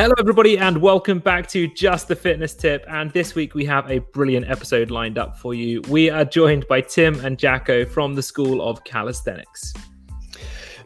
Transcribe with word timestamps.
Hello, 0.00 0.14
everybody, 0.18 0.56
and 0.56 0.78
welcome 0.78 1.18
back 1.18 1.46
to 1.48 1.68
Just 1.68 2.08
the 2.08 2.16
Fitness 2.16 2.54
Tip. 2.54 2.86
And 2.88 3.10
this 3.10 3.34
week 3.34 3.54
we 3.54 3.66
have 3.66 3.90
a 3.90 3.98
brilliant 3.98 4.48
episode 4.48 4.90
lined 4.90 5.18
up 5.18 5.38
for 5.38 5.52
you. 5.52 5.82
We 5.90 6.08
are 6.08 6.24
joined 6.24 6.66
by 6.68 6.80
Tim 6.80 7.22
and 7.22 7.38
Jacko 7.38 7.84
from 7.84 8.14
the 8.14 8.22
School 8.22 8.66
of 8.66 8.82
Calisthenics. 8.84 9.74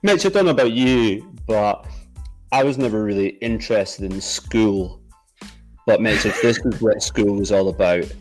Mitch, 0.02 0.26
I 0.26 0.30
don't 0.30 0.46
know 0.46 0.50
about 0.50 0.72
you, 0.72 1.32
but 1.46 1.86
I 2.50 2.64
was 2.64 2.76
never 2.76 3.04
really 3.04 3.38
interested 3.40 4.12
in 4.12 4.20
school. 4.20 5.00
But 5.86 6.00
Mitch, 6.00 6.26
if 6.26 6.42
this 6.42 6.58
was 6.64 6.82
what 6.82 7.00
school 7.00 7.36
was 7.36 7.52
all 7.52 7.68
about, 7.68 8.12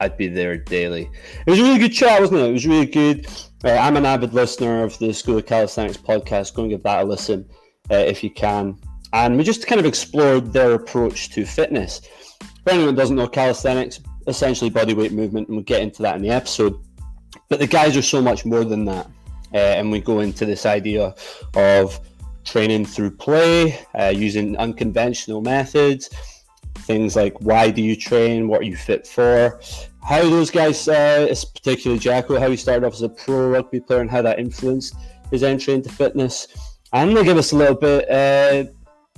I'd 0.00 0.16
be 0.16 0.28
there 0.28 0.56
daily. 0.56 1.10
It 1.46 1.50
was 1.50 1.60
a 1.60 1.62
really 1.62 1.78
good 1.78 1.92
chat, 1.92 2.22
wasn't 2.22 2.40
it? 2.40 2.48
It 2.48 2.52
was 2.52 2.66
really 2.66 2.86
good. 2.86 3.26
Uh, 3.62 3.72
I'm 3.72 3.98
an 3.98 4.06
avid 4.06 4.32
listener 4.32 4.82
of 4.82 4.98
the 4.98 5.12
School 5.12 5.36
of 5.36 5.44
Calisthenics 5.44 5.98
podcast. 5.98 6.54
Go 6.54 6.62
and 6.62 6.70
give 6.70 6.84
that 6.84 7.02
a 7.02 7.04
listen 7.04 7.46
uh, 7.90 7.96
if 7.96 8.24
you 8.24 8.30
can 8.30 8.78
and 9.12 9.36
we 9.36 9.44
just 9.44 9.66
kind 9.66 9.80
of 9.80 9.86
explored 9.86 10.52
their 10.52 10.74
approach 10.74 11.30
to 11.30 11.44
fitness. 11.44 12.00
For 12.64 12.70
anyone 12.70 12.90
who 12.90 12.96
doesn't 12.96 13.16
know 13.16 13.28
calisthenics, 13.28 14.00
essentially 14.26 14.70
bodyweight 14.70 15.12
movement, 15.12 15.48
and 15.48 15.56
we'll 15.56 15.64
get 15.64 15.82
into 15.82 16.02
that 16.02 16.16
in 16.16 16.22
the 16.22 16.30
episode. 16.30 16.78
But 17.48 17.60
the 17.60 17.66
guys 17.66 17.96
are 17.96 18.02
so 18.02 18.20
much 18.20 18.44
more 18.44 18.64
than 18.64 18.84
that, 18.86 19.06
uh, 19.54 19.58
and 19.58 19.90
we 19.90 20.00
go 20.00 20.20
into 20.20 20.44
this 20.44 20.66
idea 20.66 21.14
of 21.54 22.00
training 22.44 22.86
through 22.86 23.12
play, 23.12 23.78
uh, 23.98 24.12
using 24.14 24.56
unconventional 24.56 25.40
methods, 25.40 26.10
things 26.78 27.16
like 27.16 27.38
why 27.40 27.70
do 27.70 27.82
you 27.82 27.96
train, 27.96 28.48
what 28.48 28.60
are 28.60 28.64
you 28.64 28.76
fit 28.76 29.06
for, 29.06 29.60
how 30.02 30.22
those 30.22 30.50
guys, 30.50 30.88
uh, 30.88 31.34
particularly 31.54 31.98
Jacko, 31.98 32.38
how 32.38 32.50
he 32.50 32.56
started 32.56 32.86
off 32.86 32.94
as 32.94 33.02
a 33.02 33.08
pro 33.08 33.50
rugby 33.50 33.80
player 33.80 34.00
and 34.00 34.10
how 34.10 34.22
that 34.22 34.38
influenced 34.38 34.94
his 35.30 35.42
entry 35.42 35.74
into 35.74 35.90
fitness. 35.90 36.48
And 36.94 37.14
they 37.14 37.24
give 37.24 37.36
us 37.36 37.52
a 37.52 37.56
little 37.56 37.74
bit 37.74 38.10
uh, 38.10 38.70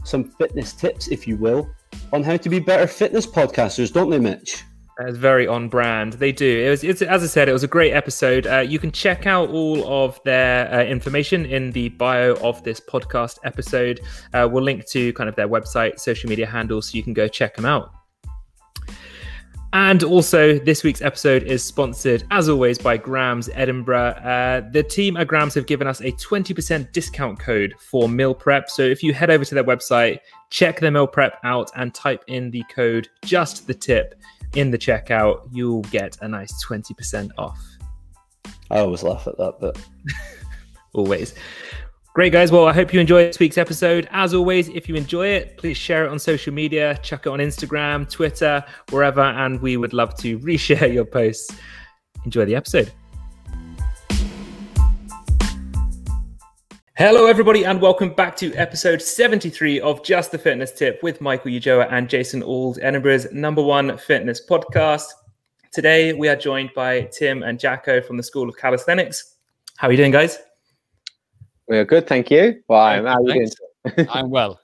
some 0.05 0.25
fitness 0.25 0.73
tips, 0.73 1.09
if 1.09 1.27
you 1.27 1.37
will, 1.37 1.71
on 2.13 2.23
how 2.23 2.37
to 2.37 2.49
be 2.49 2.59
better 2.59 2.87
fitness 2.87 3.27
podcasters, 3.27 3.93
don't 3.93 4.11
they, 4.11 4.19
Mitch? 4.19 4.65
It's 5.03 5.17
very 5.17 5.47
on 5.47 5.69
brand. 5.69 6.15
They 6.15 6.31
do. 6.31 6.67
It 6.67 6.69
was, 6.69 6.85
it's, 6.85 7.01
as 7.01 7.23
I 7.23 7.27
said, 7.27 7.49
it 7.49 7.55
was 7.55 7.63
a 7.63 7.69
great 7.69 7.93
episode. 7.93 8.47
Uh, 8.47 8.59
you 8.59 8.79
can 8.79 8.93
check 8.93 9.27
out 9.27 9.49
all 9.49 9.87
of 9.91 10.21
their 10.25 10.71
uh, 10.73 10.85
information 10.85 11.47
in 11.47 11.71
the 11.73 11.89
bio 11.91 12.35
of 12.43 12.63
this 12.65 12.81
podcast 12.81 13.39
episode. 13.45 14.01
Uh, 14.35 14.47
we'll 14.51 14.63
link 14.63 14.87
to 14.89 15.13
kind 15.15 15.29
of 15.29 15.37
their 15.37 15.49
website, 15.49 15.99
social 15.99 16.29
media 16.29 16.47
handles, 16.47 16.91
so 16.91 16.97
you 16.97 17.03
can 17.03 17.15
go 17.15 17.29
check 17.29 17.57
them 17.57 17.65
out. 17.65 17.91
And 19.73 20.03
also, 20.03 20.59
this 20.59 20.83
week's 20.83 21.01
episode 21.01 21.45
is 21.45 21.63
sponsored, 21.63 22.25
as 22.33 22.49
always, 22.49 22.77
by 22.77 22.97
Grams 22.97 23.49
Edinburgh. 23.55 24.11
Uh, 24.23 24.69
the 24.71 24.83
team 24.83 25.17
at 25.17 25.29
Grams 25.29 25.55
have 25.55 25.67
given 25.67 25.87
us 25.87 26.01
a 26.01 26.11
20% 26.13 26.91
discount 26.91 27.39
code 27.39 27.75
for 27.79 28.09
meal 28.09 28.35
prep. 28.35 28.69
So 28.69 28.83
if 28.83 29.01
you 29.01 29.13
head 29.13 29.31
over 29.31 29.45
to 29.45 29.55
their 29.55 29.63
website, 29.63 30.19
check 30.51 30.81
their 30.81 30.91
meal 30.91 31.07
prep 31.07 31.39
out, 31.45 31.71
and 31.77 31.95
type 31.95 32.25
in 32.27 32.51
the 32.51 32.65
code 32.75 33.09
just 33.25 33.69
the 33.69 33.75
tip 33.75 34.17
in 34.55 34.73
the 34.73 34.79
checkout, 34.79 35.49
you'll 35.53 35.83
get 35.83 36.19
a 36.21 36.29
nice 36.29 36.65
20% 36.65 37.31
off. 37.39 37.61
I 38.73 38.81
always 38.81 39.05
laugh 39.05 39.29
at 39.29 39.39
that 39.39 39.61
but. 39.61 39.81
always. 40.93 41.35
Great, 42.13 42.33
guys. 42.33 42.51
Well, 42.51 42.67
I 42.67 42.73
hope 42.73 42.93
you 42.93 42.99
enjoy 42.99 43.27
this 43.27 43.39
week's 43.39 43.57
episode. 43.57 44.09
As 44.11 44.35
always, 44.35 44.69
if 44.71 44.89
you 44.89 44.97
enjoy 44.97 45.29
it, 45.29 45.57
please 45.57 45.77
share 45.77 46.05
it 46.05 46.09
on 46.09 46.19
social 46.19 46.53
media, 46.53 46.99
check 47.05 47.21
it 47.25 47.29
on 47.29 47.39
Instagram, 47.39 48.11
Twitter, 48.11 48.65
wherever, 48.91 49.21
and 49.21 49.61
we 49.61 49.77
would 49.77 49.93
love 49.93 50.17
to 50.17 50.37
reshare 50.41 50.93
your 50.93 51.05
posts. 51.05 51.55
Enjoy 52.25 52.45
the 52.45 52.57
episode. 52.57 52.91
Hello, 56.97 57.27
everybody, 57.27 57.65
and 57.65 57.81
welcome 57.81 58.13
back 58.13 58.37
to 58.39 58.53
episode 58.55 59.01
73 59.01 59.79
of 59.79 60.03
Just 60.03 60.33
the 60.33 60.39
Fitness 60.39 60.73
Tip 60.73 61.01
with 61.05 61.21
Michael 61.21 61.53
Ujoa 61.53 61.87
and 61.93 62.09
Jason 62.09 62.43
Auld, 62.43 62.81
Edinburgh's 62.83 63.31
number 63.31 63.63
one 63.63 63.97
fitness 63.97 64.45
podcast. 64.45 65.07
Today, 65.71 66.13
we 66.13 66.29
are 66.29 66.35
joined 66.35 66.71
by 66.75 67.03
Tim 67.13 67.45
and 67.45 67.61
Jacko 67.61 68.01
from 68.01 68.17
the 68.17 68.25
School 68.25 68.49
of 68.49 68.57
Calisthenics. 68.57 69.37
How 69.77 69.87
are 69.87 69.93
you 69.93 69.97
doing, 69.97 70.11
guys? 70.11 70.41
We 71.71 71.79
are 71.79 71.85
good, 71.85 72.09
thank 72.09 72.33
you. 72.33 72.61
Well, 72.67 72.81
I'm, 72.81 73.07
I'm 74.11 74.29
well. 74.29 74.59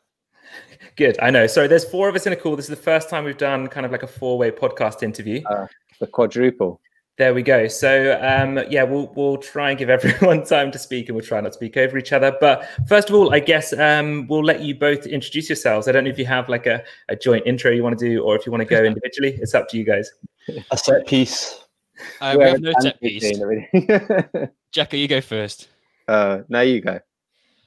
Good. 0.96 1.16
I 1.22 1.30
know. 1.30 1.46
So 1.46 1.68
there's 1.68 1.84
four 1.84 2.08
of 2.08 2.16
us 2.16 2.26
in 2.26 2.32
a 2.32 2.36
call. 2.36 2.56
This 2.56 2.64
is 2.64 2.70
the 2.70 2.76
first 2.82 3.08
time 3.08 3.22
we've 3.22 3.38
done 3.38 3.68
kind 3.68 3.86
of 3.86 3.92
like 3.92 4.02
a 4.02 4.08
four-way 4.08 4.50
podcast 4.50 5.04
interview. 5.04 5.40
Uh, 5.44 5.68
the 6.00 6.08
quadruple. 6.08 6.80
There 7.16 7.32
we 7.32 7.42
go. 7.42 7.68
So 7.68 8.18
um, 8.20 8.58
yeah, 8.68 8.82
we'll 8.82 9.12
we'll 9.14 9.36
try 9.36 9.70
and 9.70 9.78
give 9.78 9.88
everyone 9.96 10.44
time 10.44 10.72
to 10.72 10.80
speak, 10.80 11.08
and 11.08 11.14
we'll 11.14 11.24
try 11.24 11.40
not 11.40 11.50
to 11.50 11.54
speak 11.54 11.76
over 11.76 11.96
each 11.96 12.12
other. 12.12 12.36
But 12.40 12.68
first 12.88 13.08
of 13.08 13.14
all, 13.14 13.32
I 13.32 13.38
guess 13.38 13.72
um, 13.72 14.26
we'll 14.26 14.44
let 14.44 14.62
you 14.62 14.74
both 14.74 15.06
introduce 15.06 15.48
yourselves. 15.48 15.86
I 15.86 15.92
don't 15.92 16.02
know 16.02 16.10
if 16.10 16.18
you 16.18 16.26
have 16.26 16.48
like 16.48 16.66
a, 16.66 16.82
a 17.08 17.14
joint 17.14 17.46
intro 17.46 17.70
you 17.70 17.84
want 17.84 17.96
to 17.96 18.04
do, 18.04 18.20
or 18.24 18.34
if 18.34 18.46
you 18.46 18.50
want 18.50 18.62
to 18.62 18.68
go 18.68 18.82
individually. 18.84 19.38
It's 19.40 19.54
up 19.54 19.68
to 19.68 19.78
you 19.78 19.84
guys. 19.84 20.10
A 20.72 20.76
set 20.76 21.06
piece. 21.06 21.60
Uh, 22.20 22.34
we 22.36 22.44
have 22.44 22.60
no 22.60 22.72
set 22.80 23.00
piece. 23.00 23.32
Jacko, 24.72 24.96
you 24.96 25.06
go 25.06 25.20
first. 25.20 25.68
Uh, 26.08 26.40
now 26.48 26.60
you 26.60 26.80
go. 26.80 27.00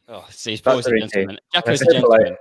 Oh, 0.07 0.25
see, 0.31 0.51
he's 0.51 0.65
always 0.65 0.87
a 0.87 0.97
gentleman. 0.97 1.39
Jacko's 1.53 1.81
a 1.81 1.93
gentleman. 1.93 2.35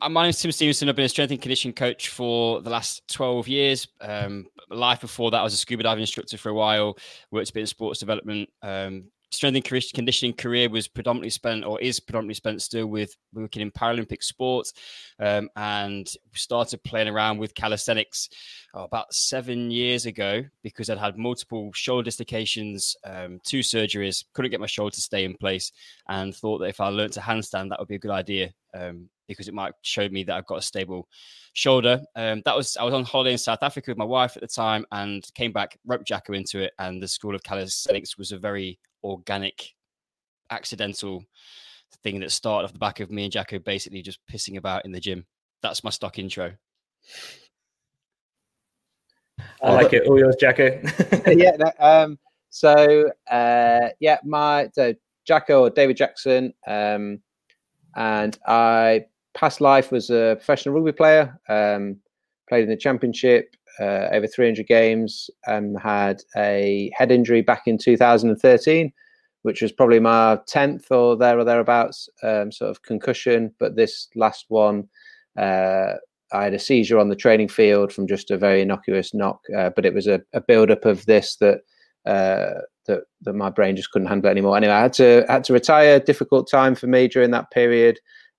um, 0.00 0.12
my 0.12 0.24
name's 0.24 0.40
Tim 0.40 0.52
Stevenson. 0.52 0.88
I've 0.88 0.94
been 0.94 1.06
a 1.06 1.08
strength 1.08 1.32
and 1.32 1.42
conditioning 1.42 1.74
coach 1.74 2.08
for 2.08 2.60
the 2.60 2.70
last 2.70 3.06
12 3.08 3.48
years. 3.48 3.88
Um, 4.00 4.46
life 4.70 5.00
before 5.00 5.32
that, 5.32 5.38
I 5.38 5.42
was 5.42 5.54
a 5.54 5.56
scuba 5.56 5.82
diving 5.82 6.02
instructor 6.02 6.38
for 6.38 6.50
a 6.50 6.54
while, 6.54 6.96
worked 7.32 7.50
a 7.50 7.52
bit 7.52 7.60
in 7.60 7.66
sports 7.66 7.98
development, 7.98 8.48
um, 8.62 9.06
strength 9.30 9.70
and 9.70 9.84
conditioning 9.94 10.32
career 10.32 10.68
was 10.68 10.88
predominantly 10.88 11.30
spent 11.30 11.64
or 11.64 11.80
is 11.80 12.00
predominantly 12.00 12.34
spent 12.34 12.62
still 12.62 12.86
with 12.86 13.14
working 13.34 13.62
in 13.62 13.70
Paralympic 13.70 14.22
sports 14.22 14.72
um, 15.18 15.48
and 15.56 16.10
started 16.34 16.82
playing 16.84 17.08
around 17.08 17.38
with 17.38 17.54
calisthenics 17.54 18.28
oh, 18.74 18.84
about 18.84 19.12
seven 19.12 19.70
years 19.70 20.06
ago 20.06 20.44
because 20.62 20.88
I'd 20.88 20.98
had 20.98 21.18
multiple 21.18 21.70
shoulder 21.72 22.04
dislocations, 22.04 22.96
um, 23.04 23.40
two 23.44 23.60
surgeries, 23.60 24.24
couldn't 24.32 24.50
get 24.50 24.60
my 24.60 24.66
shoulder 24.66 24.94
to 24.94 25.00
stay 25.00 25.24
in 25.24 25.34
place, 25.34 25.72
and 26.08 26.34
thought 26.34 26.58
that 26.58 26.66
if 26.68 26.80
I 26.80 26.88
learned 26.88 27.12
to 27.14 27.20
handstand, 27.20 27.70
that 27.70 27.78
would 27.78 27.88
be 27.88 27.96
a 27.96 28.00
good 28.00 28.10
idea 28.10 28.52
um, 28.74 29.08
because 29.26 29.48
it 29.48 29.54
might 29.54 29.74
show 29.82 30.08
me 30.08 30.24
that 30.24 30.34
I've 30.36 30.46
got 30.46 30.58
a 30.58 30.62
stable 30.62 31.08
shoulder. 31.52 32.00
Um, 32.14 32.42
that 32.44 32.56
was 32.56 32.76
I 32.76 32.84
was 32.84 32.94
on 32.94 33.04
holiday 33.04 33.32
in 33.32 33.38
South 33.38 33.62
Africa 33.62 33.90
with 33.90 33.98
my 33.98 34.04
wife 34.04 34.36
at 34.36 34.42
the 34.42 34.48
time 34.48 34.84
and 34.92 35.24
came 35.34 35.52
back, 35.52 35.78
roped 35.86 36.06
Jacko 36.06 36.32
into 36.34 36.60
it, 36.60 36.72
and 36.78 37.02
the 37.02 37.08
School 37.08 37.34
of 37.34 37.42
Calisthenics 37.42 38.18
was 38.18 38.32
a 38.32 38.38
very 38.38 38.78
organic, 39.02 39.74
accidental 40.50 41.24
thing 42.02 42.20
that 42.20 42.30
started 42.30 42.64
off 42.64 42.72
the 42.72 42.78
back 42.78 43.00
of 43.00 43.10
me 43.10 43.24
and 43.24 43.32
Jacko 43.32 43.58
basically 43.58 44.02
just 44.02 44.20
pissing 44.30 44.56
about 44.56 44.84
in 44.84 44.92
the 44.92 45.00
gym. 45.00 45.24
That's 45.62 45.82
my 45.82 45.90
stock 45.90 46.18
intro. 46.18 46.52
I 49.62 49.72
like 49.72 49.92
it. 49.92 50.06
All 50.06 50.18
yours, 50.18 50.36
Jacko. 50.38 50.80
yeah. 51.26 51.56
Um, 51.78 52.18
so 52.50 53.10
uh, 53.30 53.88
yeah, 54.00 54.18
my 54.24 54.68
so 54.72 54.94
Jacko 55.26 55.62
or 55.62 55.70
David 55.70 55.96
Jackson, 55.96 56.54
um, 56.66 57.20
and 57.94 58.38
I 58.46 59.06
past 59.36 59.60
life 59.60 59.92
was 59.92 60.10
a 60.10 60.34
professional 60.38 60.74
rugby 60.74 60.92
player. 60.92 61.38
Um, 61.48 62.00
played 62.48 62.64
in 62.64 62.70
the 62.70 62.76
championship, 62.76 63.54
uh, 63.80 64.08
over 64.12 64.26
300 64.26 64.66
games 64.66 65.28
and 65.46 65.78
had 65.78 66.22
a 66.36 66.90
head 66.94 67.10
injury 67.10 67.42
back 67.42 67.62
in 67.66 67.78
2013, 67.78 68.92
which 69.42 69.62
was 69.62 69.72
probably 69.72 70.00
my 70.00 70.38
10th 70.48 70.90
or 70.90 71.16
there 71.16 71.38
or 71.38 71.44
thereabouts, 71.44 72.08
um, 72.22 72.50
sort 72.50 72.70
of 72.70 72.82
concussion. 72.82 73.52
But 73.58 73.76
this 73.76 74.08
last 74.14 74.46
one, 74.48 74.88
uh, 75.38 75.94
I 76.32 76.44
had 76.44 76.54
a 76.54 76.58
seizure 76.58 76.98
on 76.98 77.08
the 77.08 77.16
training 77.16 77.48
field 77.48 77.92
from 77.92 78.06
just 78.06 78.30
a 78.30 78.38
very 78.38 78.62
innocuous 78.62 79.14
knock, 79.14 79.40
uh, 79.56 79.70
but 79.74 79.84
it 79.84 79.94
was 79.94 80.06
a, 80.06 80.20
a 80.32 80.40
build 80.40 80.70
up 80.70 80.84
of 80.84 81.04
this 81.06 81.36
that. 81.36 81.60
Uh, 82.04 82.60
that, 82.86 83.00
that 83.22 83.32
my 83.32 83.50
brain 83.50 83.74
just 83.74 83.90
couldn't 83.90 84.06
handle 84.06 84.30
anymore. 84.30 84.56
Anyway, 84.56 84.72
I 84.72 84.82
had 84.82 84.92
to 84.92 85.26
had 85.28 85.42
to 85.42 85.52
retire. 85.52 85.98
Difficult 85.98 86.48
time 86.48 86.76
for 86.76 86.86
me 86.86 87.08
during 87.08 87.32
that 87.32 87.50
period. 87.50 87.98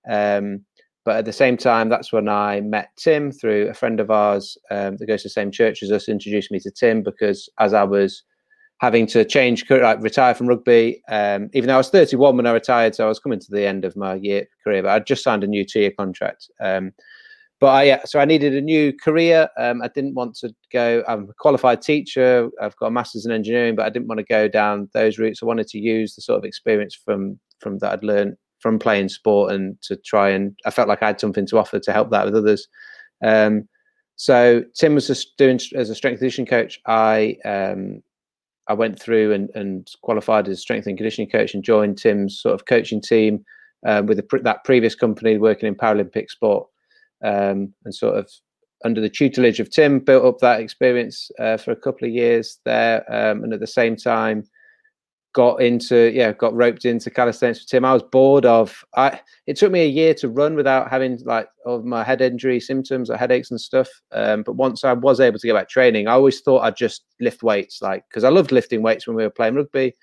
Um, 0.09 0.61
but 1.07 1.15
at 1.15 1.23
the 1.23 1.31
same 1.31 1.55
time, 1.55 1.87
that's 1.87 2.11
when 2.11 2.27
I 2.27 2.59
met 2.59 2.89
Tim 2.97 3.31
through 3.31 3.69
a 3.69 3.73
friend 3.73 4.01
of 4.01 4.11
ours 4.11 4.57
um, 4.71 4.97
that 4.97 5.05
goes 5.05 5.21
to 5.21 5.29
the 5.29 5.39
same 5.39 5.51
church 5.51 5.81
as 5.81 5.89
us, 5.89 6.09
introduced 6.09 6.51
me 6.51 6.59
to 6.59 6.69
Tim 6.69 7.01
because 7.01 7.47
as 7.59 7.73
I 7.73 7.83
was 7.83 8.23
having 8.81 9.07
to 9.07 9.23
change, 9.23 9.63
like 9.69 10.01
retire 10.01 10.33
from 10.33 10.47
rugby, 10.47 11.01
um, 11.07 11.49
even 11.53 11.69
though 11.69 11.75
I 11.75 11.77
was 11.77 11.89
31 11.91 12.35
when 12.35 12.45
I 12.45 12.51
retired, 12.51 12.93
so 12.93 13.05
I 13.05 13.07
was 13.07 13.19
coming 13.19 13.39
to 13.39 13.47
the 13.49 13.65
end 13.65 13.85
of 13.85 13.95
my 13.95 14.15
year 14.15 14.47
career, 14.65 14.83
but 14.83 14.91
I'd 14.91 15.07
just 15.07 15.23
signed 15.23 15.45
a 15.45 15.47
new 15.47 15.63
two-year 15.63 15.93
contract. 15.97 16.49
Um, 16.61 16.91
but 17.61 17.67
I, 17.67 18.01
so 18.03 18.19
I 18.19 18.25
needed 18.25 18.53
a 18.53 18.61
new 18.61 18.91
career. 18.91 19.47
Um, 19.57 19.81
I 19.81 19.87
didn't 19.87 20.13
want 20.13 20.35
to 20.39 20.53
go. 20.73 21.05
I'm 21.07 21.29
a 21.29 21.33
qualified 21.39 21.81
teacher. 21.81 22.49
I've 22.61 22.75
got 22.75 22.87
a 22.87 22.91
master's 22.91 23.25
in 23.25 23.31
engineering, 23.31 23.77
but 23.77 23.85
I 23.85 23.89
didn't 23.91 24.09
want 24.09 24.19
to 24.19 24.25
go 24.25 24.49
down 24.49 24.89
those 24.93 25.17
routes. 25.17 25.39
I 25.41 25.45
wanted 25.45 25.67
to 25.67 25.79
use 25.79 26.15
the 26.15 26.21
sort 26.21 26.37
of 26.37 26.43
experience 26.43 26.95
from 26.95 27.39
from 27.61 27.77
that 27.79 27.93
I'd 27.93 28.03
learned 28.03 28.35
from 28.67 28.79
playing 28.79 29.09
sport 29.09 29.53
and 29.53 29.81
to 29.81 29.95
try 29.95 30.29
and 30.29 30.53
I 30.65 30.71
felt 30.71 30.89
like 30.89 31.01
I 31.01 31.07
had 31.07 31.21
something 31.21 31.47
to 31.47 31.57
offer 31.57 31.79
to 31.79 31.93
help 31.93 32.09
that 32.11 32.25
with 32.25 32.35
others. 32.35 32.67
Um, 33.23 33.67
so 34.17 34.63
Tim 34.79 34.95
was 34.95 35.07
just 35.07 35.37
doing 35.37 35.59
as 35.75 35.89
a 35.89 35.95
strength 35.95 36.19
conditioning 36.19 36.49
coach. 36.49 36.79
I 36.85 37.37
um, 37.45 38.03
I 38.67 38.73
went 38.73 38.99
through 38.99 39.31
and, 39.35 39.49
and 39.55 39.87
qualified 40.01 40.47
as 40.49 40.59
strength 40.61 40.87
and 40.87 40.97
conditioning 40.97 41.31
coach 41.31 41.53
and 41.53 41.63
joined 41.63 41.97
Tim's 41.97 42.41
sort 42.41 42.55
of 42.55 42.65
coaching 42.65 43.01
team 43.01 43.45
um, 43.87 44.05
with 44.07 44.21
that 44.43 44.63
previous 44.65 44.95
company 44.95 45.37
working 45.37 45.67
in 45.67 45.75
Paralympic 45.75 46.29
sport. 46.29 46.67
um, 47.23 47.73
and 47.85 47.93
sort 47.93 48.17
of 48.17 48.29
under 48.85 49.01
the 49.01 49.09
tutelage 49.09 49.59
of 49.59 49.69
Tim, 49.69 49.99
built 49.99 50.25
up 50.25 50.39
that 50.39 50.59
experience 50.59 51.31
uh, 51.39 51.57
for 51.57 51.71
a 51.71 51.75
couple 51.75 52.07
of 52.07 52.13
years 52.13 52.59
there, 52.65 53.03
um, 53.11 53.43
and 53.43 53.53
at 53.53 53.59
the 53.59 53.67
same 53.67 53.95
time 53.95 54.43
got 55.33 55.61
into 55.61 56.11
yeah 56.15 56.31
got 56.31 56.55
roped 56.55 56.85
into 56.85 57.11
calisthenics 57.11 57.59
with 57.59 57.67
Tim. 57.67 57.85
I 57.85 57.93
was 57.93 58.03
bored 58.03 58.45
of 58.45 58.83
I. 58.95 59.19
It 59.45 59.55
took 59.55 59.71
me 59.71 59.81
a 59.81 59.87
year 59.87 60.13
to 60.15 60.29
run 60.29 60.55
without 60.55 60.89
having 60.89 61.19
like 61.25 61.47
of 61.65 61.85
my 61.85 62.03
head 62.03 62.21
injury 62.21 62.59
symptoms 62.59 63.09
or 63.09 63.17
headaches 63.17 63.51
and 63.51 63.61
stuff. 63.61 63.87
Um, 64.11 64.43
but 64.43 64.53
once 64.53 64.83
I 64.83 64.93
was 64.93 65.19
able 65.19 65.39
to 65.39 65.47
get 65.47 65.53
back 65.53 65.69
training, 65.69 66.07
I 66.07 66.13
always 66.13 66.41
thought 66.41 66.61
I'd 66.61 66.75
just 66.75 67.03
lift 67.19 67.43
weights, 67.43 67.81
like 67.81 68.03
because 68.09 68.23
I 68.23 68.29
loved 68.29 68.51
lifting 68.51 68.81
weights 68.81 69.07
when 69.07 69.15
we 69.15 69.23
were 69.23 69.29
playing 69.29 69.55
rugby. 69.55 69.93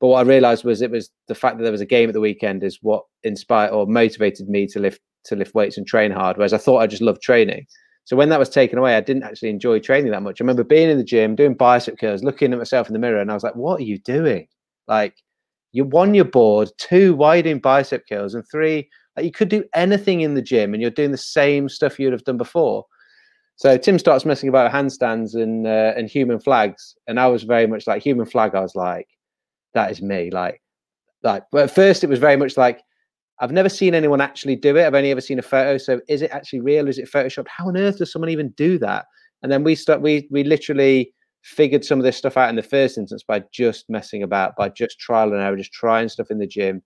But 0.00 0.08
what 0.08 0.18
I 0.18 0.28
realised 0.28 0.64
was 0.64 0.80
it 0.80 0.90
was 0.90 1.10
the 1.28 1.34
fact 1.34 1.58
that 1.58 1.62
there 1.62 1.72
was 1.72 1.82
a 1.82 1.86
game 1.86 2.08
at 2.08 2.14
the 2.14 2.20
weekend 2.20 2.64
is 2.64 2.78
what 2.80 3.04
inspired 3.22 3.72
or 3.72 3.86
motivated 3.86 4.48
me 4.48 4.66
to 4.68 4.80
lift 4.80 5.00
to 5.26 5.36
lift 5.36 5.54
weights 5.54 5.76
and 5.76 5.86
train 5.86 6.10
hard. 6.10 6.38
Whereas 6.38 6.54
I 6.54 6.58
thought 6.58 6.78
I 6.78 6.86
just 6.86 7.02
loved 7.02 7.20
training. 7.20 7.66
So 8.04 8.16
when 8.16 8.30
that 8.30 8.38
was 8.38 8.48
taken 8.48 8.78
away, 8.78 8.96
I 8.96 9.02
didn't 9.02 9.24
actually 9.24 9.50
enjoy 9.50 9.78
training 9.78 10.10
that 10.12 10.22
much. 10.22 10.40
I 10.40 10.44
remember 10.44 10.64
being 10.64 10.88
in 10.88 10.96
the 10.96 11.04
gym, 11.04 11.36
doing 11.36 11.54
bicep 11.54 11.98
curls, 11.98 12.24
looking 12.24 12.50
at 12.52 12.58
myself 12.58 12.86
in 12.86 12.94
the 12.94 12.98
mirror, 12.98 13.20
and 13.20 13.30
I 13.30 13.34
was 13.34 13.44
like, 13.44 13.54
"What 13.54 13.80
are 13.80 13.84
you 13.84 13.98
doing? 13.98 14.48
Like, 14.90 15.14
you 15.72 15.84
one, 15.84 16.14
you're 16.14 16.24
bored. 16.26 16.70
Two, 16.78 17.14
why 17.14 17.28
are 17.28 17.36
you 17.38 17.42
doing 17.44 17.60
bicep 17.60 18.02
curls? 18.08 18.34
And 18.34 18.44
three, 18.50 18.90
like, 19.16 19.24
you 19.24 19.32
could 19.32 19.48
do 19.48 19.64
anything 19.74 20.20
in 20.20 20.34
the 20.34 20.42
gym, 20.42 20.74
and 20.74 20.82
you're 20.82 20.90
doing 20.90 21.12
the 21.12 21.16
same 21.16 21.68
stuff 21.68 21.98
you'd 21.98 22.12
have 22.12 22.24
done 22.24 22.36
before." 22.36 22.84
So 23.56 23.76
Tim 23.76 23.98
starts 23.98 24.24
messing 24.24 24.48
about 24.48 24.72
handstands 24.72 25.34
and 25.34 25.66
uh, 25.66 25.92
and 25.96 26.08
human 26.08 26.40
flags, 26.40 26.96
and 27.06 27.20
I 27.20 27.28
was 27.28 27.44
very 27.44 27.66
much 27.66 27.86
like 27.86 28.02
human 28.02 28.26
flag. 28.26 28.54
I 28.54 28.60
was 28.60 28.74
like, 28.74 29.06
"That 29.74 29.90
is 29.90 30.02
me." 30.02 30.30
Like, 30.30 30.60
like. 31.22 31.44
But 31.52 31.64
at 31.64 31.74
first, 31.74 32.02
it 32.04 32.10
was 32.10 32.18
very 32.18 32.36
much 32.36 32.56
like 32.56 32.82
I've 33.40 33.52
never 33.52 33.68
seen 33.68 33.94
anyone 33.94 34.20
actually 34.20 34.56
do 34.56 34.76
it. 34.76 34.86
I've 34.86 34.94
only 34.94 35.10
ever 35.10 35.20
seen 35.20 35.38
a 35.38 35.42
photo. 35.42 35.78
So 35.78 36.00
is 36.08 36.22
it 36.22 36.30
actually 36.30 36.60
real? 36.60 36.88
Is 36.88 36.98
it 36.98 37.10
photoshopped? 37.10 37.48
How 37.48 37.68
on 37.68 37.76
earth 37.76 37.98
does 37.98 38.12
someone 38.12 38.30
even 38.30 38.50
do 38.50 38.78
that? 38.78 39.06
And 39.42 39.52
then 39.52 39.64
we 39.64 39.74
start. 39.74 40.02
We 40.02 40.28
we 40.30 40.44
literally 40.44 41.14
figured 41.42 41.84
some 41.84 41.98
of 41.98 42.04
this 42.04 42.16
stuff 42.16 42.36
out 42.36 42.50
in 42.50 42.56
the 42.56 42.62
first 42.62 42.98
instance 42.98 43.22
by 43.22 43.42
just 43.52 43.88
messing 43.88 44.22
about, 44.22 44.56
by 44.56 44.68
just 44.68 44.98
trial 44.98 45.32
and 45.32 45.42
error, 45.42 45.56
just 45.56 45.72
trying 45.72 46.08
stuff 46.08 46.30
in 46.30 46.38
the 46.38 46.46
gym. 46.46 46.82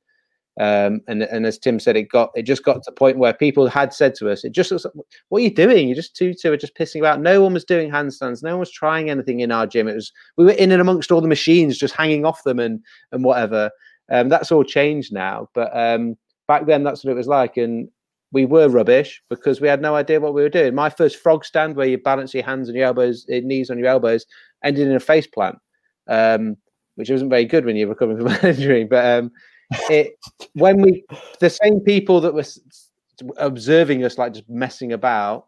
Um, 0.60 1.00
and 1.08 1.24
and 1.24 1.46
as 1.46 1.58
Tim 1.58 1.80
said, 1.80 1.96
it 1.96 2.08
got 2.08 2.30
it 2.36 2.42
just 2.42 2.62
got 2.62 2.74
to 2.74 2.82
the 2.86 2.92
point 2.92 3.18
where 3.18 3.32
people 3.32 3.66
had 3.66 3.92
said 3.92 4.14
to 4.16 4.30
us, 4.30 4.44
"It 4.44 4.52
just 4.52 4.70
like, 4.70 4.84
what 5.28 5.38
are 5.40 5.42
you 5.42 5.52
doing? 5.52 5.88
You're 5.88 5.96
just 5.96 6.14
two 6.14 6.32
two 6.32 6.52
are 6.52 6.56
just 6.56 6.76
pissing 6.76 7.00
about." 7.00 7.20
No 7.20 7.42
one 7.42 7.54
was 7.54 7.64
doing 7.64 7.90
handstands. 7.90 8.40
No 8.40 8.50
one 8.50 8.60
was 8.60 8.70
trying 8.70 9.10
anything 9.10 9.40
in 9.40 9.50
our 9.50 9.66
gym. 9.66 9.88
It 9.88 9.96
was 9.96 10.12
we 10.36 10.44
were 10.44 10.52
in 10.52 10.70
and 10.70 10.80
amongst 10.80 11.10
all 11.10 11.20
the 11.20 11.26
machines, 11.26 11.76
just 11.76 11.96
hanging 11.96 12.24
off 12.24 12.44
them 12.44 12.60
and 12.60 12.80
and 13.10 13.24
whatever. 13.24 13.68
Um, 14.12 14.28
that's 14.28 14.52
all 14.52 14.62
changed 14.62 15.12
now, 15.12 15.48
but 15.54 15.76
um, 15.76 16.16
back 16.46 16.66
then 16.66 16.84
that's 16.84 17.04
what 17.04 17.10
it 17.10 17.16
was 17.16 17.26
like 17.26 17.56
and 17.56 17.88
we 18.34 18.44
were 18.44 18.68
rubbish 18.68 19.22
because 19.30 19.60
we 19.60 19.68
had 19.68 19.80
no 19.80 19.94
idea 19.94 20.20
what 20.20 20.34
we 20.34 20.42
were 20.42 20.48
doing. 20.48 20.74
My 20.74 20.90
first 20.90 21.16
frog 21.16 21.44
stand 21.44 21.76
where 21.76 21.86
you 21.86 21.96
balance 21.96 22.34
your 22.34 22.42
hands 22.42 22.68
and 22.68 22.76
your 22.76 22.86
elbows 22.86 23.24
your 23.28 23.40
knees 23.40 23.70
on 23.70 23.78
your 23.78 23.86
elbows 23.86 24.26
ended 24.62 24.88
in 24.88 24.94
a 24.94 25.00
face 25.00 25.26
plant 25.26 25.56
um, 26.08 26.56
which 26.96 27.10
wasn't 27.10 27.30
very 27.30 27.44
good 27.44 27.64
when 27.64 27.76
you're 27.76 27.88
recovering 27.88 28.18
from 28.18 28.26
an 28.42 28.54
injury 28.54 28.84
but 28.84 29.04
um, 29.06 29.30
it 29.88 30.14
when 30.54 30.82
we 30.82 31.04
the 31.40 31.48
same 31.48 31.80
people 31.80 32.20
that 32.20 32.34
were 32.34 32.44
observing 33.38 34.04
us 34.04 34.18
like 34.18 34.34
just 34.34 34.48
messing 34.50 34.92
about 34.92 35.46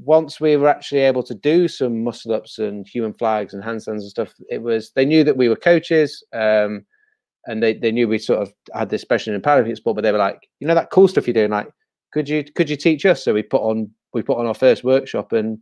once 0.00 0.40
we 0.40 0.56
were 0.56 0.68
actually 0.68 1.00
able 1.00 1.22
to 1.22 1.34
do 1.34 1.68
some 1.68 2.02
muscle 2.02 2.32
ups 2.32 2.58
and 2.58 2.86
human 2.86 3.12
flags 3.14 3.54
and 3.54 3.62
handstands 3.62 4.00
and 4.00 4.10
stuff 4.10 4.34
it 4.50 4.62
was 4.62 4.90
they 4.92 5.04
knew 5.04 5.22
that 5.24 5.36
we 5.36 5.48
were 5.48 5.56
coaches 5.56 6.24
um, 6.32 6.84
and 7.46 7.62
they, 7.62 7.74
they 7.74 7.90
knew 7.90 8.06
we 8.06 8.18
sort 8.18 8.42
of 8.42 8.52
had 8.74 8.90
this 8.90 9.00
special 9.00 9.34
in 9.34 9.40
Paralympic 9.40 9.76
sport, 9.76 9.96
but 9.96 10.02
they 10.02 10.12
were 10.12 10.18
like, 10.18 10.46
you 10.60 10.66
know, 10.66 10.74
that 10.74 10.90
cool 10.90 11.08
stuff 11.08 11.26
you're 11.26 11.32
doing, 11.32 11.50
like, 11.50 11.68
could 12.12 12.28
you 12.28 12.44
could 12.44 12.70
you 12.70 12.76
teach 12.76 13.04
us? 13.06 13.24
So 13.24 13.34
we 13.34 13.42
put 13.42 13.62
on 13.62 13.90
we 14.12 14.22
put 14.22 14.38
on 14.38 14.46
our 14.46 14.54
first 14.54 14.84
workshop, 14.84 15.32
and 15.32 15.58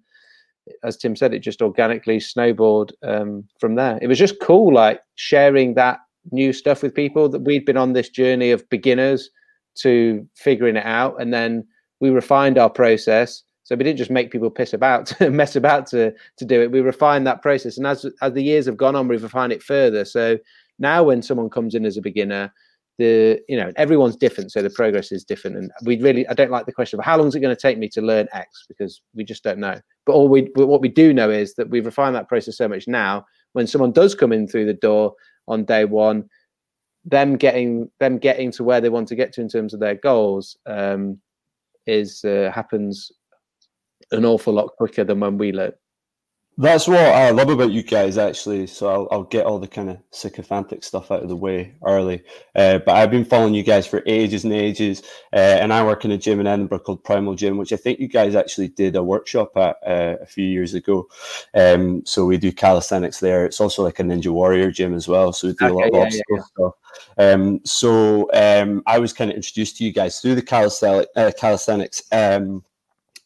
as 0.82 0.96
Tim 0.96 1.16
said, 1.16 1.34
it 1.34 1.40
just 1.40 1.62
organically 1.62 2.20
snowballed 2.20 2.92
um, 3.02 3.44
from 3.60 3.74
there. 3.74 3.98
It 4.02 4.06
was 4.06 4.18
just 4.18 4.40
cool, 4.40 4.72
like 4.72 5.00
sharing 5.14 5.74
that 5.74 5.98
new 6.32 6.52
stuff 6.52 6.82
with 6.82 6.94
people 6.94 7.28
that 7.28 7.42
we'd 7.42 7.64
been 7.64 7.76
on 7.76 7.92
this 7.92 8.08
journey 8.08 8.50
of 8.50 8.68
beginners 8.68 9.30
to 9.76 10.26
figuring 10.34 10.76
it 10.76 10.86
out, 10.86 11.20
and 11.20 11.32
then 11.32 11.66
we 12.00 12.10
refined 12.10 12.58
our 12.58 12.70
process. 12.70 13.42
So 13.64 13.74
we 13.74 13.82
didn't 13.82 13.98
just 13.98 14.12
make 14.12 14.30
people 14.30 14.48
piss 14.48 14.72
about, 14.72 15.06
to 15.06 15.30
mess 15.42 15.56
about 15.56 15.86
to 15.88 16.12
to 16.36 16.44
do 16.44 16.62
it. 16.62 16.70
We 16.70 16.80
refined 16.80 17.26
that 17.26 17.42
process, 17.42 17.76
and 17.76 17.86
as 17.86 18.06
as 18.22 18.32
the 18.32 18.42
years 18.42 18.66
have 18.66 18.76
gone 18.76 18.96
on, 18.96 19.08
we've 19.08 19.22
refined 19.22 19.52
it 19.52 19.62
further. 19.62 20.04
So 20.04 20.38
now, 20.78 21.02
when 21.02 21.22
someone 21.22 21.50
comes 21.50 21.74
in 21.74 21.86
as 21.86 21.96
a 21.96 22.02
beginner, 22.02 22.52
the 22.98 23.40
you 23.48 23.56
know 23.56 23.72
everyone's 23.76 24.16
different, 24.16 24.52
so 24.52 24.62
the 24.62 24.70
progress 24.70 25.12
is 25.12 25.24
different. 25.24 25.56
And 25.56 25.70
we 25.82 26.00
really, 26.00 26.26
I 26.28 26.34
don't 26.34 26.50
like 26.50 26.66
the 26.66 26.72
question 26.72 26.98
of 26.98 27.04
how 27.04 27.16
long 27.16 27.28
is 27.28 27.34
it 27.34 27.40
going 27.40 27.54
to 27.54 27.60
take 27.60 27.78
me 27.78 27.88
to 27.90 28.00
learn 28.00 28.28
X 28.32 28.64
because 28.68 29.02
we 29.14 29.24
just 29.24 29.44
don't 29.44 29.58
know. 29.58 29.80
But 30.04 30.12
all 30.12 30.28
we 30.28 30.50
what 30.54 30.80
we 30.80 30.88
do 30.88 31.12
know 31.12 31.30
is 31.30 31.54
that 31.54 31.70
we've 31.70 31.86
refined 31.86 32.16
that 32.16 32.28
process 32.28 32.56
so 32.56 32.68
much 32.68 32.88
now. 32.88 33.26
When 33.52 33.66
someone 33.66 33.92
does 33.92 34.14
come 34.14 34.32
in 34.32 34.48
through 34.48 34.66
the 34.66 34.74
door 34.74 35.14
on 35.48 35.64
day 35.64 35.84
one, 35.84 36.28
them 37.04 37.36
getting 37.36 37.90
them 38.00 38.18
getting 38.18 38.50
to 38.52 38.64
where 38.64 38.80
they 38.80 38.88
want 38.88 39.08
to 39.08 39.16
get 39.16 39.32
to 39.34 39.40
in 39.40 39.48
terms 39.48 39.74
of 39.74 39.80
their 39.80 39.94
goals 39.94 40.56
um, 40.66 41.18
is 41.86 42.24
uh, 42.24 42.50
happens 42.54 43.12
an 44.12 44.24
awful 44.24 44.52
lot 44.52 44.70
quicker 44.76 45.04
than 45.04 45.20
when 45.20 45.38
we 45.38 45.52
learn. 45.52 45.72
That's 46.58 46.88
what 46.88 46.98
I 46.98 47.32
love 47.32 47.50
about 47.50 47.72
you 47.72 47.82
guys, 47.82 48.16
actually. 48.16 48.66
So 48.66 48.88
I'll, 48.88 49.08
I'll 49.10 49.24
get 49.24 49.44
all 49.44 49.58
the 49.58 49.68
kind 49.68 49.90
of 49.90 49.98
sycophantic 50.10 50.84
stuff 50.84 51.10
out 51.10 51.22
of 51.22 51.28
the 51.28 51.36
way 51.36 51.74
early. 51.84 52.22
Uh, 52.54 52.78
but 52.78 52.96
I've 52.96 53.10
been 53.10 53.26
following 53.26 53.52
you 53.52 53.62
guys 53.62 53.86
for 53.86 54.02
ages 54.06 54.44
and 54.44 54.54
ages. 54.54 55.02
Uh, 55.34 55.58
and 55.60 55.70
I 55.70 55.84
work 55.84 56.06
in 56.06 56.12
a 56.12 56.16
gym 56.16 56.40
in 56.40 56.46
Edinburgh 56.46 56.78
called 56.78 57.04
Primal 57.04 57.34
Gym, 57.34 57.58
which 57.58 57.74
I 57.74 57.76
think 57.76 58.00
you 58.00 58.08
guys 58.08 58.34
actually 58.34 58.68
did 58.68 58.96
a 58.96 59.02
workshop 59.02 59.54
at 59.58 59.76
uh, 59.86 60.16
a 60.22 60.24
few 60.24 60.46
years 60.46 60.72
ago. 60.72 61.06
Um, 61.52 62.06
so 62.06 62.24
we 62.24 62.38
do 62.38 62.50
calisthenics 62.50 63.20
there. 63.20 63.44
It's 63.44 63.60
also 63.60 63.82
like 63.82 63.98
a 63.98 64.02
Ninja 64.02 64.32
Warrior 64.32 64.70
gym 64.70 64.94
as 64.94 65.06
well. 65.06 65.34
So 65.34 65.48
we 65.48 65.54
do 65.54 65.66
okay, 65.66 65.72
a 65.72 65.74
lot 65.74 65.88
of 65.88 65.94
yeah, 65.94 66.02
obstacle 66.04 66.36
yeah, 66.36 66.42
stuff. 66.54 66.74
Um, 67.18 67.60
so 67.64 68.30
um, 68.32 68.82
I 68.86 68.98
was 68.98 69.12
kind 69.12 69.30
of 69.30 69.36
introduced 69.36 69.76
to 69.76 69.84
you 69.84 69.92
guys 69.92 70.20
through 70.22 70.36
the 70.36 70.42
calisthenic, 70.42 71.08
uh, 71.16 71.32
calisthenics 71.38 72.02
um, 72.12 72.64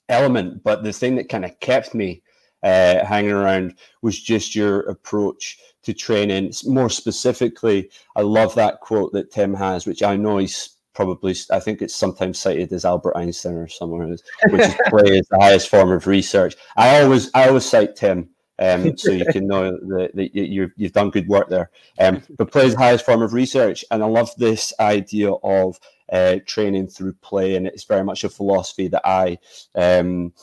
element. 0.09 0.65
But 0.65 0.83
the 0.83 0.93
thing 0.93 1.15
that 1.15 1.29
kind 1.29 1.45
of 1.45 1.61
kept 1.61 1.95
me 1.95 2.25
uh, 2.63 3.05
hanging 3.05 3.33
around 3.33 3.75
was 4.03 4.21
just 4.21 4.55
your 4.55 4.81
approach 4.81 5.59
to 5.83 5.95
training. 5.95 6.53
More 6.67 6.91
specifically, 6.91 7.91
I 8.17 8.23
love 8.23 8.55
that 8.55 8.81
quote 8.81 9.13
that 9.13 9.31
Tim 9.31 9.55
has, 9.55 9.87
which 9.87 10.03
I 10.03 10.17
know 10.17 10.39
he's 10.39 10.77
probably, 10.95 11.35
I 11.51 11.61
think 11.61 11.83
it's 11.83 11.95
sometimes 11.95 12.39
cited 12.39 12.73
as 12.73 12.85
Albert 12.85 13.17
Einstein 13.17 13.55
or 13.55 13.69
someone, 13.69 14.11
which 14.11 14.61
is 14.61 14.75
play 14.89 15.19
is 15.19 15.29
the 15.31 15.39
highest 15.39 15.69
form 15.69 15.91
of 15.91 16.07
research. 16.07 16.57
I 16.77 17.03
always, 17.03 17.31
I 17.35 17.49
always 17.49 17.65
cite 17.65 17.97
Tim. 17.97 18.29
Um, 18.59 18.95
so 18.99 19.11
you 19.11 19.25
can 19.25 19.47
know 19.47 19.71
that, 19.71 20.11
that 20.15 20.35
you, 20.35 20.71
have 20.83 20.93
done 20.93 21.09
good 21.09 21.27
work 21.29 21.49
there. 21.49 21.71
Um, 21.99 22.23
but 22.37 22.53
play 22.53 22.67
is 22.67 22.75
the 22.75 22.81
highest 22.81 23.07
form 23.07 23.23
of 23.23 23.33
research, 23.33 23.87
and 23.91 24.03
I 24.03 24.07
love 24.07 24.31
this 24.37 24.75
idea 24.79 25.33
of 25.33 25.81
uh, 26.13 26.37
training 26.45 26.89
through 26.89 27.15
play, 27.23 27.57
and 27.57 27.67
it's 27.67 27.85
very 27.85 28.05
much 28.05 28.23
a 28.23 28.29
philosophy 28.29 28.89
that 28.89 29.01
I 29.03 29.39
um, 29.75 30.35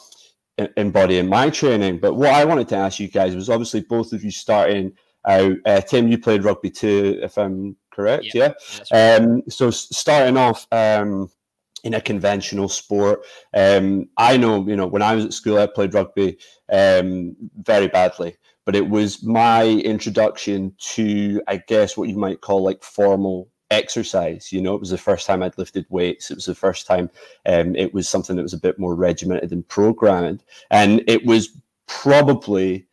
embody 0.75 1.17
in 1.17 1.27
my 1.27 1.49
training. 1.49 1.99
But 1.99 2.15
what 2.15 2.33
I 2.33 2.45
wanted 2.45 2.67
to 2.69 2.77
ask 2.77 2.99
you 2.99 3.07
guys 3.07 3.35
was 3.35 3.49
obviously 3.49 3.81
both 3.81 4.13
of 4.13 4.23
you 4.23 4.31
starting 4.31 4.93
out. 5.27 5.57
Uh, 5.65 5.81
Tim, 5.81 6.07
you 6.07 6.17
played 6.17 6.43
rugby 6.43 6.69
too, 6.69 7.19
if 7.21 7.37
I'm 7.37 7.75
correct. 7.91 8.25
Yeah. 8.33 8.53
yeah? 8.91 9.15
Um, 9.15 9.43
so 9.49 9.69
starting 9.71 10.37
off. 10.37 10.67
Um, 10.71 11.29
in 11.83 11.93
a 11.93 12.01
conventional 12.01 12.67
sport. 12.67 13.25
Um, 13.53 14.09
I 14.17 14.35
know, 14.35 14.67
you 14.67 14.75
know, 14.75 14.87
when 14.87 15.01
I 15.01 15.15
was 15.15 15.25
at 15.25 15.33
school, 15.33 15.57
I 15.57 15.67
played 15.67 15.93
rugby 15.93 16.37
um, 16.71 17.35
very 17.55 17.87
badly, 17.87 18.35
but 18.65 18.75
it 18.75 18.89
was 18.89 19.23
my 19.23 19.65
introduction 19.65 20.73
to, 20.95 21.41
I 21.47 21.61
guess, 21.67 21.95
what 21.95 22.09
you 22.09 22.17
might 22.17 22.41
call 22.41 22.63
like 22.63 22.83
formal 22.83 23.47
exercise. 23.71 24.51
You 24.51 24.61
know, 24.61 24.73
it 24.75 24.79
was 24.79 24.89
the 24.89 24.97
first 24.97 25.27
time 25.27 25.43
I'd 25.43 25.57
lifted 25.57 25.85
weights. 25.89 26.31
It 26.31 26.35
was 26.35 26.45
the 26.45 26.55
first 26.55 26.87
time 26.87 27.09
um, 27.45 27.75
it 27.75 27.93
was 27.93 28.07
something 28.07 28.35
that 28.35 28.43
was 28.43 28.53
a 28.53 28.59
bit 28.59 28.79
more 28.79 28.95
regimented 28.95 29.51
and 29.51 29.67
programmed. 29.67 30.43
And 30.71 31.03
it 31.07 31.25
was 31.25 31.49
probably 31.87 32.87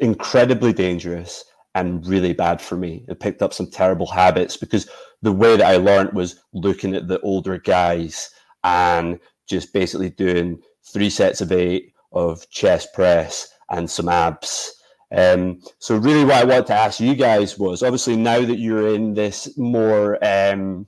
incredibly 0.00 0.72
dangerous 0.72 1.44
and 1.74 2.06
really 2.06 2.32
bad 2.32 2.60
for 2.60 2.76
me. 2.76 3.04
It 3.08 3.20
picked 3.20 3.42
up 3.42 3.54
some 3.54 3.70
terrible 3.70 4.06
habits 4.06 4.56
because 4.56 4.88
the 5.22 5.32
way 5.32 5.56
that 5.56 5.66
I 5.66 5.76
learned 5.76 6.12
was 6.12 6.40
looking 6.52 6.94
at 6.94 7.08
the 7.08 7.20
older 7.20 7.58
guys 7.58 8.30
and 8.64 9.18
just 9.48 9.72
basically 9.72 10.10
doing 10.10 10.60
three 10.82 11.10
sets 11.10 11.40
of 11.40 11.52
eight 11.52 11.92
of 12.12 12.48
chest 12.50 12.92
press 12.94 13.48
and 13.70 13.90
some 13.90 14.08
abs 14.08 14.77
um, 15.10 15.60
so 15.78 15.96
really 15.96 16.24
what 16.24 16.34
I 16.34 16.44
want 16.44 16.66
to 16.68 16.74
ask 16.74 17.00
you 17.00 17.14
guys 17.14 17.58
was 17.58 17.82
obviously 17.82 18.16
now 18.16 18.44
that 18.44 18.58
you're 18.58 18.94
in 18.94 19.14
this 19.14 19.56
more, 19.56 20.22
um, 20.24 20.86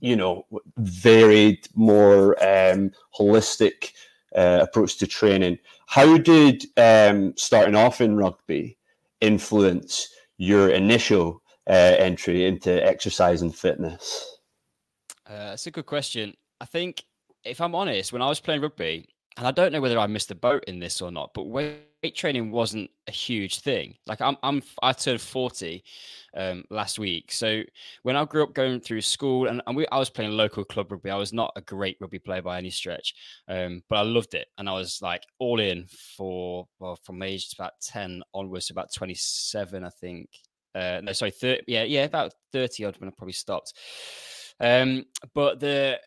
you 0.00 0.16
know, 0.16 0.46
varied, 0.78 1.68
more 1.74 2.42
um, 2.42 2.92
holistic 3.14 3.92
uh, 4.34 4.60
approach 4.62 4.96
to 4.98 5.06
training, 5.06 5.58
how 5.86 6.16
did 6.16 6.64
um, 6.76 7.34
starting 7.36 7.74
off 7.74 8.00
in 8.00 8.16
rugby 8.16 8.78
influence 9.20 10.08
your 10.38 10.70
initial 10.70 11.42
uh, 11.68 11.96
entry 11.98 12.46
into 12.46 12.84
exercise 12.84 13.42
and 13.42 13.54
fitness? 13.54 14.38
Uh, 15.26 15.50
that's 15.50 15.66
a 15.66 15.70
good 15.70 15.86
question. 15.86 16.34
I 16.60 16.64
think 16.64 17.04
if 17.44 17.60
I'm 17.60 17.74
honest, 17.74 18.12
when 18.12 18.22
I 18.22 18.28
was 18.28 18.40
playing 18.40 18.62
rugby, 18.62 19.08
and 19.36 19.46
I 19.46 19.50
don't 19.50 19.72
know 19.72 19.80
whether 19.80 19.98
I 19.98 20.06
missed 20.06 20.28
the 20.28 20.34
boat 20.34 20.64
in 20.66 20.78
this 20.80 21.00
or 21.00 21.10
not, 21.10 21.32
but 21.34 21.44
weight 22.02 22.16
training 22.16 22.50
wasn't 22.50 22.90
a 23.08 23.10
huge 23.10 23.60
thing. 23.60 23.94
Like 24.06 24.20
I'm, 24.20 24.36
I'm 24.42 24.62
I 24.82 24.92
turned 24.92 25.20
40 25.20 25.82
um, 26.36 26.64
last 26.70 26.98
week. 26.98 27.32
So 27.32 27.62
when 28.02 28.16
I 28.16 28.24
grew 28.24 28.42
up 28.42 28.54
going 28.54 28.80
through 28.80 29.02
school 29.02 29.46
and, 29.48 29.62
and 29.66 29.76
we, 29.76 29.86
I 29.92 29.98
was 29.98 30.10
playing 30.10 30.32
local 30.32 30.64
club 30.64 30.90
rugby, 30.90 31.10
I 31.10 31.16
was 31.16 31.32
not 31.32 31.52
a 31.56 31.60
great 31.60 31.96
rugby 32.00 32.18
player 32.18 32.42
by 32.42 32.58
any 32.58 32.70
stretch, 32.70 33.14
um, 33.48 33.82
but 33.88 33.96
I 33.96 34.02
loved 34.02 34.34
it. 34.34 34.48
And 34.58 34.68
I 34.68 34.72
was 34.72 35.00
like 35.02 35.22
all 35.38 35.60
in 35.60 35.86
for, 36.16 36.66
well, 36.78 36.98
from 37.04 37.22
age 37.22 37.52
about 37.52 37.72
10 37.82 38.22
onwards 38.34 38.66
to 38.66 38.74
about 38.74 38.92
27, 38.94 39.84
I 39.84 39.90
think. 40.00 40.28
Uh, 40.74 41.00
no, 41.02 41.12
sorry, 41.12 41.32
30, 41.32 41.64
yeah, 41.66 41.82
yeah, 41.82 42.04
about 42.04 42.32
30 42.52 42.84
odd 42.84 43.00
when 43.00 43.08
I 43.08 43.12
probably 43.16 43.32
stopped. 43.32 43.74
Um, 44.60 45.06
but 45.34 45.58
the 45.58 45.98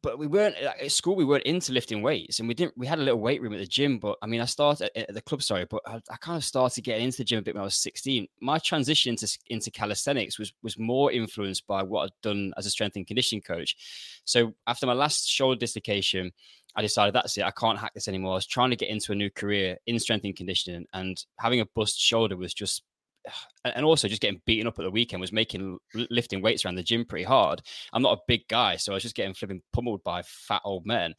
but 0.00 0.18
we 0.18 0.26
weren't 0.26 0.56
at 0.56 0.90
school. 0.90 1.14
We 1.14 1.24
weren't 1.24 1.44
into 1.44 1.72
lifting 1.72 2.00
weights, 2.00 2.38
and 2.38 2.48
we 2.48 2.54
didn't. 2.54 2.76
We 2.78 2.86
had 2.86 2.98
a 2.98 3.02
little 3.02 3.20
weight 3.20 3.42
room 3.42 3.52
at 3.52 3.58
the 3.58 3.66
gym, 3.66 3.98
but 3.98 4.16
I 4.22 4.26
mean, 4.26 4.40
I 4.40 4.46
started 4.46 4.90
uh, 4.96 5.00
at 5.00 5.14
the 5.14 5.20
club. 5.20 5.42
Sorry, 5.42 5.66
but 5.66 5.82
I, 5.86 6.00
I 6.10 6.16
kind 6.16 6.36
of 6.38 6.44
started 6.44 6.82
getting 6.82 7.04
into 7.04 7.18
the 7.18 7.24
gym 7.24 7.40
a 7.40 7.42
bit 7.42 7.54
when 7.54 7.60
I 7.60 7.64
was 7.64 7.76
sixteen. 7.76 8.26
My 8.40 8.58
transition 8.58 9.10
into 9.10 9.38
into 9.48 9.70
calisthenics 9.70 10.38
was 10.38 10.52
was 10.62 10.78
more 10.78 11.12
influenced 11.12 11.66
by 11.66 11.82
what 11.82 12.04
I'd 12.04 12.22
done 12.22 12.54
as 12.56 12.64
a 12.64 12.70
strength 12.70 12.96
and 12.96 13.06
conditioning 13.06 13.42
coach. 13.42 13.76
So 14.24 14.54
after 14.66 14.86
my 14.86 14.94
last 14.94 15.28
shoulder 15.28 15.58
dislocation, 15.58 16.32
I 16.74 16.80
decided 16.80 17.14
that's 17.14 17.36
it. 17.36 17.44
I 17.44 17.50
can't 17.50 17.78
hack 17.78 17.92
this 17.92 18.08
anymore. 18.08 18.32
I 18.32 18.36
was 18.36 18.46
trying 18.46 18.70
to 18.70 18.76
get 18.76 18.88
into 18.88 19.12
a 19.12 19.16
new 19.16 19.30
career 19.30 19.76
in 19.86 19.98
strength 19.98 20.24
and 20.24 20.34
conditioning, 20.34 20.86
and 20.94 21.22
having 21.38 21.60
a 21.60 21.66
bust 21.74 22.00
shoulder 22.00 22.36
was 22.36 22.54
just 22.54 22.82
and 23.64 23.84
also 23.84 24.08
just 24.08 24.22
getting 24.22 24.42
beaten 24.46 24.66
up 24.66 24.78
at 24.78 24.82
the 24.82 24.90
weekend 24.90 25.20
was 25.20 25.32
making 25.32 25.78
lifting 26.10 26.42
weights 26.42 26.64
around 26.64 26.74
the 26.74 26.82
gym 26.82 27.04
pretty 27.04 27.24
hard. 27.24 27.62
I'm 27.92 28.02
not 28.02 28.18
a 28.18 28.22
big 28.26 28.48
guy, 28.48 28.76
so 28.76 28.92
I 28.92 28.94
was 28.94 29.02
just 29.02 29.14
getting 29.14 29.34
flipping 29.34 29.62
pummeled 29.72 30.02
by 30.02 30.22
fat 30.22 30.62
old 30.64 30.86
men. 30.86 31.14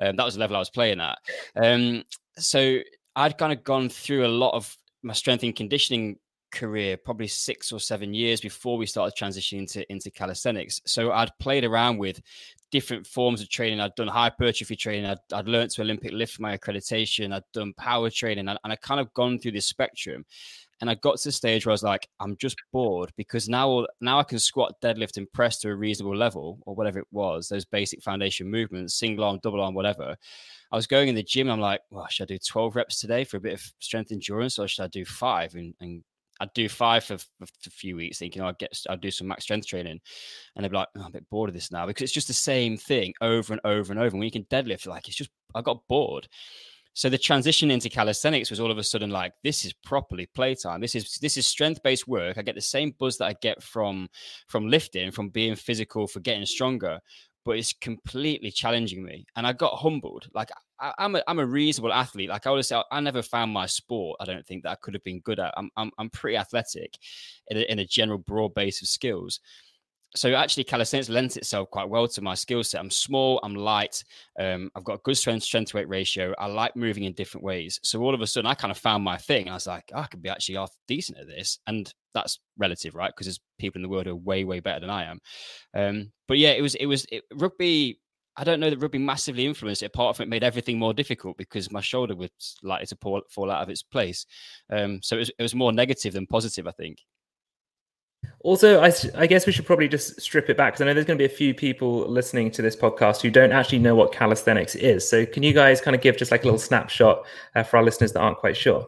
Um, 0.00 0.16
that 0.16 0.24
was 0.24 0.34
the 0.34 0.40
level 0.40 0.56
I 0.56 0.60
was 0.60 0.70
playing 0.70 1.00
at. 1.00 1.18
Um, 1.56 2.04
so 2.36 2.78
I'd 3.16 3.38
kind 3.38 3.52
of 3.52 3.64
gone 3.64 3.88
through 3.88 4.26
a 4.26 4.28
lot 4.28 4.54
of 4.54 4.76
my 5.02 5.12
strength 5.12 5.44
and 5.44 5.54
conditioning 5.54 6.18
career, 6.54 6.96
probably 6.96 7.26
six 7.26 7.72
or 7.72 7.80
seven 7.80 8.14
years 8.14 8.40
before 8.40 8.78
we 8.78 8.86
started 8.86 9.16
transitioning 9.18 9.60
into, 9.60 9.92
into 9.92 10.10
calisthenics. 10.10 10.80
So 10.86 11.12
I'd 11.12 11.30
played 11.38 11.64
around 11.64 11.98
with 11.98 12.20
different 12.70 13.06
forms 13.06 13.42
of 13.42 13.48
training. 13.50 13.80
I'd 13.80 13.94
done 13.96 14.08
hypertrophy 14.08 14.76
training. 14.76 15.06
I'd, 15.06 15.18
I'd 15.32 15.48
learned 15.48 15.70
to 15.72 15.82
Olympic 15.82 16.12
lift 16.12 16.40
my 16.40 16.56
accreditation. 16.56 17.34
I'd 17.34 17.42
done 17.52 17.74
power 17.74 18.08
training, 18.08 18.48
and, 18.48 18.58
and 18.64 18.72
I 18.72 18.76
kind 18.76 19.00
of 19.00 19.12
gone 19.12 19.38
through 19.38 19.52
this 19.52 19.66
spectrum. 19.66 20.24
And 20.80 20.90
I 20.90 20.94
got 20.96 21.18
to 21.18 21.28
the 21.28 21.32
stage 21.32 21.64
where 21.64 21.72
I 21.72 21.74
was 21.74 21.82
like, 21.82 22.08
I'm 22.20 22.36
just 22.36 22.56
bored 22.72 23.10
because 23.16 23.48
now 23.48 23.86
now 24.00 24.18
I 24.18 24.24
can 24.24 24.38
squat, 24.38 24.80
deadlift, 24.82 25.16
and 25.16 25.32
press 25.32 25.58
to 25.60 25.70
a 25.70 25.74
reasonable 25.74 26.16
level 26.16 26.58
or 26.66 26.74
whatever 26.74 26.98
it 26.98 27.06
was, 27.10 27.48
those 27.48 27.64
basic 27.64 28.02
foundation 28.02 28.50
movements, 28.50 28.98
single 28.98 29.24
arm, 29.24 29.40
double 29.42 29.60
arm, 29.60 29.74
whatever. 29.74 30.16
I 30.72 30.76
was 30.76 30.86
going 30.86 31.08
in 31.08 31.14
the 31.14 31.22
gym. 31.22 31.48
I'm 31.48 31.60
like, 31.60 31.80
well, 31.90 32.06
should 32.10 32.24
I 32.24 32.34
do 32.34 32.38
12 32.38 32.76
reps 32.76 33.00
today 33.00 33.24
for 33.24 33.36
a 33.36 33.40
bit 33.40 33.54
of 33.54 33.62
strength 33.78 34.12
endurance, 34.12 34.58
or 34.58 34.66
should 34.66 34.84
I 34.84 34.88
do 34.88 35.04
five? 35.04 35.54
And, 35.54 35.74
and 35.80 36.02
I'd 36.40 36.52
do 36.52 36.68
five 36.68 37.04
for, 37.04 37.18
for, 37.18 37.46
a 37.66 37.70
few 37.70 37.96
weeks, 37.96 38.18
thinking 38.18 38.42
I'd 38.42 38.58
get 38.58 38.76
I'd 38.90 39.00
do 39.00 39.10
some 39.10 39.28
max 39.28 39.44
strength 39.44 39.66
training, 39.66 40.00
and 40.56 40.64
they'd 40.64 40.70
be 40.70 40.76
like, 40.76 40.88
oh, 40.96 41.02
I'm 41.02 41.06
a 41.06 41.10
bit 41.10 41.30
bored 41.30 41.48
of 41.48 41.54
this 41.54 41.70
now 41.70 41.86
because 41.86 42.02
it's 42.02 42.12
just 42.12 42.26
the 42.26 42.34
same 42.34 42.76
thing 42.76 43.14
over 43.20 43.52
and 43.52 43.60
over 43.64 43.92
and 43.92 44.00
over. 44.00 44.08
And 44.08 44.18
when 44.18 44.24
you 44.24 44.30
can 44.30 44.44
deadlift, 44.44 44.86
like 44.86 45.06
it's 45.06 45.16
just 45.16 45.30
I 45.54 45.62
got 45.62 45.86
bored. 45.88 46.28
So 46.94 47.08
the 47.08 47.18
transition 47.18 47.72
into 47.72 47.88
calisthenics 47.88 48.50
was 48.50 48.60
all 48.60 48.70
of 48.70 48.78
a 48.78 48.84
sudden 48.84 49.10
like 49.10 49.32
this 49.42 49.64
is 49.64 49.72
properly 49.72 50.26
playtime. 50.26 50.80
This 50.80 50.94
is 50.94 51.18
this 51.18 51.36
is 51.36 51.46
strength 51.46 51.82
based 51.82 52.06
work. 52.06 52.38
I 52.38 52.42
get 52.42 52.54
the 52.54 52.60
same 52.60 52.94
buzz 52.98 53.18
that 53.18 53.26
I 53.26 53.34
get 53.42 53.62
from 53.62 54.08
from 54.46 54.68
lifting, 54.68 55.10
from 55.10 55.28
being 55.28 55.56
physical, 55.56 56.06
for 56.06 56.20
getting 56.20 56.46
stronger, 56.46 57.00
but 57.44 57.58
it's 57.58 57.72
completely 57.72 58.52
challenging 58.52 59.04
me. 59.04 59.26
And 59.34 59.44
I 59.44 59.52
got 59.52 59.74
humbled. 59.74 60.28
Like 60.34 60.50
I, 60.78 60.92
am 60.98 61.16
a 61.16 61.22
I'm 61.26 61.40
a 61.40 61.46
reasonable 61.46 61.92
athlete. 61.92 62.30
Like 62.30 62.46
I 62.46 62.50
always 62.50 62.68
say, 62.68 62.80
I 62.92 63.00
never 63.00 63.22
found 63.22 63.52
my 63.52 63.66
sport. 63.66 64.18
I 64.20 64.24
don't 64.24 64.46
think 64.46 64.62
that 64.62 64.70
I 64.70 64.76
could 64.76 64.94
have 64.94 65.04
been 65.04 65.20
good 65.20 65.40
at. 65.40 65.52
I'm 65.56 65.70
I'm, 65.76 65.90
I'm 65.98 66.10
pretty 66.10 66.36
athletic 66.36 66.96
in 67.48 67.56
a, 67.56 67.60
in 67.62 67.78
a 67.80 67.84
general 67.84 68.18
broad 68.18 68.54
base 68.54 68.82
of 68.82 68.88
skills 68.88 69.40
so 70.16 70.32
actually 70.34 70.64
calisthenics 70.64 71.08
lends 71.08 71.36
itself 71.36 71.70
quite 71.70 71.88
well 71.88 72.06
to 72.06 72.22
my 72.22 72.34
skill 72.34 72.62
set. 72.62 72.80
I'm 72.80 72.90
small, 72.90 73.40
I'm 73.42 73.54
light, 73.54 74.02
um, 74.38 74.70
I've 74.76 74.84
got 74.84 74.94
a 74.94 75.02
good 75.04 75.16
strength 75.16 75.42
strength 75.42 75.70
to 75.70 75.78
weight 75.78 75.88
ratio. 75.88 76.34
I 76.38 76.46
like 76.46 76.76
moving 76.76 77.04
in 77.04 77.12
different 77.14 77.44
ways. 77.44 77.80
So 77.82 78.00
all 78.00 78.14
of 78.14 78.20
a 78.20 78.26
sudden, 78.26 78.46
I 78.46 78.54
kind 78.54 78.70
of 78.70 78.78
found 78.78 79.02
my 79.02 79.16
thing. 79.16 79.48
I 79.48 79.54
was 79.54 79.66
like, 79.66 79.90
oh, 79.92 80.00
I 80.00 80.06
could 80.06 80.22
be 80.22 80.28
actually 80.28 80.56
off 80.56 80.74
decent 80.86 81.18
at 81.18 81.26
this, 81.26 81.58
and 81.66 81.92
that's 82.14 82.38
relative, 82.58 82.94
right? 82.94 83.10
Because 83.14 83.26
there's 83.26 83.40
people 83.58 83.78
in 83.78 83.82
the 83.82 83.88
world 83.88 84.06
who 84.06 84.12
are 84.12 84.16
way 84.16 84.44
way 84.44 84.60
better 84.60 84.80
than 84.80 84.90
I 84.90 85.04
am. 85.04 85.20
Um, 85.74 86.12
but 86.28 86.38
yeah, 86.38 86.50
it 86.50 86.62
was 86.62 86.74
it 86.76 86.86
was 86.86 87.06
it, 87.10 87.24
rugby. 87.34 88.00
I 88.36 88.42
don't 88.42 88.58
know 88.58 88.70
that 88.70 88.80
rugby 88.80 88.98
massively 88.98 89.46
influenced 89.46 89.82
it. 89.82 89.86
Apart 89.86 90.16
from 90.16 90.24
it 90.24 90.28
made 90.28 90.42
everything 90.42 90.78
more 90.78 90.92
difficult 90.92 91.36
because 91.36 91.70
my 91.70 91.80
shoulder 91.80 92.16
was 92.16 92.30
likely 92.64 92.86
to 92.86 92.96
fall, 93.00 93.22
fall 93.30 93.48
out 93.48 93.62
of 93.62 93.68
its 93.68 93.82
place. 93.82 94.26
Um, 94.70 95.00
so 95.02 95.14
it 95.16 95.20
was, 95.20 95.30
it 95.38 95.42
was 95.42 95.54
more 95.54 95.72
negative 95.72 96.14
than 96.14 96.26
positive, 96.26 96.66
I 96.66 96.72
think. 96.72 96.98
Also, 98.40 98.82
I, 98.82 98.92
I, 99.14 99.26
guess 99.26 99.46
we 99.46 99.52
should 99.52 99.64
probably 99.64 99.88
just 99.88 100.20
strip 100.20 100.50
it 100.50 100.56
back 100.56 100.74
because 100.74 100.82
I 100.82 100.84
know 100.84 100.94
there's 100.94 101.06
going 101.06 101.18
to 101.18 101.22
be 101.22 101.32
a 101.32 101.34
few 101.34 101.54
people 101.54 102.06
listening 102.08 102.50
to 102.52 102.62
this 102.62 102.76
podcast 102.76 103.22
who 103.22 103.30
don't 103.30 103.52
actually 103.52 103.78
know 103.78 103.94
what 103.94 104.12
calisthenics 104.12 104.74
is. 104.74 105.08
So, 105.08 105.24
can 105.24 105.42
you 105.42 105.52
guys 105.52 105.80
kind 105.80 105.94
of 105.94 106.02
give 106.02 106.16
just 106.16 106.30
like 106.30 106.42
a 106.42 106.44
little 106.44 106.58
snapshot 106.58 107.24
uh, 107.54 107.62
for 107.62 107.78
our 107.78 107.82
listeners 107.82 108.12
that 108.12 108.20
aren't 108.20 108.38
quite 108.38 108.56
sure? 108.56 108.86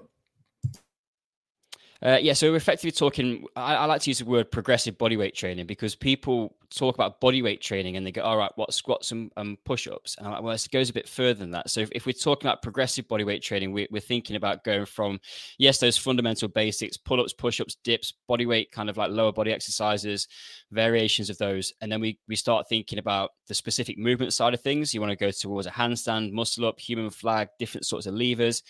Uh, 2.03 2.19
yeah, 2.21 2.35
so 2.35 2.51
we're 2.51 2.57
effectively 2.57 2.91
talking. 2.91 3.47
I, 3.57 3.75
I, 3.77 3.85
like 3.87 4.03
to 4.03 4.11
use 4.11 4.19
the 4.19 4.27
word 4.27 4.51
progressive 4.51 4.99
bodyweight 4.99 5.35
training 5.35 5.67
because 5.67 5.95
people 5.95 6.55
talk 6.69 6.95
about 6.95 7.21
bodyweight 7.23 7.61
training 7.61 7.97
and 7.97 8.07
they 8.07 8.13
go, 8.13 8.23
"All 8.23 8.37
right, 8.37 8.53
what 8.57 8.75
squats 8.75 9.13
and, 9.13 9.33
and 9.39 9.63
push-ups?" 9.65 10.17
And 10.19 10.27
I'm 10.27 10.33
like, 10.35 10.43
well, 10.43 10.55
it 10.55 10.69
goes 10.71 10.91
a 10.91 10.93
bit 10.93 11.09
further 11.09 11.39
than 11.39 11.53
that. 11.53 11.71
So 11.71 11.81
if, 11.81 11.89
if 11.93 12.05
we're 12.05 12.13
talking 12.13 12.47
about 12.47 12.63
progressive 12.63 13.09
bodyweight 13.09 13.41
training, 13.41 13.73
we, 13.73 13.89
we're 13.91 14.01
thinking 14.01 14.37
about 14.37 14.63
going 14.63 14.85
from 14.85 15.21
yes, 15.59 15.79
those 15.79 15.97
fundamental 15.97 16.49
basics: 16.49 16.99
pull-ups, 16.99 17.33
push-ups, 17.33 17.77
dips, 17.83 18.13
bodyweight, 18.29 18.71
kind 18.73 18.91
of 18.91 18.99
like 18.99 19.11
lower 19.11 19.33
body 19.33 19.53
exercises, 19.53 20.29
variations 20.71 21.31
of 21.31 21.39
those, 21.39 21.73
and 21.81 21.91
then 21.91 22.01
we 22.01 22.19
we 22.29 22.37
start 22.37 22.69
thinking 22.69 22.99
about 22.99 23.31
the 23.49 23.55
specific 23.55 23.97
movement 23.97 24.35
side 24.35 24.53
of 24.53 24.61
things. 24.61 24.93
You 24.93 25.01
want 25.01 25.13
to 25.13 25.17
go 25.17 25.31
towards 25.31 25.67
a 25.67 25.71
handstand, 25.71 26.33
muscle 26.33 26.67
up, 26.67 26.79
human 26.79 27.09
flag, 27.09 27.49
different 27.59 27.87
sorts 27.87 28.05
of 28.07 28.13
levers 28.13 28.63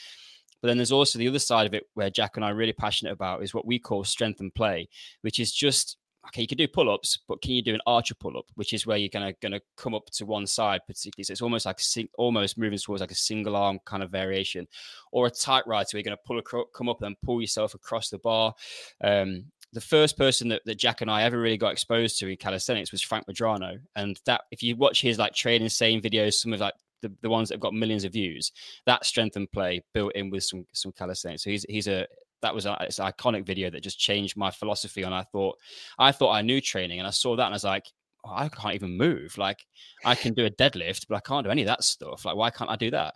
but 0.60 0.68
then 0.68 0.78
there's 0.78 0.92
also 0.92 1.18
the 1.18 1.28
other 1.28 1.38
side 1.38 1.66
of 1.66 1.74
it 1.74 1.84
where 1.94 2.10
Jack 2.10 2.36
and 2.36 2.44
I 2.44 2.50
are 2.50 2.54
really 2.54 2.72
passionate 2.72 3.12
about 3.12 3.42
is 3.42 3.54
what 3.54 3.66
we 3.66 3.78
call 3.78 4.04
strength 4.04 4.40
and 4.40 4.54
play, 4.54 4.88
which 5.22 5.38
is 5.38 5.52
just 5.52 5.96
okay, 6.28 6.42
you 6.42 6.48
can 6.48 6.58
do 6.58 6.68
pull-ups, 6.68 7.20
but 7.28 7.40
can 7.40 7.52
you 7.52 7.62
do 7.62 7.74
an 7.74 7.80
archer 7.86 8.14
pull-up, 8.14 8.46
which 8.54 8.72
is 8.72 8.86
where 8.86 8.96
you're 8.96 9.08
gonna 9.08 9.32
gonna 9.40 9.60
come 9.76 9.94
up 9.94 10.06
to 10.10 10.26
one 10.26 10.46
side, 10.46 10.80
particularly. 10.86 11.24
So 11.24 11.32
it's 11.32 11.42
almost 11.42 11.66
like 11.66 11.80
almost 12.18 12.58
moving 12.58 12.78
towards 12.78 13.00
like 13.00 13.10
a 13.10 13.16
single 13.16 13.56
arm 13.56 13.78
kind 13.84 14.02
of 14.02 14.10
variation, 14.10 14.66
or 15.12 15.26
a 15.26 15.30
typewriter, 15.30 15.88
so 15.88 15.96
you're 15.96 16.04
gonna 16.04 16.16
pull 16.26 16.38
across, 16.38 16.66
come 16.74 16.88
up 16.88 17.02
and 17.02 17.16
pull 17.22 17.40
yourself 17.40 17.74
across 17.74 18.10
the 18.10 18.18
bar. 18.18 18.54
Um, 19.02 19.46
the 19.72 19.80
first 19.80 20.16
person 20.16 20.48
that, 20.48 20.62
that 20.64 20.78
Jack 20.78 21.00
and 21.00 21.10
I 21.10 21.24
ever 21.24 21.38
really 21.38 21.58
got 21.58 21.72
exposed 21.72 22.18
to 22.18 22.28
in 22.28 22.36
calisthenics 22.36 22.92
was 22.92 23.02
Frank 23.02 23.26
Medrano, 23.26 23.78
and 23.94 24.18
that 24.26 24.42
if 24.50 24.62
you 24.62 24.76
watch 24.76 25.02
his 25.02 25.18
like 25.18 25.34
training 25.34 25.68
same 25.68 26.00
videos, 26.00 26.34
some 26.34 26.52
of 26.52 26.60
like 26.60 26.74
the, 27.02 27.12
the 27.22 27.28
ones 27.28 27.48
that 27.48 27.54
have 27.54 27.60
got 27.60 27.74
millions 27.74 28.04
of 28.04 28.12
views, 28.12 28.52
that 28.86 29.04
strength 29.04 29.36
and 29.36 29.50
play 29.50 29.82
built 29.94 30.12
in 30.14 30.30
with 30.30 30.44
some 30.44 30.66
some 30.72 30.92
calisthenics. 30.92 31.44
So 31.44 31.50
he's 31.50 31.64
he's 31.68 31.88
a 31.88 32.06
that 32.42 32.54
was 32.54 32.66
a, 32.66 32.76
it's 32.80 32.98
an 32.98 33.10
iconic 33.10 33.44
video 33.44 33.70
that 33.70 33.82
just 33.82 33.98
changed 33.98 34.36
my 34.36 34.50
philosophy. 34.50 35.02
And 35.02 35.14
I 35.14 35.22
thought 35.22 35.56
I 35.98 36.12
thought 36.12 36.32
I 36.32 36.42
knew 36.42 36.60
training, 36.60 36.98
and 36.98 37.06
I 37.06 37.10
saw 37.10 37.36
that, 37.36 37.44
and 37.44 37.54
I 37.54 37.56
was 37.56 37.64
like, 37.64 37.86
oh, 38.24 38.32
I 38.34 38.48
can't 38.48 38.74
even 38.74 38.96
move. 38.96 39.36
Like 39.38 39.66
I 40.04 40.14
can 40.14 40.34
do 40.34 40.46
a 40.46 40.50
deadlift, 40.50 41.06
but 41.08 41.16
I 41.16 41.20
can't 41.20 41.44
do 41.44 41.50
any 41.50 41.62
of 41.62 41.68
that 41.68 41.84
stuff. 41.84 42.24
Like 42.24 42.36
why 42.36 42.50
can't 42.50 42.70
I 42.70 42.76
do 42.76 42.90
that? 42.90 43.14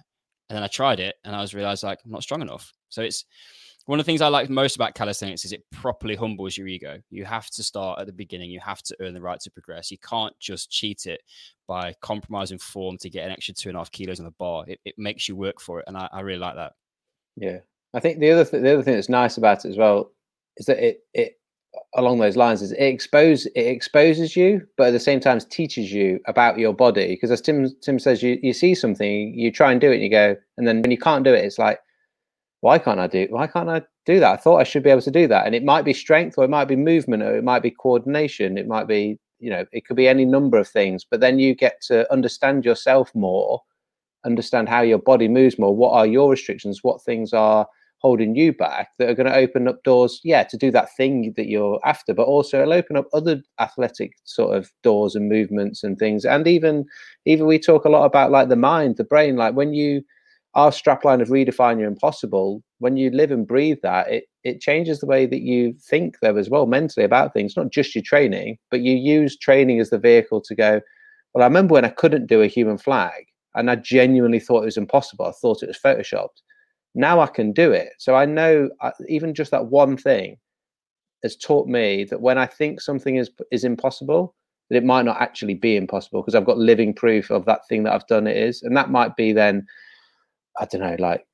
And 0.49 0.56
then 0.56 0.62
I 0.62 0.68
tried 0.68 1.00
it, 1.00 1.16
and 1.25 1.34
I 1.34 1.40
was 1.40 1.54
realized 1.54 1.82
like 1.82 2.00
I'm 2.04 2.10
not 2.10 2.22
strong 2.22 2.42
enough. 2.42 2.72
So 2.88 3.02
it's 3.02 3.25
one 3.87 3.99
of 3.99 4.04
the 4.04 4.10
things 4.10 4.20
I 4.20 4.28
like 4.28 4.50
most 4.50 4.76
about 4.76 4.94
calisthenics 4.94 5.44
is 5.44 5.52
it 5.52 5.64
properly 5.70 6.14
humbles 6.14 6.56
your 6.56 6.68
ego. 6.68 7.00
You 7.10 7.25
have 7.25 7.49
to 7.50 7.62
start 7.62 7.99
at 7.99 8.06
the 8.06 8.12
beginning. 8.12 8.50
You 8.50 8.60
have 8.60 8.82
to 8.82 8.96
earn 9.00 9.14
the 9.14 9.20
right 9.20 9.40
to 9.40 9.50
progress. 9.50 9.90
You 9.90 9.99
can't 9.99 10.38
just 10.38 10.70
cheat 10.70 11.06
it 11.06 11.22
by 11.66 11.94
compromising 12.00 12.58
form 12.58 12.99
to 12.99 13.10
get 13.10 13.26
an 13.26 13.32
extra 13.32 13.54
two 13.54 13.68
and 13.68 13.76
a 13.76 13.80
half 13.80 13.90
kilos 13.90 14.20
on 14.20 14.26
the 14.26 14.32
bar. 14.32 14.64
It, 14.68 14.80
it 14.84 14.94
makes 14.99 15.28
you 15.28 15.37
work 15.37 15.60
for 15.60 15.80
it, 15.80 15.84
and 15.88 15.96
I, 15.96 16.08
I 16.12 16.20
really 16.20 16.38
like 16.38 16.56
that. 16.56 16.72
Yeah, 17.37 17.58
I 17.94 18.00
think 18.00 18.20
the 18.20 18.30
other 18.30 18.44
th- 18.44 18.62
the 18.62 18.75
other 18.75 18.82
thing 18.82 18.94
that's 18.94 19.08
nice 19.08 19.38
about 19.38 19.64
it 19.64 19.70
as 19.70 19.76
well 19.76 20.12
is 20.56 20.66
that 20.66 20.78
it 20.78 21.00
it 21.14 21.37
along 21.94 22.18
those 22.18 22.37
lines 22.37 22.62
is 22.62 22.72
it 22.72 22.82
expose 22.82 23.46
it 23.46 23.60
exposes 23.60 24.37
you, 24.37 24.66
but 24.76 24.88
at 24.88 24.92
the 24.92 25.00
same 25.00 25.20
time 25.20 25.38
teaches 25.40 25.92
you 25.92 26.20
about 26.26 26.58
your 26.58 26.75
body. 26.75 27.08
Because 27.08 27.30
as 27.30 27.40
Tim 27.40 27.68
Tim 27.82 27.99
says, 27.99 28.22
you 28.22 28.38
you 28.42 28.52
see 28.52 28.75
something, 28.75 29.32
you 29.38 29.50
try 29.50 29.72
and 29.72 29.80
do 29.80 29.90
it, 29.90 29.94
and 29.94 30.02
you 30.02 30.10
go, 30.10 30.37
and 30.58 30.68
then 30.68 30.82
when 30.82 30.90
you 30.90 30.99
can't 30.99 31.25
do 31.25 31.32
it, 31.32 31.44
it's 31.44 31.58
like 31.58 31.80
why 32.61 32.79
can't 32.79 33.00
I 33.00 33.07
do 33.07 33.26
why 33.31 33.47
can't 33.47 33.69
I 33.69 33.83
do 34.07 34.21
that? 34.21 34.33
I 34.33 34.37
thought 34.37 34.59
I 34.59 34.64
should 34.64 34.83
be 34.83 34.90
able 34.90 35.02
to 35.02 35.11
do 35.11 35.26
that. 35.29 35.47
And 35.47 35.55
it 35.55 35.64
might 35.64 35.85
be 35.85 35.93
strength 35.93 36.37
or 36.37 36.45
it 36.45 36.50
might 36.50 36.67
be 36.67 36.76
movement 36.76 37.23
or 37.23 37.37
it 37.37 37.45
might 37.45 37.62
be 37.62 37.71
coordination. 37.71 38.59
It 38.59 38.67
might 38.67 38.87
be, 38.87 39.19
you 39.38 39.50
know, 39.50 39.64
it 39.73 39.87
could 39.87 39.97
be 39.97 40.09
any 40.09 40.25
number 40.25 40.59
of 40.59 40.69
things. 40.69 41.05
But 41.09 41.21
then 41.21 41.38
you 41.38 41.55
get 41.55 41.81
to 41.83 42.11
understand 42.12 42.64
yourself 42.64 43.14
more, 43.14 43.62
understand 44.25 44.69
how 44.69 44.83
your 44.83 44.99
body 44.99 45.29
moves 45.29 45.59
more. 45.59 45.75
What 45.75 45.93
are 45.93 46.07
your 46.07 46.31
restrictions? 46.31 46.81
What 46.83 47.02
things 47.02 47.33
are 47.33 47.67
holding 48.00 48.35
you 48.35 48.52
back 48.52 48.88
that 48.99 49.11
are 49.11 49.14
going 49.14 49.26
to 49.26 49.37
open 49.37 49.69
up 49.69 49.83
doors, 49.83 50.21
yeah, 50.25 50.43
to 50.43 50.57
do 50.57 50.71
that 50.71 50.88
thing 50.97 51.35
that 51.37 51.49
you're 51.49 51.79
after, 51.85 52.14
but 52.14 52.26
also 52.26 52.62
it'll 52.62 52.73
open 52.73 52.97
up 52.97 53.07
other 53.12 53.43
athletic 53.59 54.12
sort 54.25 54.57
of 54.57 54.71
doors 54.83 55.14
and 55.14 55.29
movements 55.29 55.85
and 55.85 55.99
things. 55.99 56.25
And 56.25 56.47
even 56.49 56.87
even 57.26 57.47
we 57.47 57.59
talk 57.59 57.85
a 57.85 57.90
lot 57.90 58.07
about 58.07 58.31
like 58.31 58.49
the 58.49 58.57
mind, 58.57 58.97
the 58.97 59.05
brain, 59.05 59.37
like 59.37 59.55
when 59.55 59.75
you 59.75 60.02
our 60.54 60.71
strapline 60.71 61.23
of 61.23 61.28
redefine 61.28 61.78
your 61.78 61.88
impossible, 61.88 62.62
when 62.78 62.97
you 62.97 63.11
live 63.11 63.30
and 63.30 63.47
breathe 63.47 63.78
that, 63.83 64.11
it 64.11 64.25
it 64.42 64.61
changes 64.61 65.00
the 65.00 65.07
way 65.07 65.26
that 65.26 65.42
you 65.42 65.75
think 65.88 66.16
there 66.23 66.38
as 66.38 66.49
well 66.49 66.66
mentally 66.66 67.04
about 67.04 67.33
things, 67.35 67.57
not 67.57 67.71
just 67.71 67.95
your 67.95 68.02
training, 68.02 68.57
but 68.71 68.80
you 68.80 68.95
use 68.95 69.37
training 69.37 69.80
as 69.80 69.90
the 69.90 69.99
vehicle 69.99 70.40
to 70.40 70.54
go, 70.54 70.80
well, 71.35 71.45
I 71.45 71.47
remember 71.47 71.75
when 71.75 71.85
I 71.85 71.90
couldn't 71.90 72.26
do 72.26 72.40
a 72.40 72.47
human 72.47 72.78
flag 72.78 73.26
and 73.54 73.71
I 73.71 73.76
genuinely 73.76 74.40
thought 74.40 74.62
it 74.62 74.66
was 74.66 74.78
impossible. 74.78 75.26
I 75.26 75.33
thought 75.33 75.62
it 75.62 75.69
was 75.69 75.78
photoshopped 75.78 76.40
now 76.95 77.21
I 77.21 77.26
can 77.26 77.52
do 77.52 77.73
it. 77.73 77.90
So 77.99 78.14
I 78.14 78.25
know 78.25 78.69
uh, 78.80 78.90
even 79.09 79.35
just 79.35 79.50
that 79.50 79.66
one 79.66 79.97
thing 79.97 80.37
has 81.23 81.37
taught 81.37 81.69
me 81.69 82.04
that 82.04 82.21
when 82.21 82.38
I 82.38 82.47
think 82.47 82.80
something 82.80 83.16
is 83.16 83.30
is 83.52 83.64
impossible, 83.64 84.35
that 84.69 84.76
it 84.76 84.85
might 84.85 85.04
not 85.04 85.21
actually 85.21 85.54
be 85.54 85.76
impossible 85.76 86.23
because 86.23 86.35
I've 86.35 86.47
got 86.47 86.59
living 86.59 86.95
proof 86.95 87.30
of 87.30 87.45
that 87.47 87.66
thing 87.69 87.85
that 87.85 87.92
I've 87.92 88.07
done 88.07 88.26
it 88.26 88.37
is, 88.37 88.62
and 88.62 88.76
that 88.76 88.90
might 88.90 89.16
be 89.16 89.33
then, 89.33 89.66
I 90.59 90.66
don't 90.66 90.80
know, 90.80 90.97
like. 90.99 91.26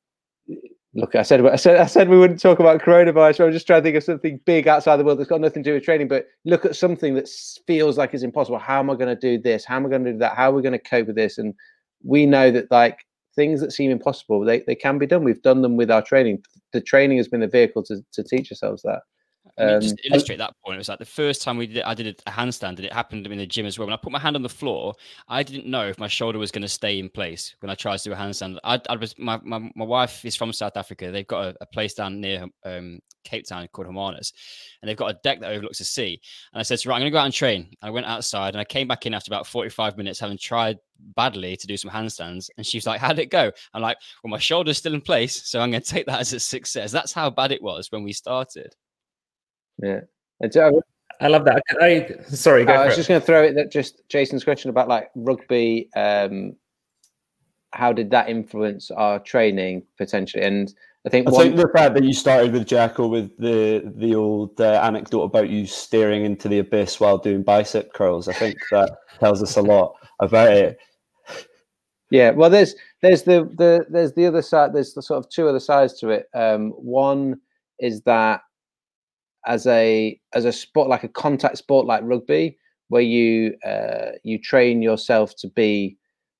Look, 0.95 1.15
I 1.15 1.23
said, 1.23 1.45
I 1.45 1.57
said, 1.57 1.77
I 1.77 1.85
said 1.85 2.09
we 2.09 2.19
wouldn't 2.19 2.41
talk 2.41 2.59
about 2.59 2.81
coronavirus. 2.81 3.45
I'm 3.45 3.53
just 3.53 3.67
trying 3.67 3.83
to 3.83 3.85
think 3.85 3.97
of 3.97 4.05
something 4.05 4.41
big 4.47 4.67
outside 4.67 4.97
the 4.97 5.05
world 5.05 5.19
that's 5.19 5.29
got 5.29 5.43
nothing 5.43 5.63
to 5.63 5.71
do 5.71 5.75
with 5.75 5.85
training. 5.85 6.09
But 6.09 6.27
look 6.47 6.65
at 6.65 6.75
something 6.75 7.15
that 7.17 7.29
feels 7.67 7.99
like 7.99 8.15
it's 8.15 8.23
impossible. 8.23 8.59
How 8.59 8.79
am 8.79 8.89
I 8.89 8.95
going 8.95 9.15
to 9.15 9.21
do 9.21 9.37
this? 9.39 9.67
How 9.67 9.77
am 9.77 9.85
I 9.85 9.91
going 9.91 10.05
to 10.05 10.13
do 10.13 10.19
that? 10.21 10.37
How 10.37 10.51
are 10.51 10.55
we 10.55 10.63
going 10.63 10.73
to 10.73 10.79
cope 10.79 11.07
with 11.07 11.17
this? 11.17 11.37
And 11.37 11.53
we 12.03 12.25
know 12.25 12.51
that, 12.51 12.71
like, 12.71 13.05
things 13.35 13.61
that 13.61 13.73
seem 13.73 13.91
impossible, 13.91 14.43
they, 14.43 14.61
they 14.61 14.75
can 14.75 14.97
be 14.97 15.07
done. 15.07 15.23
We've 15.23 15.43
done 15.43 15.61
them 15.61 15.77
with 15.77 15.91
our 15.91 16.01
training. 16.01 16.43
The 16.73 16.81
training 16.81 17.19
has 17.19 17.29
been 17.29 17.41
the 17.41 17.47
vehicle 17.47 17.83
to, 17.85 18.03
to 18.13 18.25
teach 18.25 18.51
ourselves 18.51 18.81
that. 18.85 19.01
I 19.59 19.65
mean, 19.65 19.81
just 19.81 19.95
um, 19.95 20.13
illustrate 20.13 20.37
that 20.37 20.55
point. 20.65 20.75
It 20.75 20.79
was 20.79 20.89
like 20.89 20.99
the 20.99 21.05
first 21.05 21.43
time 21.43 21.57
we 21.57 21.67
did, 21.67 21.79
it, 21.79 21.87
I 21.87 21.95
did 21.95 22.21
a 22.27 22.31
handstand, 22.31 22.77
and 22.77 22.85
it 22.85 22.93
happened 22.93 23.27
in 23.27 23.39
the 23.39 23.47
gym 23.47 23.67
as 23.67 23.79
well. 23.79 23.87
When 23.87 23.95
I 23.95 23.97
put 23.97 24.13
my 24.13 24.19
hand 24.19 24.37
on 24.37 24.43
the 24.43 24.49
floor, 24.49 24.95
I 25.29 25.43
didn't 25.43 25.67
know 25.67 25.87
if 25.87 25.99
my 25.99 26.09
shoulder 26.09 26.39
was 26.39 26.51
going 26.51 26.63
to 26.63 26.69
stay 26.69 26.99
in 26.99 27.09
place 27.09 27.57
when 27.61 27.71
I 27.71 27.75
tried 27.75 27.99
to 27.99 28.05
do 28.05 28.13
a 28.13 28.17
handstand. 28.17 28.59
I, 28.65 28.81
I 28.89 28.97
was 28.97 29.19
my, 29.19 29.41
my, 29.43 29.71
my 29.75 29.85
wife 29.85 30.25
is 30.25 30.37
from 30.37 30.53
South 30.53 30.77
Africa. 30.77 31.11
They've 31.11 31.27
got 31.27 31.47
a, 31.47 31.57
a 31.63 31.67
place 31.67 31.95
down 31.95 32.21
near 32.21 32.47
um, 32.65 33.01
Cape 33.25 33.47
Town 33.47 33.69
called 33.73 33.87
Hermanus, 33.87 34.33
and 34.81 34.89
they've 34.89 34.97
got 34.97 35.11
a 35.11 35.19
deck 35.23 35.41
that 35.41 35.51
overlooks 35.51 35.79
the 35.79 35.85
sea. 35.85 36.21
And 36.53 36.61
I 36.61 36.63
said, 36.63 36.85
"Right, 36.87 36.95
I'm 36.95 37.01
going 37.01 37.11
to 37.11 37.15
go 37.15 37.19
out 37.19 37.27
and 37.27 37.35
train." 37.35 37.71
I 37.83 37.91
went 37.91 38.07
outside, 38.07 38.55
and 38.55 38.61
I 38.61 38.65
came 38.65 38.89
back 38.89 39.07
in 39.07 39.15
after 39.15 39.31
about 39.31 39.47
45 39.47 39.97
minutes, 39.97 40.21
having 40.21 40.39
tried 40.39 40.79
badly 41.15 41.57
to 41.57 41.67
do 41.67 41.77
some 41.77 41.91
handstands. 41.91 42.49
And 42.57 42.67
she's 42.67 42.87
like, 42.87 43.01
"How'd 43.01 43.19
it 43.19 43.31
go?" 43.31 43.51
I'm 43.75 43.83
like, 43.83 43.99
"Well, 44.23 44.31
my 44.31 44.39
shoulder's 44.39 44.79
still 44.79 44.95
in 44.95 45.01
place, 45.01 45.49
so 45.49 45.61
I'm 45.61 45.71
going 45.71 45.83
to 45.83 45.91
take 45.91 46.07
that 46.07 46.21
as 46.21 46.33
a 46.33 46.41
success." 46.41 46.93
That's 46.93 47.13
how 47.13 47.31
bad 47.31 47.53
it 47.53 47.63
was 47.63 47.91
when 47.91 48.03
we 48.03 48.13
started. 48.13 48.75
Yeah. 49.83 50.01
I 51.21 51.29
love 51.29 51.45
that. 51.47 51.63
I, 51.81 52.15
sorry, 52.29 52.67
I 52.67 52.85
was 52.85 52.95
it. 52.95 52.97
just 52.97 53.09
going 53.09 53.21
to 53.21 53.27
throw 53.27 53.43
it 53.43 53.55
that 53.55 53.73
just 53.73 54.03
Jason's 54.09 54.45
question 54.45 54.71
about 54.71 54.89
like 54.89 55.11
rugby. 55.15 55.89
Um, 55.97 56.57
how 57.73 57.93
did 57.93 58.11
that 58.11 58.29
influence 58.29 58.91
our 58.91 59.19
training 59.19 59.83
potentially? 59.99 60.45
And 60.45 60.73
I 61.07 61.09
think 61.09 61.29
I 61.29 61.31
one... 61.31 61.43
think 61.43 61.57
the 61.57 61.69
fact 61.69 61.95
that 61.95 62.05
you 62.05 62.13
started 62.13 62.53
with 62.53 62.67
Jacko 62.67 63.07
with 63.07 63.37
the 63.39 63.93
the 63.97 64.15
old 64.15 64.61
uh, 64.61 64.81
anecdote 64.83 65.23
about 65.23 65.49
you 65.49 65.67
staring 65.67 66.25
into 66.25 66.49
the 66.49 66.59
abyss 66.59 67.01
while 67.01 67.19
doing 67.19 67.43
bicep 67.43 67.93
curls. 67.93 68.29
I 68.29 68.33
think 68.33 68.57
that 68.71 68.91
tells 69.19 69.43
us 69.43 69.57
a 69.57 69.63
lot 69.63 69.95
about 70.21 70.53
it. 70.53 70.79
Yeah, 72.11 72.31
well, 72.31 72.51
there's 72.51 72.75
there's 73.03 73.23
the 73.23 73.51
the 73.57 73.87
there's 73.89 74.13
the 74.15 74.27
other 74.27 74.43
side. 74.43 74.75
There's 74.75 74.95
the 74.95 75.03
sort 75.03 75.19
of 75.19 75.31
two 75.31 75.49
other 75.49 75.61
sides 75.61 75.99
to 76.01 76.11
it. 76.11 76.27
Um, 76.35 76.71
one 76.71 77.41
is 77.79 78.03
that 78.03 78.43
as 79.47 79.67
a 79.67 80.19
as 80.33 80.45
a 80.45 80.53
sport 80.53 80.89
like 80.89 81.05
a 81.05 81.09
contact 81.09 81.59
sport 81.59 81.87
like 81.87 82.03
rugby 82.05 82.57
where 82.89 83.03
you 83.03 83.55
uh, 83.65 84.13
you 84.23 84.39
train 84.41 84.83
yourself 84.83 85.35
to 85.37 85.49
be 85.49 85.97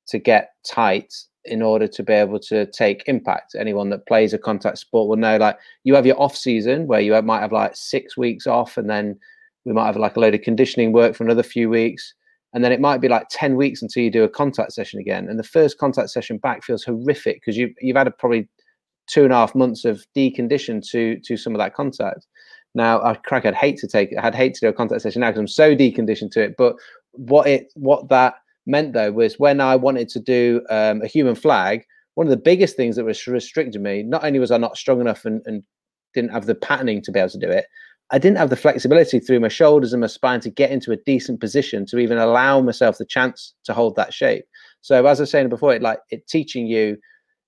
to 0.09 0.19
get 0.19 0.51
tight 0.65 1.13
in 1.45 1.63
order 1.63 1.87
to 1.87 2.03
be 2.03 2.13
able 2.13 2.41
to 2.41 2.67
take 2.67 3.05
impact. 3.07 3.55
Anyone 3.59 3.91
that 3.91 4.07
plays 4.07 4.33
a 4.33 4.39
contact 4.39 4.79
sport 4.79 5.09
will 5.09 5.17
know 5.17 5.37
like 5.37 5.59
you 5.85 5.95
have 5.95 6.07
your 6.07 6.21
off 6.21 6.37
season 6.37 6.87
where 6.87 7.01
you 7.01 7.21
might 7.23 7.41
have 7.41 7.53
like 7.53 7.77
six 7.77 8.17
weeks 8.17 8.47
off 8.47 8.77
and 8.77 8.91
then 8.91 9.19
we 9.65 9.73
might 9.73 9.87
have 9.87 9.97
like 9.97 10.17
a 10.17 10.21
load 10.21 10.35
of 10.35 10.43
conditioning 10.43 10.93
work 10.93 11.15
for 11.15 11.25
another 11.25 11.43
few 11.43 11.69
weeks 11.69 12.15
and 12.53 12.65
then 12.65 12.73
it 12.73 12.81
might 12.81 13.01
be 13.01 13.09
like 13.09 13.27
10 13.31 13.57
weeks 13.57 13.83
until 13.83 14.03
you 14.03 14.11
do 14.11 14.25
a 14.25 14.29
contact 14.29 14.73
session 14.73 14.99
again. 15.01 15.29
And 15.29 15.39
the 15.39 15.45
first 15.45 15.79
contact 15.79 16.11
session 16.11 16.39
back 16.39 16.65
feels 16.65 16.85
horrific 16.85 17.41
because 17.41 17.57
you've, 17.57 17.73
you've 17.81 17.97
had 17.97 18.07
a 18.07 18.13
probably 18.13 18.49
two 19.07 19.25
and 19.25 19.33
a 19.33 19.37
half 19.37 19.55
months 19.55 19.85
of 19.85 20.05
decondition 20.17 20.87
to 20.91 21.19
to 21.21 21.37
some 21.37 21.55
of 21.55 21.59
that 21.59 21.75
contact 21.75 22.27
now, 22.77 23.03
I 23.03 23.15
crack, 23.15 23.47
I'd 23.47 23.55
hate 23.55 23.79
to 23.79 23.89
take, 23.89 24.11
I'd 24.21 24.35
hate 24.35 24.55
to 24.55 24.61
do 24.61 24.69
a 24.69 24.73
contact 24.73 25.03
session 25.03 25.21
now 25.21 25.31
because 25.31 25.41
I'm 25.41 25.49
so 25.49 25.75
deconditioned 25.75 26.31
to 26.33 26.43
it. 26.43 26.55
But 26.57 26.77
what 27.13 27.47
it, 27.47 27.73
what 27.75 28.09
that 28.11 28.35
meant 28.67 28.93
though 28.93 29.13
was 29.13 29.39
when 29.39 29.61
I 29.61 29.77
wanted 29.77 30.09
to 30.11 30.21
do 30.21 30.61
um, 30.69 31.01
a 31.03 31.07
human 31.07 31.35
flag, 31.35 31.85
one 32.15 32.27
of 32.27 32.31
the 32.31 32.37
biggest 32.37 32.77
things 32.77 32.97
that 32.97 33.05
was 33.05 33.27
restricting 33.27 33.83
me, 33.83 34.03
not 34.03 34.25
only 34.25 34.39
was 34.39 34.51
I 34.51 34.59
not 34.59 34.77
strong 34.77 35.01
enough 35.01 35.25
and, 35.25 35.43
and 35.47 35.63
didn't 36.15 36.33
have 36.33 36.47
the 36.47 36.55
patterning 36.55 37.03
to 37.03 37.13
be 37.13 37.19
able 37.19 37.31
to 37.31 37.39
do 37.39 37.51
it, 37.51 37.67
I 38.11 38.19
didn't 38.19 38.39
have 38.39 38.51
the 38.51 38.57
flexibility 38.57 39.19
through 39.19 39.41
my 39.41 39.49
shoulders 39.49 39.93
and 39.93 40.01
my 40.01 40.07
spine 40.07 40.41
to 40.41 40.51
get 40.51 40.71
into 40.71 40.93
a 40.93 40.97
decent 40.97 41.41
position 41.41 41.87
to 41.87 41.99
even 41.99 42.19
allow 42.19 42.61
myself 42.61 42.99
the 42.99 43.07
chance 43.07 43.55
to 43.65 43.73
hold 43.73 43.97
that 43.97 44.15
shape. 44.15 44.45
So 44.83 45.05
as 45.07 45.19
I 45.19 45.23
was 45.23 45.31
saying 45.31 45.49
before, 45.49 45.75
it 45.75 45.83
like 45.83 45.99
it 46.11 46.29
teaching 46.29 46.67
you 46.67 46.99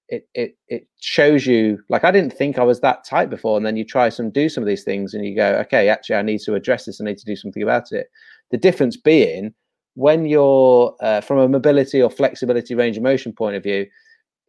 it 0.09 0.29
it 0.35 0.57
it 0.69 0.87
shows 1.01 1.47
you 1.47 1.79
like 1.89 2.05
I 2.05 2.11
didn't 2.11 2.33
think 2.33 2.59
I 2.59 2.65
was 2.65 2.81
that 2.81 3.05
tight 3.05 3.31
before, 3.31 3.57
and 3.57 3.67
then 3.67 3.77
you 3.77 3.85
try 3.85 4.09
some 4.09 4.31
do 4.31 4.49
some 4.49 4.63
of 4.63 4.69
these 4.69 4.85
things, 4.85 5.15
and 5.15 5.25
you 5.25 5.37
go, 5.37 5.55
okay, 5.61 5.89
actually, 5.89 6.17
I 6.17 6.23
need 6.23 6.41
to 6.41 6.55
address 6.55 6.87
this. 6.87 7.01
I 7.01 7.05
need 7.05 7.19
to 7.19 7.25
do 7.25 7.37
something 7.37 7.63
about 7.63 7.93
it. 7.93 8.09
The 8.51 8.59
difference 8.59 8.97
being 8.97 9.55
when 9.95 10.25
you're 10.27 10.95
uh, 11.01 11.21
from 11.21 11.39
a 11.39 11.49
mobility 11.49 12.01
or 12.01 12.09
flexibility 12.09 12.75
range 12.75 12.97
of 12.97 13.03
motion 13.03 13.33
point 13.33 13.57
of 13.57 13.63
view, 13.63 13.87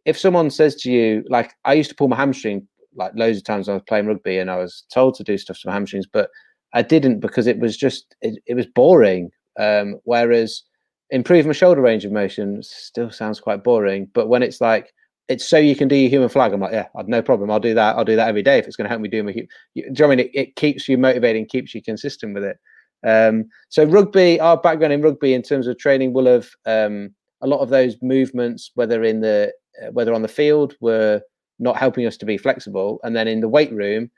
if 0.04 0.18
someone 0.18 0.48
says 0.48 0.76
to 0.76 0.90
you, 0.90 1.24
like 1.28 1.54
I 1.64 1.74
used 1.74 1.90
to 1.90 1.96
pull 1.96 2.08
my 2.08 2.16
hamstring 2.16 2.66
like 2.94 3.12
loads 3.14 3.38
of 3.38 3.44
times 3.44 3.68
I 3.68 3.74
was 3.74 3.82
playing 3.86 4.06
rugby 4.06 4.38
and 4.38 4.50
I 4.50 4.56
was 4.56 4.84
told 4.92 5.14
to 5.16 5.24
do 5.24 5.38
stuff 5.38 5.58
to 5.60 5.68
my 5.68 5.72
hamstrings, 5.72 6.06
but 6.06 6.30
I 6.72 6.82
didn't 6.82 7.20
because 7.20 7.46
it 7.46 7.58
was 7.58 7.76
just 7.76 8.14
it, 8.22 8.40
it 8.46 8.54
was 8.54 8.66
boring. 8.66 9.30
Um, 9.58 9.96
whereas 10.04 10.62
improve 11.10 11.44
my 11.46 11.52
shoulder 11.52 11.80
range 11.80 12.04
of 12.04 12.12
motion 12.12 12.62
still 12.62 13.10
sounds 13.10 13.40
quite 13.40 13.64
boring, 13.64 14.08
but 14.14 14.28
when 14.28 14.42
it's 14.42 14.60
like 14.60 14.92
it's 15.28 15.46
so 15.46 15.58
you 15.58 15.76
can 15.76 15.88
do 15.88 15.96
your 15.96 16.10
human 16.10 16.28
flag. 16.28 16.52
I'm 16.52 16.60
like, 16.60 16.72
yeah, 16.72 16.86
no 17.06 17.22
problem. 17.22 17.50
I'll 17.50 17.60
do 17.60 17.74
that. 17.74 17.96
I'll 17.96 18.04
do 18.04 18.16
that 18.16 18.28
every 18.28 18.42
day 18.42 18.58
if 18.58 18.66
it's 18.66 18.76
going 18.76 18.86
to 18.86 18.88
help 18.88 19.00
me 19.00 19.08
do 19.08 19.22
my. 19.22 19.32
Do 19.32 19.46
you 19.74 19.90
know 19.90 20.06
I 20.06 20.08
mean? 20.08 20.20
It, 20.20 20.30
it 20.34 20.56
keeps 20.56 20.88
you 20.88 20.98
motivated, 20.98 21.48
keeps 21.48 21.74
you 21.74 21.82
consistent 21.82 22.34
with 22.34 22.44
it. 22.44 22.58
Um, 23.06 23.46
so 23.68 23.84
rugby, 23.84 24.40
our 24.40 24.56
background 24.56 24.92
in 24.92 25.02
rugby 25.02 25.34
in 25.34 25.42
terms 25.42 25.66
of 25.66 25.78
training 25.78 26.12
will 26.12 26.26
have 26.26 26.48
um, 26.66 27.14
a 27.40 27.46
lot 27.46 27.60
of 27.60 27.70
those 27.70 27.96
movements, 28.02 28.72
whether 28.74 29.02
in 29.04 29.20
the 29.20 29.52
uh, 29.82 29.90
whether 29.92 30.12
on 30.12 30.22
the 30.22 30.28
field, 30.28 30.74
were 30.80 31.20
not 31.58 31.76
helping 31.76 32.06
us 32.06 32.16
to 32.18 32.26
be 32.26 32.36
flexible, 32.36 32.98
and 33.02 33.14
then 33.14 33.28
in 33.28 33.40
the 33.40 33.48
weight 33.48 33.72
room, 33.72 34.10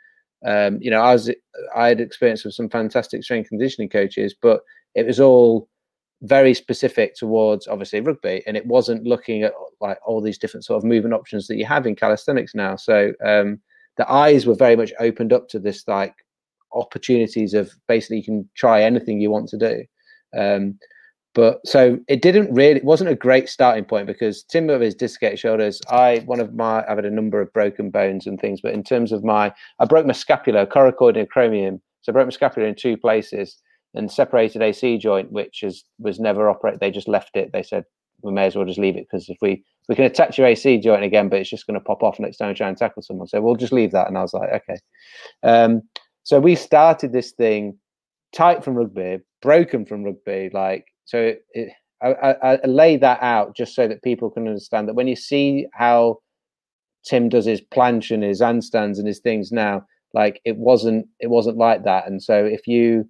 um, 0.47 0.79
you 0.81 0.91
know, 0.91 1.01
I 1.01 1.13
was 1.13 1.31
I 1.77 1.89
had 1.89 2.01
experience 2.01 2.45
with 2.45 2.55
some 2.55 2.69
fantastic 2.69 3.23
strength 3.23 3.51
conditioning 3.51 3.89
coaches, 3.89 4.35
but 4.41 4.63
it 4.95 5.07
was 5.07 5.21
all 5.21 5.69
very 6.23 6.55
specific 6.55 7.15
towards 7.15 7.67
obviously 7.67 8.01
rugby 8.01 8.43
and 8.47 8.57
it 8.57 8.67
wasn't 8.67 9.05
looking 9.05 9.43
at 9.43 9.53
like 9.81 9.99
all 10.07 10.21
these 10.21 10.39
different 10.39 10.65
sort 10.65 10.79
of 10.79 10.85
movement 10.85 11.15
options 11.15 11.49
that 11.49 11.57
you 11.57 11.67
have 11.67 11.87
in 11.87 11.97
calisthenics 11.97 12.55
now. 12.55 12.77
So 12.77 13.13
um, 13.25 13.61
the 13.97 14.11
eyes 14.11 14.47
were 14.47 14.55
very 14.55 14.77
much 14.77 14.93
opened 15.01 15.33
up 15.33 15.49
to 15.49 15.59
this 15.59 15.87
like 15.89 16.15
opportunities 16.73 17.55
of 17.55 17.73
basically 17.89 18.19
you 18.19 18.25
can 18.25 18.49
try 18.55 18.83
anything 18.83 19.21
you 19.21 19.31
want 19.31 19.49
to 19.49 19.59
do. 19.59 19.85
Um, 20.39 20.79
but 21.35 21.67
so 21.67 21.99
it 22.09 22.23
didn't 22.23 22.53
really 22.53 22.77
it 22.77 22.85
wasn't 22.85 23.09
a 23.09 23.15
great 23.15 23.49
starting 23.49 23.85
point 23.85 24.07
because 24.07 24.43
tim 24.45 24.69
of 24.69 24.81
his 24.81 24.95
dislocated 24.95 25.39
shoulders 25.39 25.81
i 25.91 26.19
one 26.27 26.41
of 26.41 26.55
my 26.55 26.85
i've 26.89 26.99
had 26.99 27.05
a 27.05 27.11
number 27.11 27.41
of 27.41 27.53
broken 27.53 27.91
bones 27.91 28.27
and 28.27 28.39
things 28.41 28.61
but 28.61 28.75
in 28.75 28.83
terms 28.83 29.13
of 29.13 29.25
my 29.25 29.53
i 29.79 29.85
broke 29.85 30.07
my 30.07 30.13
scapula 30.13 30.67
coracoid 30.67 31.19
and 31.19 31.29
acromion 31.29 31.81
so 32.03 32.11
i 32.11 32.13
broke 32.13 32.27
my 32.27 32.31
scapula 32.31 32.69
in 32.69 32.75
two 32.75 32.97
places 32.97 33.63
and 33.95 34.11
separated 34.11 34.63
AC 34.63 34.99
joint, 34.99 35.33
which 35.33 35.63
is 35.63 35.85
was 35.99 36.19
never 36.19 36.49
operated. 36.49 36.81
They 36.81 36.91
just 36.91 37.09
left 37.09 37.37
it. 37.37 37.51
They 37.53 37.63
said 37.63 37.85
we 38.23 38.33
may 38.33 38.47
as 38.47 38.57
well 38.57 38.65
just 38.65 38.79
leave 38.79 38.97
it 38.97 39.07
because 39.11 39.29
if 39.29 39.37
we 39.43 39.65
we 39.89 39.95
can 39.95 40.05
attach 40.05 40.39
your 40.39 40.47
AC 40.47 40.79
joint 40.79 41.05
again, 41.05 41.29
but 41.29 41.41
it's 41.41 41.51
just 41.51 41.67
going 41.67 41.79
to 41.79 41.85
pop 41.85 42.03
off 42.03 42.21
next 42.21 42.37
time 42.37 42.49
we 42.49 42.55
try 42.55 42.69
and 42.69 42.77
tackle 42.77 43.03
someone. 43.03 43.27
So 43.27 43.41
we'll 43.41 43.57
just 43.57 43.73
leave 43.73 43.91
that. 43.93 44.07
And 44.07 44.17
I 44.17 44.23
was 44.23 44.33
like, 44.33 44.49
okay. 44.51 44.79
Um, 45.43 45.83
so 46.23 46.39
we 46.39 46.55
started 46.55 47.13
this 47.13 47.33
thing 47.33 47.77
tight 48.33 48.63
from 48.63 48.75
rugby, 48.75 49.19
broken 49.41 49.85
from 49.85 50.05
rugby. 50.05 50.51
Like 50.53 50.87
so, 51.05 51.19
it, 51.19 51.45
it, 51.53 51.73
I, 52.01 52.13
I, 52.13 52.55
I 52.55 52.67
lay 52.67 52.97
that 52.97 53.21
out 53.23 53.57
just 53.57 53.75
so 53.75 53.89
that 53.89 54.03
people 54.03 54.31
can 54.31 54.47
understand 54.47 54.89
that 54.89 54.95
when 54.95 55.09
you 55.09 55.17
see 55.17 55.67
how 55.73 56.19
Tim 57.05 57.29
does 57.29 57.45
his 57.45 57.61
planche 57.61 58.13
and 58.13 58.23
his 58.23 58.41
handstands 58.41 58.99
and 58.99 59.07
his 59.07 59.19
things 59.19 59.51
now, 59.51 59.85
like 60.15 60.41
it 60.45 60.57
wasn't 60.57 61.07
it 61.21 61.29
wasn't 61.29 61.57
like 61.57 61.85
that. 61.85 62.07
And 62.07 62.23
so 62.23 62.45
if 62.45 62.67
you 62.67 63.05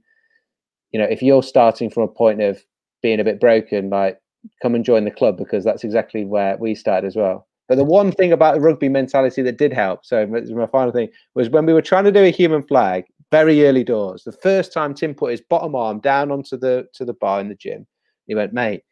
you 0.93 1.01
know, 1.01 1.07
if 1.07 1.23
you're 1.23 1.43
starting 1.43 1.91
from 1.91 2.05
a 2.05 2.09
point 2.09 2.41
of 2.41 2.63
being 3.03 3.21
a 3.21 3.25
bit 3.25 3.41
broken, 3.41 3.91
like 3.91 4.19
come 4.61 4.75
and 4.75 4.85
join 4.85 5.05
the 5.05 5.11
club 5.11 5.37
because 5.37 5.65
that's 5.65 5.85
exactly 5.85 6.25
where 6.25 6.57
we 6.59 6.75
started 6.75 7.07
as 7.07 7.17
well. 7.17 7.47
But 7.69 7.77
the 7.77 7.85
one 7.85 8.13
thing 8.13 8.33
about 8.33 8.55
the 8.55 8.61
rugby 8.61 8.89
mentality 8.89 9.41
that 9.43 9.57
did 9.57 9.73
help, 9.73 10.05
so 10.05 10.27
my 10.27 10.67
final 10.67 10.93
thing, 10.93 11.09
was 11.35 11.49
when 11.49 11.65
we 11.65 11.73
were 11.73 11.83
trying 11.83 12.05
to 12.05 12.13
do 12.13 12.25
a 12.25 12.31
human 12.31 12.63
flag, 12.63 13.05
very 13.31 13.67
early 13.67 13.85
doors. 13.85 14.25
The 14.25 14.33
first 14.33 14.73
time 14.73 14.95
Tim 14.95 15.15
put 15.15 15.31
his 15.31 15.41
bottom 15.41 15.75
arm 15.75 16.01
down 16.01 16.31
onto 16.31 16.57
the 16.59 16.87
to 16.95 17.05
the 17.05 17.15
bar 17.15 17.41
in 17.41 17.49
the 17.49 17.55
gym, 17.55 17.87
he 18.27 18.35
went, 18.35 18.53
"Mate, 18.53 18.83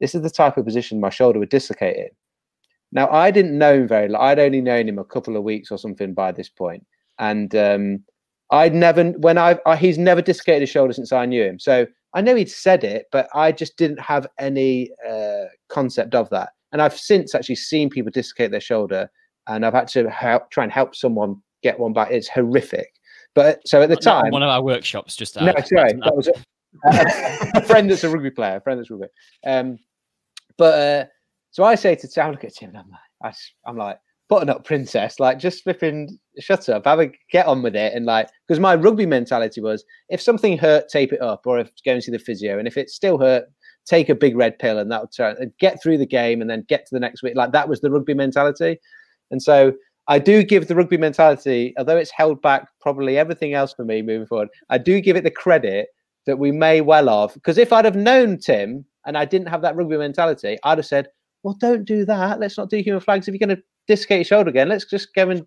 this 0.00 0.14
is 0.14 0.22
the 0.22 0.30
type 0.30 0.56
of 0.56 0.64
position 0.64 1.00
my 1.00 1.10
shoulder 1.10 1.38
would 1.40 1.48
dislocate 1.48 1.96
in." 1.96 2.08
Now 2.92 3.08
I 3.10 3.30
didn't 3.30 3.58
know 3.58 3.74
him 3.74 3.88
very. 3.88 4.14
I'd 4.14 4.38
only 4.38 4.60
known 4.60 4.88
him 4.88 4.98
a 4.98 5.04
couple 5.04 5.36
of 5.36 5.42
weeks 5.42 5.70
or 5.72 5.78
something 5.78 6.14
by 6.14 6.30
this 6.30 6.48
point, 6.48 6.86
and 7.18 7.54
um, 7.56 8.04
I'd 8.50 8.74
never 8.74 9.10
when 9.12 9.38
I, 9.38 9.58
I 9.66 9.76
he's 9.76 9.98
never 9.98 10.22
dislocated 10.22 10.62
his 10.62 10.70
shoulder 10.70 10.92
since 10.92 11.12
I 11.12 11.26
knew 11.26 11.42
him. 11.44 11.58
So 11.58 11.86
I 12.14 12.20
know 12.20 12.34
he'd 12.34 12.50
said 12.50 12.82
it, 12.82 13.06
but 13.12 13.28
I 13.34 13.52
just 13.52 13.76
didn't 13.76 14.00
have 14.00 14.26
any 14.38 14.90
uh, 15.08 15.44
concept 15.68 16.14
of 16.14 16.28
that. 16.30 16.50
And 16.72 16.82
I've 16.82 16.96
since 16.96 17.34
actually 17.34 17.56
seen 17.56 17.90
people 17.90 18.10
dislocate 18.10 18.50
their 18.50 18.60
shoulder, 18.60 19.08
and 19.48 19.64
I've 19.64 19.74
had 19.74 19.88
to 19.88 20.08
help 20.10 20.50
try 20.50 20.64
and 20.64 20.72
help 20.72 20.96
someone 20.96 21.40
get 21.62 21.78
one 21.78 21.92
back. 21.92 22.10
It's 22.10 22.28
horrific. 22.28 22.92
But 23.34 23.60
so 23.66 23.82
at 23.82 23.88
the 23.88 23.96
time, 23.96 24.30
one 24.32 24.42
of 24.42 24.48
our 24.48 24.62
workshops, 24.62 25.14
just 25.14 25.36
no, 25.36 25.54
sorry, 25.64 25.92
that 25.92 26.16
was 26.16 26.28
a, 26.28 27.54
a, 27.54 27.62
friend 27.62 27.88
that's 27.88 28.02
a 28.02 28.10
rugby 28.10 28.30
player, 28.30 28.56
a 28.56 28.60
friend 28.60 28.78
that's 28.78 28.90
rugby. 28.90 29.06
Um, 29.46 29.78
but 30.58 30.74
uh, 30.74 31.04
so 31.52 31.62
I 31.62 31.76
say 31.76 31.94
to 31.94 32.08
Tim, 32.08 32.32
look 32.32 32.42
at 32.42 32.54
Tim, 32.54 32.70
I'm 32.76 32.90
like, 32.90 33.34
I, 33.64 33.70
am 33.70 33.76
like, 33.76 33.98
button 34.30 34.48
up, 34.48 34.64
princess, 34.64 35.18
like 35.18 35.38
just 35.38 35.64
flipping, 35.64 36.16
shut 36.38 36.68
up, 36.68 36.86
have 36.86 37.00
a 37.00 37.10
get 37.30 37.46
on 37.46 37.62
with 37.62 37.74
it, 37.76 37.92
and 37.92 38.06
like, 38.06 38.30
because 38.46 38.60
my 38.60 38.76
rugby 38.76 39.04
mentality 39.04 39.60
was, 39.60 39.84
if 40.08 40.22
something 40.22 40.56
hurt, 40.56 40.88
tape 40.88 41.12
it 41.12 41.20
up, 41.20 41.42
or 41.46 41.58
if 41.58 41.70
go 41.84 41.92
and 41.92 42.02
see 42.02 42.12
the 42.12 42.18
physio, 42.18 42.58
and 42.58 42.66
if 42.66 42.78
it 42.78 42.88
still 42.88 43.18
hurt, 43.18 43.44
take 43.84 44.08
a 44.08 44.14
big 44.14 44.36
red 44.36 44.58
pill, 44.58 44.78
and 44.78 44.90
that 44.90 45.02
would 45.02 45.12
turn, 45.14 45.52
get 45.58 45.82
through 45.82 45.98
the 45.98 46.06
game, 46.06 46.40
and 46.40 46.48
then 46.48 46.64
get 46.68 46.86
to 46.86 46.94
the 46.94 47.00
next 47.00 47.22
week. 47.22 47.34
Like 47.34 47.52
that 47.52 47.68
was 47.68 47.80
the 47.80 47.90
rugby 47.90 48.14
mentality, 48.14 48.78
and 49.32 49.42
so 49.42 49.72
I 50.06 50.20
do 50.20 50.44
give 50.44 50.68
the 50.68 50.76
rugby 50.76 50.96
mentality, 50.96 51.74
although 51.76 51.96
it's 51.96 52.12
held 52.12 52.40
back 52.40 52.68
probably 52.80 53.18
everything 53.18 53.52
else 53.52 53.74
for 53.74 53.84
me 53.84 54.00
moving 54.00 54.26
forward. 54.26 54.48
I 54.70 54.78
do 54.78 55.00
give 55.00 55.16
it 55.16 55.24
the 55.24 55.30
credit 55.30 55.88
that 56.26 56.38
we 56.38 56.52
may 56.52 56.80
well 56.80 57.08
have, 57.20 57.34
because 57.34 57.58
if 57.58 57.72
I'd 57.72 57.84
have 57.84 57.96
known 57.96 58.38
Tim 58.38 58.84
and 59.06 59.18
I 59.18 59.24
didn't 59.24 59.48
have 59.48 59.62
that 59.62 59.74
rugby 59.74 59.96
mentality, 59.96 60.56
I'd 60.62 60.78
have 60.78 60.86
said, 60.86 61.08
"Well, 61.42 61.56
don't 61.60 61.84
do 61.84 62.04
that. 62.04 62.38
Let's 62.38 62.56
not 62.56 62.70
do 62.70 62.78
human 62.78 63.00
flags. 63.00 63.26
If 63.26 63.34
you're 63.34 63.44
going 63.44 63.56
to 63.56 63.62
dislocate 63.90 64.18
your 64.18 64.24
shoulder 64.24 64.50
again, 64.50 64.68
let's 64.68 64.84
just 64.84 65.14
go 65.14 65.30
and 65.30 65.46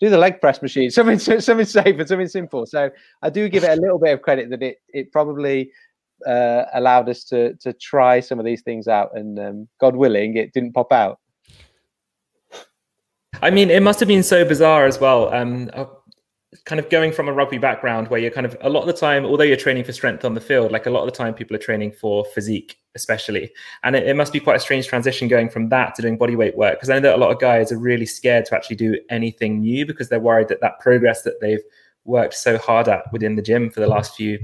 do 0.00 0.10
the 0.10 0.18
leg 0.18 0.40
press 0.40 0.62
machine. 0.62 0.90
Something, 0.98 1.18
something 1.18 1.66
safe 1.66 1.98
and 1.98 2.08
something 2.08 2.28
simple." 2.28 2.66
So 2.66 2.90
I 3.22 3.30
do 3.30 3.48
give 3.48 3.64
it 3.64 3.76
a 3.76 3.80
little 3.80 3.98
bit 3.98 4.14
of 4.14 4.22
credit 4.22 4.50
that 4.50 4.62
it 4.62 4.78
it 4.88 5.12
probably 5.12 5.70
uh, 6.26 6.64
allowed 6.74 7.08
us 7.08 7.24
to 7.24 7.54
to 7.54 7.72
try 7.74 8.20
some 8.20 8.38
of 8.38 8.44
these 8.44 8.62
things 8.62 8.88
out, 8.88 9.16
and 9.16 9.38
um, 9.38 9.68
God 9.80 9.96
willing, 9.96 10.36
it 10.36 10.52
didn't 10.52 10.72
pop 10.72 10.92
out. 10.92 11.18
I 13.40 13.50
mean, 13.50 13.70
it 13.70 13.82
must 13.82 14.00
have 14.00 14.08
been 14.08 14.22
so 14.22 14.44
bizarre 14.44 14.86
as 14.86 14.98
well. 14.98 15.32
Um, 15.32 15.70
kind 16.64 16.78
of 16.78 16.88
going 16.88 17.12
from 17.12 17.28
a 17.28 17.32
rugby 17.32 17.58
background 17.58 18.08
where 18.08 18.18
you're 18.18 18.30
kind 18.30 18.46
of 18.46 18.56
a 18.62 18.70
lot 18.70 18.80
of 18.80 18.86
the 18.86 18.92
time, 18.94 19.26
although 19.26 19.44
you're 19.44 19.56
training 19.56 19.84
for 19.84 19.92
strength 19.92 20.24
on 20.24 20.32
the 20.32 20.40
field, 20.40 20.72
like 20.72 20.86
a 20.86 20.90
lot 20.90 21.00
of 21.00 21.06
the 21.06 21.16
time 21.16 21.34
people 21.34 21.54
are 21.54 21.60
training 21.60 21.92
for 21.92 22.24
physique, 22.24 22.78
especially. 22.94 23.50
And 23.84 23.94
it, 23.94 24.06
it 24.06 24.16
must 24.16 24.32
be 24.32 24.40
quite 24.40 24.56
a 24.56 24.60
strange 24.60 24.86
transition 24.86 25.28
going 25.28 25.50
from 25.50 25.68
that 25.68 25.94
to 25.96 26.02
doing 26.02 26.16
body 26.16 26.36
weight 26.36 26.56
work. 26.56 26.76
Because 26.76 26.88
I 26.88 26.94
know 26.94 27.00
that 27.00 27.16
a 27.16 27.18
lot 27.18 27.30
of 27.30 27.38
guys 27.38 27.70
are 27.70 27.78
really 27.78 28.06
scared 28.06 28.46
to 28.46 28.56
actually 28.56 28.76
do 28.76 28.98
anything 29.10 29.60
new 29.60 29.84
because 29.84 30.08
they're 30.08 30.20
worried 30.20 30.48
that 30.48 30.62
that 30.62 30.80
progress 30.80 31.22
that 31.22 31.40
they've 31.40 31.62
worked 32.04 32.34
so 32.34 32.56
hard 32.56 32.88
at 32.88 33.12
within 33.12 33.36
the 33.36 33.42
gym 33.42 33.68
for 33.68 33.80
the 33.80 33.86
last 33.86 34.16
few 34.16 34.38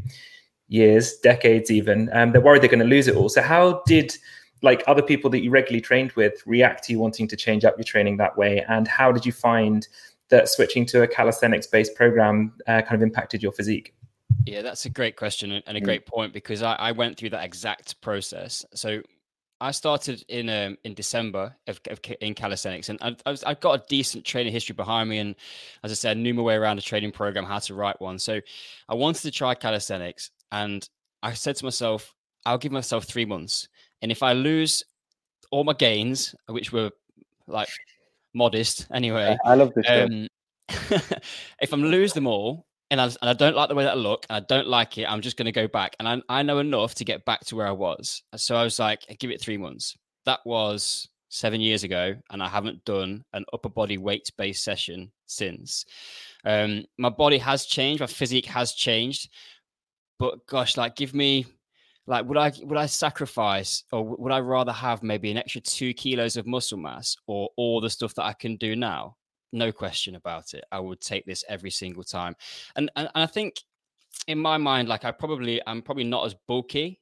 years, 0.68 1.16
decades 1.18 1.70
even, 1.70 2.10
um, 2.12 2.32
they're 2.32 2.40
worried 2.40 2.60
they're 2.60 2.68
going 2.68 2.78
to 2.80 2.84
lose 2.84 3.08
it 3.08 3.16
all. 3.16 3.30
So 3.30 3.40
how 3.40 3.82
did 3.86 4.14
like 4.62 4.82
other 4.86 5.02
people 5.02 5.30
that 5.30 5.42
you 5.42 5.50
regularly 5.50 5.80
trained 5.80 6.12
with 6.12 6.42
react 6.46 6.84
to 6.84 6.92
you 6.92 6.98
wanting 6.98 7.28
to 7.28 7.36
change 7.36 7.64
up 7.64 7.76
your 7.76 7.84
training 7.84 8.16
that 8.16 8.36
way 8.36 8.64
and 8.68 8.88
how 8.88 9.12
did 9.12 9.26
you 9.26 9.32
find 9.32 9.88
that 10.30 10.48
switching 10.48 10.87
to 10.87 11.02
a 11.02 11.08
calisthenics 11.08 11.66
based 11.66 11.94
program 11.94 12.52
uh, 12.66 12.82
kind 12.82 12.94
of 12.94 13.02
impacted 13.02 13.42
your 13.42 13.52
physique 13.52 13.94
yeah 14.46 14.62
that's 14.62 14.84
a 14.87 14.90
great 14.90 15.16
question 15.16 15.52
and 15.52 15.76
a 15.76 15.80
mm. 15.80 15.84
great 15.84 16.06
point 16.06 16.32
because 16.32 16.62
I, 16.62 16.74
I 16.74 16.92
went 16.92 17.16
through 17.16 17.30
that 17.30 17.44
exact 17.44 18.00
process 18.00 18.64
so 18.74 19.02
I 19.60 19.70
started 19.70 20.24
in 20.28 20.48
um, 20.50 20.76
in 20.84 20.94
December 20.94 21.54
of, 21.68 21.80
of, 21.88 22.00
in 22.20 22.34
calisthenics, 22.34 22.88
and 22.88 22.98
I, 23.00 23.16
I 23.24 23.37
I've 23.46 23.60
got 23.60 23.80
a 23.80 23.84
decent 23.88 24.24
training 24.24 24.52
history 24.52 24.74
behind 24.74 25.08
me. 25.08 25.18
And 25.18 25.34
as 25.82 25.90
I 25.90 25.94
said, 25.94 26.18
knew 26.18 26.34
my 26.34 26.42
way 26.42 26.56
around 26.56 26.78
a 26.78 26.82
training 26.82 27.12
program, 27.12 27.44
how 27.44 27.60
to 27.60 27.74
write 27.74 28.00
one. 28.00 28.18
So 28.18 28.40
I 28.88 28.94
wanted 28.94 29.22
to 29.22 29.30
try 29.30 29.54
calisthenics, 29.54 30.30
and 30.52 30.87
I 31.22 31.32
said 31.32 31.56
to 31.56 31.64
myself, 31.64 32.14
I'll 32.44 32.58
give 32.58 32.72
myself 32.72 33.04
three 33.04 33.24
months. 33.24 33.68
And 34.02 34.12
if 34.12 34.22
I 34.22 34.32
lose 34.32 34.84
all 35.50 35.64
my 35.64 35.72
gains, 35.72 36.34
which 36.48 36.72
were 36.72 36.90
like 37.46 37.68
modest 38.35 38.87
anyway, 38.92 39.37
I 39.44 39.55
love 39.55 39.73
this. 39.75 39.87
Um, 39.88 40.29
if 41.61 41.73
I'm 41.73 41.85
lose 41.85 42.12
them 42.12 42.27
all 42.27 42.66
and 42.90 43.01
I, 43.01 43.05
and 43.05 43.31
I 43.31 43.33
don't 43.33 43.57
like 43.57 43.68
the 43.68 43.75
way 43.75 43.85
that 43.85 43.92
I 43.92 43.97
look 43.97 44.27
and 44.29 44.37
I 44.37 44.47
don't 44.47 44.66
like 44.66 44.99
it, 44.99 45.11
I'm 45.11 45.20
just 45.20 45.37
going 45.37 45.47
to 45.47 45.53
go 45.53 45.68
back. 45.68 45.97
And 45.99 46.09
I, 46.09 46.23
I 46.29 46.42
know 46.42 46.59
enough 46.59 46.94
to 46.97 47.05
get 47.05 47.25
back 47.25 47.40
to 47.47 47.57
where 47.57 47.66
I 47.66 47.73
was. 47.73 48.23
So 48.37 48.57
I 48.57 48.64
was 48.64 48.79
like, 48.79 49.01
give 49.18 49.31
it 49.31 49.40
three 49.40 49.57
months. 49.57 49.97
That 50.27 50.40
was 50.44 51.09
seven 51.29 51.61
years 51.61 51.83
ago, 51.83 52.14
and 52.31 52.42
I 52.42 52.49
haven't 52.49 52.85
done 52.85 53.25
an 53.33 53.44
upper 53.53 53.68
body 53.68 53.99
weight 53.99 54.31
based 54.38 54.64
session 54.64 55.11
since. 55.27 55.85
Um, 56.44 56.85
my 56.99 57.09
body 57.09 57.38
has 57.38 57.66
changed, 57.66 58.01
my 58.01 58.07
physique 58.07 58.47
has 58.47 58.73
changed, 58.73 59.29
but 60.18 60.47
gosh, 60.47 60.77
like 60.77 60.97
give 60.97 61.12
me 61.12 61.47
like 62.06 62.26
would 62.26 62.36
i 62.36 62.52
would 62.62 62.78
i 62.78 62.86
sacrifice 62.86 63.84
or 63.92 64.04
would 64.04 64.32
i 64.32 64.38
rather 64.38 64.72
have 64.72 65.02
maybe 65.02 65.30
an 65.30 65.38
extra 65.38 65.60
two 65.60 65.94
kilos 65.94 66.36
of 66.36 66.46
muscle 66.46 66.78
mass 66.78 67.16
or 67.26 67.48
all 67.56 67.80
the 67.80 67.90
stuff 67.90 68.14
that 68.14 68.24
i 68.24 68.32
can 68.32 68.56
do 68.56 68.76
now? 68.76 69.16
No 69.52 69.70
question 69.70 70.16
about 70.16 70.52
it. 70.52 70.64
I 70.72 70.80
would 70.80 71.00
take 71.00 71.26
this 71.26 71.44
every 71.48 71.70
single 71.70 72.02
time. 72.02 72.34
And 72.76 72.90
and, 72.96 73.08
and 73.14 73.22
i 73.22 73.26
think 73.26 73.54
in 74.26 74.38
my 74.38 74.56
mind 74.56 74.88
like 74.88 75.04
i 75.04 75.10
probably 75.10 75.60
i'm 75.66 75.82
probably 75.82 76.04
not 76.04 76.26
as 76.26 76.34
bulky 76.46 77.00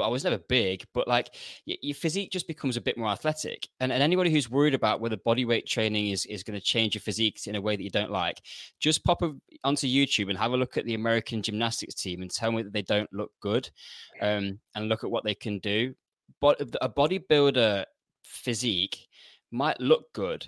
but 0.00 0.06
I 0.06 0.08
was 0.08 0.24
never 0.24 0.38
big. 0.38 0.86
But 0.94 1.06
like 1.06 1.34
your 1.66 1.94
physique 1.94 2.30
just 2.32 2.46
becomes 2.46 2.78
a 2.78 2.80
bit 2.80 2.96
more 2.96 3.10
athletic. 3.10 3.68
And, 3.80 3.92
and 3.92 4.02
anybody 4.02 4.30
who's 4.30 4.50
worried 4.50 4.72
about 4.72 4.98
whether 4.98 5.18
body 5.18 5.44
weight 5.44 5.66
training 5.66 6.08
is, 6.08 6.24
is 6.24 6.42
going 6.42 6.58
to 6.58 6.64
change 6.64 6.94
your 6.94 7.02
physique 7.02 7.38
in 7.46 7.54
a 7.54 7.60
way 7.60 7.76
that 7.76 7.82
you 7.82 7.90
don't 7.90 8.10
like, 8.10 8.40
just 8.78 9.04
pop 9.04 9.20
a, 9.20 9.34
onto 9.62 9.86
YouTube 9.86 10.30
and 10.30 10.38
have 10.38 10.52
a 10.52 10.56
look 10.56 10.78
at 10.78 10.86
the 10.86 10.94
American 10.94 11.42
gymnastics 11.42 11.94
team 11.94 12.22
and 12.22 12.30
tell 12.30 12.50
me 12.50 12.62
that 12.62 12.72
they 12.72 12.80
don't 12.80 13.12
look 13.12 13.30
good 13.42 13.68
um, 14.22 14.58
and 14.74 14.88
look 14.88 15.04
at 15.04 15.10
what 15.10 15.22
they 15.22 15.34
can 15.34 15.58
do. 15.58 15.94
But 16.40 16.62
a 16.80 16.88
bodybuilder 16.88 17.84
physique 18.24 19.06
might 19.50 19.78
look 19.80 20.10
good, 20.14 20.46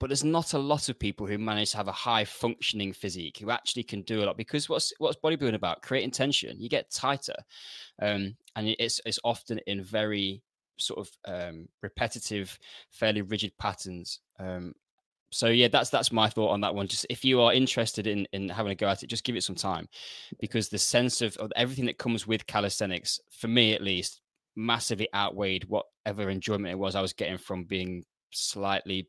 but 0.00 0.08
there's 0.08 0.24
not 0.24 0.54
a 0.54 0.58
lot 0.58 0.88
of 0.88 0.98
people 0.98 1.26
who 1.26 1.38
manage 1.38 1.72
to 1.72 1.76
have 1.76 1.88
a 1.88 1.92
high 1.92 2.24
functioning 2.24 2.92
physique 2.92 3.38
who 3.38 3.50
actually 3.50 3.82
can 3.82 4.02
do 4.02 4.22
a 4.22 4.26
lot 4.26 4.36
because 4.36 4.68
what's 4.68 4.92
what's 4.98 5.16
bodybuilding 5.16 5.54
about? 5.54 5.82
Creating 5.82 6.10
tension. 6.10 6.60
You 6.60 6.68
get 6.68 6.90
tighter 6.90 7.34
um, 8.00 8.36
and 8.56 8.74
it's 8.78 9.00
it's 9.04 9.18
often 9.24 9.58
in 9.66 9.82
very 9.82 10.42
sort 10.78 11.00
of 11.00 11.10
um, 11.26 11.68
repetitive 11.82 12.56
fairly 12.90 13.22
rigid 13.22 13.52
patterns 13.58 14.20
um, 14.38 14.72
so 15.30 15.48
yeah 15.48 15.68
that's 15.68 15.90
that's 15.90 16.12
my 16.12 16.28
thought 16.28 16.50
on 16.50 16.60
that 16.60 16.74
one. 16.74 16.86
Just 16.86 17.06
if 17.10 17.24
you 17.24 17.40
are 17.40 17.52
interested 17.52 18.06
in 18.06 18.26
in 18.32 18.48
having 18.48 18.72
a 18.72 18.76
go 18.76 18.88
at 18.88 19.02
it 19.02 19.08
just 19.08 19.24
give 19.24 19.36
it 19.36 19.42
some 19.42 19.56
time 19.56 19.88
because 20.40 20.68
the 20.68 20.78
sense 20.78 21.20
of, 21.20 21.36
of 21.38 21.52
everything 21.56 21.86
that 21.86 21.98
comes 21.98 22.26
with 22.26 22.46
calisthenics 22.46 23.20
for 23.30 23.48
me 23.48 23.74
at 23.74 23.82
least 23.82 24.20
massively 24.56 25.08
outweighed 25.14 25.64
whatever 25.68 26.30
enjoyment 26.30 26.72
it 26.72 26.78
was 26.78 26.96
i 26.96 27.00
was 27.00 27.12
getting 27.12 27.38
from 27.38 27.62
being 27.62 28.04
slightly 28.32 29.06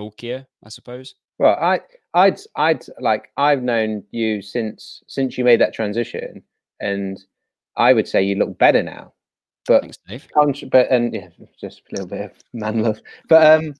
bulkier, 0.00 0.46
I 0.64 0.70
suppose. 0.70 1.14
Well, 1.38 1.56
I, 1.60 1.80
I'd, 2.14 2.38
I'd 2.56 2.84
like, 3.00 3.30
I've 3.36 3.62
known 3.62 4.02
you 4.12 4.40
since 4.40 5.02
since 5.06 5.36
you 5.36 5.44
made 5.44 5.60
that 5.60 5.74
transition, 5.74 6.42
and 6.80 7.22
I 7.76 7.92
would 7.92 8.08
say 8.08 8.22
you 8.22 8.36
look 8.36 8.58
better 8.58 8.82
now. 8.82 9.12
But, 9.66 9.82
Thanks, 9.82 9.98
Dave. 10.08 10.70
but 10.70 10.90
and 10.90 11.14
yeah, 11.14 11.28
just 11.60 11.80
a 11.80 11.94
little 11.94 12.06
bit 12.06 12.22
of 12.22 12.32
man 12.54 12.82
love. 12.82 13.00
But 13.28 13.46
um, 13.46 13.74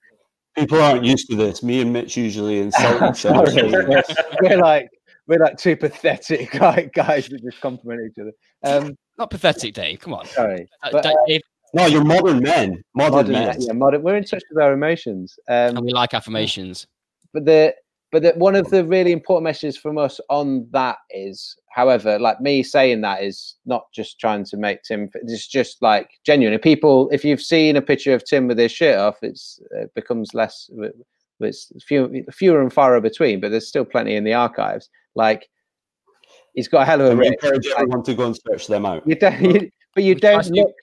people 0.57 0.81
aren't 0.81 1.05
used 1.05 1.31
to 1.31 1.37
this. 1.37 1.63
Me 1.63 1.81
and 1.81 1.93
Mitch 1.93 2.19
usually 2.19 2.61
insult 2.61 3.03
each 3.17 3.25
other. 3.25 4.03
we're 4.43 4.59
like 4.59 4.91
we're 5.27 5.39
like 5.39 5.57
two 5.57 5.77
pathetic 5.77 6.53
like 6.61 6.93
guys 6.93 7.29
that 7.29 7.43
just 7.43 7.61
compliment 7.63 8.11
each 8.11 8.21
other. 8.21 8.33
Um, 8.63 8.95
not 9.19 9.31
pathetic, 9.31 9.73
Dave. 9.73 10.01
Come 10.01 10.13
on. 10.13 10.27
Sorry, 10.27 10.69
uh, 10.83 10.91
but, 10.93 11.07
uh, 11.07 11.15
Dave, 11.27 11.41
no, 11.75 11.87
you're 11.87 12.05
modern 12.05 12.41
men. 12.41 12.83
Modern, 12.95 13.13
modern 13.13 13.33
men. 13.33 13.57
Yeah, 13.61 13.73
modern. 13.73 14.03
We're 14.03 14.17
in 14.17 14.25
touch 14.25 14.43
with 14.51 14.63
our 14.63 14.73
emotions, 14.73 15.39
um, 15.49 15.77
and 15.77 15.81
we 15.81 15.93
like 15.93 16.15
affirmations. 16.15 16.87
But 17.33 17.45
the 17.45 17.75
but 18.13 18.23
the, 18.23 18.33
one 18.33 18.57
of 18.57 18.69
the 18.71 18.85
really 18.85 19.13
important 19.13 19.45
messages 19.45 19.77
from 19.77 19.97
us 19.97 20.21
on 20.29 20.67
that 20.73 20.97
is, 21.11 21.57
however, 21.71 22.19
like 22.19 22.41
me 22.41 22.63
saying 22.63 23.03
that 23.03 23.23
is 23.23 23.55
not 23.67 23.85
just 23.93 24.19
trying 24.19 24.45
to 24.47 24.57
make 24.57 24.83
Tim. 24.83 25.09
It's 25.15 25.47
just 25.47 25.81
like 25.81 26.11
genuine. 26.25 26.59
People, 26.59 27.09
if 27.13 27.25
you've 27.25 27.41
seen 27.41 27.77
a 27.77 27.83
picture 27.83 28.13
of 28.13 28.25
Tim 28.25 28.49
with 28.49 28.59
his 28.59 28.73
shirt 28.73 28.99
off, 28.99 29.19
it's 29.23 29.61
it 29.71 29.95
becomes 29.95 30.35
less. 30.35 30.69
It's 31.39 31.73
fewer, 31.87 32.11
fewer 32.33 32.61
and 32.61 32.73
farther 32.73 33.01
between, 33.01 33.41
but 33.41 33.51
there's 33.51 33.69
still 33.69 33.85
plenty 33.85 34.17
in 34.17 34.25
the 34.25 34.35
archives. 34.35 34.91
Like 35.15 35.49
he's 36.55 36.69
got 36.69 36.83
a 36.83 36.85
hell 36.85 37.01
of 37.01 37.19
a. 37.19 37.23
I 37.23 37.27
encourage 37.27 37.67
everyone 37.69 38.03
to 38.05 38.15
go 38.15 38.27
and 38.27 38.37
search 38.37 38.67
them 38.67 38.85
out. 38.85 39.07
You 39.07 39.15
don't, 39.15 39.41
you, 39.41 39.71
but 39.95 40.05
you 40.05 40.17
don't 40.17 40.51
look. 40.51 40.75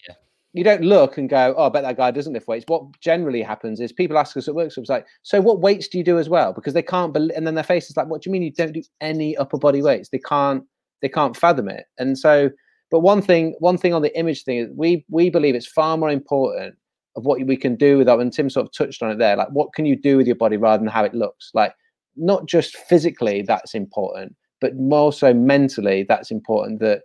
You 0.58 0.64
don't 0.64 0.82
look 0.82 1.18
and 1.18 1.30
go, 1.30 1.54
oh, 1.58 1.68
I 1.68 1.70
bet 1.70 1.84
that 1.84 1.98
guy 1.98 2.12
doesn't 2.12 2.34
lift 2.34 2.48
weights. 2.48 2.66
What 2.68 3.00
generally 3.00 3.42
happens 3.42 3.80
is 3.80 3.92
people 3.92 4.18
ask 4.18 4.36
us 4.36 4.48
at 4.48 4.56
workshops, 4.56 4.90
like, 4.90 5.06
so 5.24 5.40
what 5.40 5.62
weights 5.62 5.88
do 5.88 5.98
you 5.98 6.04
do 6.04 6.18
as 6.18 6.30
well? 6.30 6.54
Because 6.54 6.74
they 6.74 6.82
can't 6.82 7.14
believe, 7.14 7.36
and 7.36 7.46
then 7.46 7.56
their 7.56 7.64
face 7.64 7.90
is 7.90 7.98
like, 7.98 8.08
what 8.08 8.22
do 8.22 8.30
you 8.30 8.32
mean 8.32 8.44
you 8.44 8.52
don't 8.52 8.74
do 8.74 8.84
any 9.00 9.38
upper 9.38 9.58
body 9.58 9.82
weights? 9.82 10.10
They 10.10 10.20
can't, 10.20 10.64
they 11.02 11.10
can't 11.10 11.38
fathom 11.38 11.70
it. 11.70 11.86
And 11.98 12.18
so, 12.18 12.50
but 12.90 13.02
one 13.02 13.22
thing, 13.22 13.56
one 13.60 13.78
thing 13.78 13.94
on 13.94 14.02
the 14.02 14.18
image 14.18 14.44
thing 14.44 14.58
is 14.58 14.70
we 14.76 15.06
we 15.10 15.30
believe 15.30 15.56
it's 15.56 15.68
far 15.68 15.98
more 15.98 16.10
important 16.10 16.76
of 17.16 17.26
what 17.26 17.46
we 17.46 17.58
can 17.58 17.76
do 17.76 17.98
with 17.98 18.08
that. 18.08 18.20
And 18.20 18.32
Tim 18.32 18.50
sort 18.50 18.66
of 18.66 18.72
touched 18.72 19.04
on 19.04 19.12
it 19.12 19.18
there. 19.18 19.36
Like, 19.36 19.50
what 19.50 19.74
can 19.74 19.86
you 19.86 19.96
do 19.96 20.18
with 20.18 20.28
your 20.28 20.36
body 20.36 20.56
rather 20.56 20.80
than 20.80 20.88
how 20.88 21.04
it 21.04 21.14
looks? 21.14 21.52
Like, 21.54 21.74
not 22.16 22.46
just 22.46 22.78
physically, 22.78 23.42
that's 23.42 23.76
important, 23.76 24.36
but 24.62 24.76
more 24.76 25.12
so 25.12 25.34
mentally, 25.34 26.06
that's 26.08 26.32
important. 26.32 26.80
That 26.80 27.02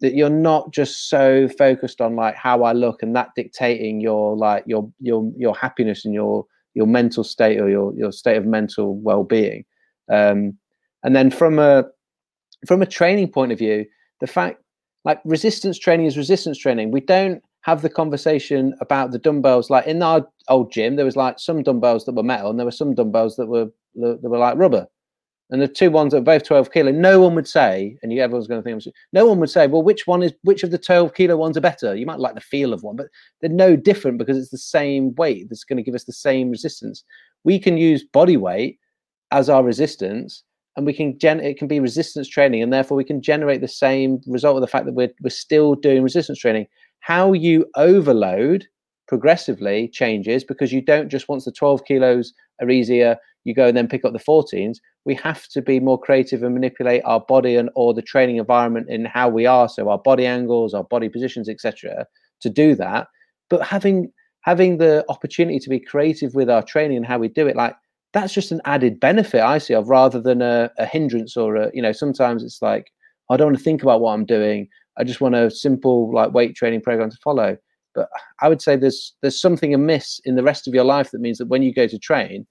that 0.00 0.14
you're 0.14 0.30
not 0.30 0.72
just 0.72 1.08
so 1.08 1.48
focused 1.48 2.00
on 2.00 2.16
like 2.16 2.34
how 2.34 2.62
I 2.62 2.72
look 2.72 3.02
and 3.02 3.14
that 3.16 3.30
dictating 3.36 4.00
your 4.00 4.36
like 4.36 4.64
your 4.66 4.90
your 4.98 5.30
your 5.36 5.54
happiness 5.54 6.04
and 6.04 6.14
your 6.14 6.46
your 6.74 6.86
mental 6.86 7.24
state 7.24 7.60
or 7.60 7.68
your 7.68 7.94
your 7.94 8.12
state 8.12 8.36
of 8.36 8.46
mental 8.46 8.96
well-being. 8.98 9.64
Um, 10.10 10.56
and 11.02 11.14
then 11.14 11.30
from 11.30 11.58
a 11.58 11.84
from 12.66 12.82
a 12.82 12.86
training 12.86 13.28
point 13.28 13.52
of 13.52 13.58
view, 13.58 13.86
the 14.20 14.26
fact 14.26 14.62
like 15.04 15.20
resistance 15.24 15.78
training 15.78 16.06
is 16.06 16.16
resistance 16.16 16.58
training. 16.58 16.90
We 16.90 17.00
don't 17.00 17.42
have 17.62 17.82
the 17.82 17.90
conversation 17.90 18.74
about 18.80 19.12
the 19.12 19.18
dumbbells. 19.18 19.70
Like 19.70 19.86
in 19.86 20.02
our 20.02 20.26
old 20.48 20.72
gym, 20.72 20.96
there 20.96 21.04
was 21.04 21.16
like 21.16 21.38
some 21.38 21.62
dumbbells 21.62 22.04
that 22.04 22.14
were 22.14 22.22
metal, 22.22 22.50
and 22.50 22.58
there 22.58 22.66
were 22.66 22.70
some 22.70 22.94
dumbbells 22.94 23.36
that 23.36 23.46
were 23.46 23.68
that 23.96 24.20
were 24.22 24.38
like 24.38 24.56
rubber. 24.56 24.86
And 25.50 25.60
the 25.60 25.66
two 25.66 25.90
ones 25.90 26.12
that 26.12 26.18
are 26.18 26.22
both 26.22 26.44
12 26.44 26.70
kilo, 26.70 26.92
no 26.92 27.20
one 27.20 27.34
would 27.34 27.48
say, 27.48 27.98
and 28.02 28.12
you, 28.12 28.22
everyone's 28.22 28.46
going 28.46 28.62
to 28.62 28.64
think, 28.64 28.94
no 29.12 29.26
one 29.26 29.40
would 29.40 29.50
say, 29.50 29.66
well, 29.66 29.82
which 29.82 30.06
one 30.06 30.22
is, 30.22 30.32
which 30.42 30.62
of 30.62 30.70
the 30.70 30.78
12 30.78 31.12
kilo 31.14 31.36
ones 31.36 31.56
are 31.56 31.60
better? 31.60 31.96
You 31.96 32.06
might 32.06 32.20
like 32.20 32.36
the 32.36 32.40
feel 32.40 32.72
of 32.72 32.84
one, 32.84 32.94
but 32.94 33.06
they're 33.40 33.50
no 33.50 33.74
different 33.74 34.18
because 34.18 34.38
it's 34.38 34.50
the 34.50 34.58
same 34.58 35.12
weight 35.16 35.48
that's 35.48 35.64
going 35.64 35.78
to 35.78 35.82
give 35.82 35.96
us 35.96 36.04
the 36.04 36.12
same 36.12 36.50
resistance. 36.50 37.02
We 37.42 37.58
can 37.58 37.76
use 37.76 38.04
body 38.04 38.36
weight 38.36 38.78
as 39.32 39.48
our 39.48 39.64
resistance, 39.64 40.44
and 40.76 40.86
we 40.86 40.92
can 40.92 41.18
gen, 41.18 41.40
it 41.40 41.58
can 41.58 41.66
be 41.66 41.80
resistance 41.80 42.28
training, 42.28 42.62
and 42.62 42.72
therefore 42.72 42.96
we 42.96 43.04
can 43.04 43.20
generate 43.20 43.60
the 43.60 43.68
same 43.68 44.20
result 44.28 44.56
of 44.56 44.60
the 44.60 44.68
fact 44.68 44.86
that 44.86 44.94
we're, 44.94 45.10
we're 45.20 45.30
still 45.30 45.74
doing 45.74 46.04
resistance 46.04 46.38
training. 46.38 46.66
How 47.00 47.32
you 47.32 47.66
overload 47.76 48.66
progressively 49.08 49.88
changes 49.88 50.44
because 50.44 50.72
you 50.72 50.80
don't 50.80 51.08
just 51.08 51.28
once 51.28 51.44
the 51.44 51.50
12 51.50 51.84
kilos 51.84 52.32
are 52.60 52.70
easier, 52.70 53.16
you 53.44 53.54
go 53.54 53.66
and 53.66 53.76
then 53.76 53.88
pick 53.88 54.04
up 54.04 54.12
the 54.12 54.18
14s 54.18 54.78
we 55.04 55.14
have 55.14 55.48
to 55.48 55.62
be 55.62 55.80
more 55.80 55.98
creative 55.98 56.42
and 56.42 56.54
manipulate 56.54 57.02
our 57.04 57.20
body 57.20 57.56
and 57.56 57.70
or 57.74 57.94
the 57.94 58.02
training 58.02 58.36
environment 58.36 58.88
in 58.88 59.04
how 59.04 59.28
we 59.28 59.46
are 59.46 59.68
so 59.68 59.88
our 59.88 59.98
body 59.98 60.26
angles 60.26 60.74
our 60.74 60.84
body 60.84 61.08
positions 61.08 61.48
etc 61.48 62.06
to 62.40 62.50
do 62.50 62.74
that. 62.74 63.08
But 63.48 63.66
having 63.66 64.12
having 64.42 64.78
the 64.78 65.04
opportunity 65.08 65.58
to 65.58 65.68
be 65.68 65.78
creative 65.78 66.34
with 66.34 66.48
our 66.48 66.62
training 66.62 66.96
and 66.96 67.06
how 67.06 67.18
we 67.18 67.28
do 67.28 67.46
it 67.46 67.56
like 67.56 67.76
that's 68.14 68.32
just 68.32 68.50
an 68.50 68.60
added 68.64 68.98
benefit 68.98 69.42
i 69.42 69.58
see 69.58 69.74
of 69.74 69.90
rather 69.90 70.18
than 70.18 70.40
a, 70.40 70.70
a 70.78 70.86
hindrance 70.86 71.36
or 71.36 71.56
a 71.56 71.70
you 71.74 71.82
know 71.82 71.92
sometimes 71.92 72.42
it's 72.42 72.62
like 72.62 72.90
i 73.28 73.36
don't 73.36 73.48
want 73.48 73.58
to 73.58 73.62
think 73.62 73.82
about 73.82 74.00
what 74.00 74.12
i'm 74.12 74.24
doing. 74.24 74.68
I 74.96 75.04
just 75.04 75.20
want 75.20 75.34
a 75.34 75.50
simple 75.50 76.12
like 76.12 76.32
weight 76.32 76.56
training 76.56 76.82
program 76.82 77.10
to 77.10 77.16
follow. 77.22 77.56
But 77.94 78.08
i 78.40 78.48
would 78.48 78.62
say 78.62 78.76
there's 78.76 79.14
there's 79.20 79.40
something 79.40 79.74
amiss 79.74 80.20
in 80.24 80.36
the 80.36 80.42
rest 80.42 80.66
of 80.66 80.74
your 80.74 80.84
life 80.84 81.10
that 81.10 81.20
means 81.20 81.38
that 81.38 81.48
when 81.48 81.62
you 81.62 81.74
go 81.74 81.86
to 81.86 81.98
train 81.98 82.46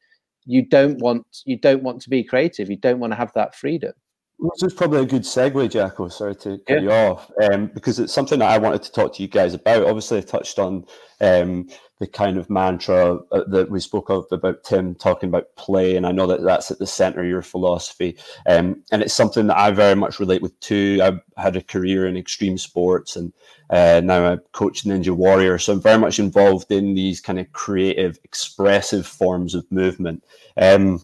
you 0.50 0.64
don't 0.64 0.98
want 1.00 1.26
you 1.46 1.58
don't 1.58 1.84
want 1.84 2.02
to 2.02 2.10
be 2.10 2.24
creative. 2.24 2.70
You 2.70 2.78
don't 2.78 3.00
want 3.00 3.12
to 3.14 3.18
have 3.18 3.32
that 3.34 3.56
freedom. 3.56 3.94
This 4.42 4.72
is 4.72 4.74
probably 4.74 5.02
a 5.02 5.06
good 5.06 5.24
segue, 5.24 5.70
Jacko. 5.70 6.08
Sorry 6.08 6.34
to 6.38 6.60
cut 6.60 6.64
yeah. 6.70 6.80
you 6.80 6.92
off, 6.92 7.30
um, 7.44 7.68
because 7.68 8.00
it's 8.00 8.14
something 8.14 8.40
that 8.40 8.50
I 8.50 8.58
wanted 8.58 8.82
to 8.84 8.92
talk 8.92 9.14
to 9.16 9.22
you 9.22 9.28
guys 9.28 9.54
about. 9.54 9.86
Obviously, 9.86 10.20
I 10.20 10.22
touched 10.22 10.60
on 10.60 10.86
um, 11.20 11.68
the 12.00 12.08
kind 12.08 12.38
of 12.38 12.50
mantra 12.50 13.20
uh, 13.34 13.44
that 13.48 13.70
we 13.70 13.82
spoke 13.82 14.10
of 14.10 14.28
about 14.32 14.64
Tim 14.64 14.96
talking 14.96 15.28
about 15.28 15.54
play, 15.58 15.98
and 15.98 16.08
I 16.08 16.14
know 16.14 16.26
that 16.28 16.42
that's 16.42 16.72
at 16.72 16.80
the 16.80 16.88
center 16.88 17.20
of 17.20 17.28
your 17.28 17.42
philosophy, 17.42 18.18
um, 18.48 18.82
and 18.94 19.02
it's 19.02 19.14
something 19.14 19.48
that 19.48 19.58
I 19.58 19.72
very 19.72 19.96
much 19.96 20.22
relate 20.22 20.42
with 20.42 20.58
too. 20.62 21.02
I've 21.04 21.20
had 21.36 21.58
a 21.58 21.62
career 21.62 22.08
in 22.08 22.16
extreme 22.16 22.58
sports, 22.58 23.18
and 23.18 23.34
uh, 23.70 24.00
now 24.02 24.32
I 24.32 24.38
coach 24.54 24.86
Ninja 24.86 25.14
Warrior, 25.14 25.58
so 25.58 25.74
I'm 25.74 25.82
very 25.82 26.00
much 26.00 26.18
involved 26.18 26.72
in 26.72 26.94
these 26.94 27.20
kind 27.20 27.40
of 27.40 27.52
creative, 27.52 28.18
expressive 28.24 29.06
forms 29.06 29.54
of 29.54 29.70
movement. 29.70 30.24
Um, 30.56 31.02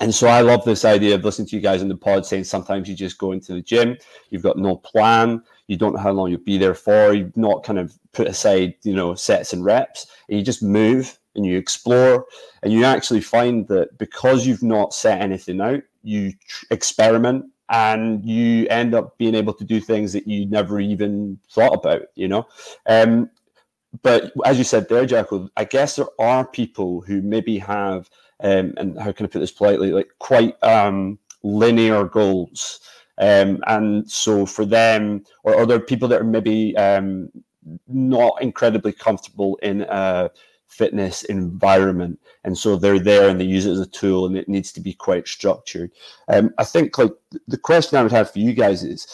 and 0.00 0.14
so 0.14 0.26
I 0.28 0.40
love 0.40 0.64
this 0.64 0.84
idea 0.84 1.14
of 1.14 1.24
listening 1.24 1.48
to 1.48 1.56
you 1.56 1.62
guys 1.62 1.82
in 1.82 1.88
the 1.88 1.96
pod 1.96 2.26
saying 2.26 2.44
sometimes 2.44 2.88
you 2.88 2.94
just 2.94 3.18
go 3.18 3.32
into 3.32 3.54
the 3.54 3.62
gym, 3.62 3.96
you've 4.30 4.42
got 4.42 4.58
no 4.58 4.76
plan, 4.76 5.42
you 5.68 5.76
don't 5.76 5.94
know 5.94 6.00
how 6.00 6.12
long 6.12 6.30
you'll 6.30 6.40
be 6.40 6.58
there 6.58 6.74
for, 6.74 7.12
you've 7.12 7.36
not 7.36 7.64
kind 7.64 7.78
of 7.78 7.98
put 8.12 8.26
aside, 8.26 8.74
you 8.82 8.94
know, 8.94 9.14
sets 9.14 9.52
and 9.52 9.64
reps, 9.64 10.06
and 10.28 10.38
you 10.38 10.44
just 10.44 10.62
move 10.62 11.18
and 11.34 11.44
you 11.44 11.58
explore, 11.58 12.26
and 12.62 12.72
you 12.72 12.84
actually 12.84 13.20
find 13.20 13.68
that 13.68 13.98
because 13.98 14.46
you've 14.46 14.62
not 14.62 14.94
set 14.94 15.20
anything 15.20 15.60
out, 15.60 15.82
you 16.02 16.32
tr- 16.46 16.66
experiment 16.70 17.46
and 17.68 18.24
you 18.24 18.66
end 18.68 18.94
up 18.94 19.18
being 19.18 19.34
able 19.34 19.52
to 19.52 19.64
do 19.64 19.80
things 19.80 20.12
that 20.12 20.26
you 20.26 20.46
never 20.46 20.78
even 20.78 21.38
thought 21.50 21.74
about, 21.74 22.02
you 22.14 22.28
know. 22.28 22.46
Um, 22.86 23.28
but 24.02 24.32
as 24.44 24.58
you 24.58 24.64
said 24.64 24.88
there, 24.88 25.06
Jacko, 25.06 25.48
I 25.56 25.64
guess 25.64 25.96
there 25.96 26.06
are 26.18 26.46
people 26.46 27.00
who 27.00 27.22
maybe 27.22 27.58
have 27.58 28.08
um, 28.40 28.74
and 28.76 28.98
how 28.98 29.12
can 29.12 29.26
I 29.26 29.28
put 29.28 29.40
this 29.40 29.52
politely, 29.52 29.92
like 29.92 30.10
quite 30.18 30.62
um, 30.62 31.18
linear 31.42 32.04
goals. 32.04 32.80
Um, 33.18 33.62
and 33.66 34.08
so 34.10 34.44
for 34.44 34.66
them 34.66 35.24
or 35.42 35.58
other 35.58 35.80
people 35.80 36.08
that 36.08 36.20
are 36.20 36.24
maybe 36.24 36.76
um, 36.76 37.30
not 37.88 38.40
incredibly 38.42 38.92
comfortable 38.92 39.58
in 39.62 39.82
a 39.88 40.30
fitness 40.68 41.24
environment, 41.24 42.20
and 42.44 42.58
so 42.58 42.76
they're 42.76 42.98
there 42.98 43.28
and 43.28 43.40
they 43.40 43.44
use 43.44 43.64
it 43.64 43.72
as 43.72 43.80
a 43.80 43.86
tool, 43.86 44.26
and 44.26 44.36
it 44.36 44.48
needs 44.48 44.70
to 44.72 44.80
be 44.80 44.92
quite 44.92 45.26
structured. 45.26 45.90
Um, 46.28 46.50
I 46.58 46.64
think 46.64 46.98
like 46.98 47.12
the 47.48 47.56
question 47.56 47.96
I 47.96 48.02
would 48.02 48.12
have 48.12 48.30
for 48.30 48.38
you 48.38 48.52
guys 48.52 48.84
is: 48.84 49.06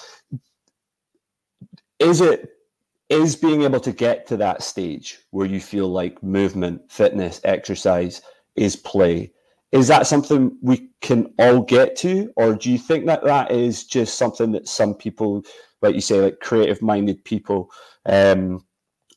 Is 2.00 2.20
it 2.20 2.48
is 3.08 3.36
being 3.36 3.62
able 3.62 3.80
to 3.80 3.92
get 3.92 4.26
to 4.26 4.36
that 4.38 4.62
stage 4.62 5.18
where 5.30 5.46
you 5.46 5.60
feel 5.60 5.86
like 5.86 6.22
movement, 6.22 6.90
fitness, 6.90 7.40
exercise 7.44 8.22
is 8.56 8.76
play. 8.76 9.32
Is 9.72 9.88
that 9.88 10.06
something 10.06 10.56
we 10.60 10.90
can 11.00 11.32
all 11.38 11.62
get 11.62 11.96
to, 11.96 12.30
or 12.36 12.54
do 12.54 12.70
you 12.70 12.78
think 12.78 13.06
that 13.06 13.24
that 13.24 13.50
is 13.50 13.84
just 13.84 14.18
something 14.18 14.52
that 14.52 14.68
some 14.68 14.94
people, 14.94 15.42
like 15.80 15.94
you 15.94 16.02
say, 16.02 16.20
like 16.20 16.40
creative 16.40 16.82
minded 16.82 17.24
people, 17.24 17.70
um, 18.04 18.64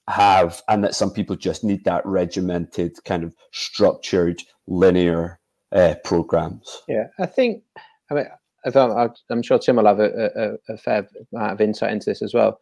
have, 0.08 0.62
and 0.70 0.84
that 0.84 0.96
some 0.96 1.12
people 1.12 1.36
just 1.36 1.64
need 1.64 1.84
that 1.84 2.06
regimented, 2.06 3.04
kind 3.04 3.24
of 3.24 3.36
structured, 3.52 4.42
linear 4.68 5.40
uh, 5.72 5.96
programs? 6.04 6.84
Yeah, 6.88 7.08
I 7.20 7.26
think. 7.26 7.64
I 8.10 8.14
mean, 8.14 8.26
I'm 8.74 9.44
sure 9.44 9.60
Tim 9.60 9.76
will 9.76 9.86
have 9.86 10.00
a, 10.00 10.58
a, 10.70 10.74
a, 10.74 10.78
fair 10.78 11.08
amount 11.34 11.54
of 11.54 11.62
insight 11.62 11.92
into 11.92 12.10
this 12.10 12.22
as 12.22 12.34
well. 12.34 12.60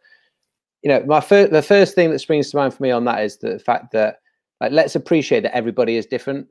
You 0.82 0.90
know, 0.90 1.04
my 1.06 1.20
first, 1.20 1.52
the 1.52 1.62
first 1.62 1.94
thing 1.94 2.10
that 2.10 2.18
springs 2.18 2.50
to 2.50 2.56
mind 2.56 2.74
for 2.74 2.82
me 2.82 2.90
on 2.90 3.04
that 3.04 3.22
is 3.22 3.38
the 3.38 3.58
fact 3.58 3.92
that, 3.92 4.20
like, 4.60 4.72
let's 4.72 4.96
appreciate 4.96 5.42
that 5.44 5.56
everybody 5.56 5.96
is 5.96 6.06
different. 6.06 6.46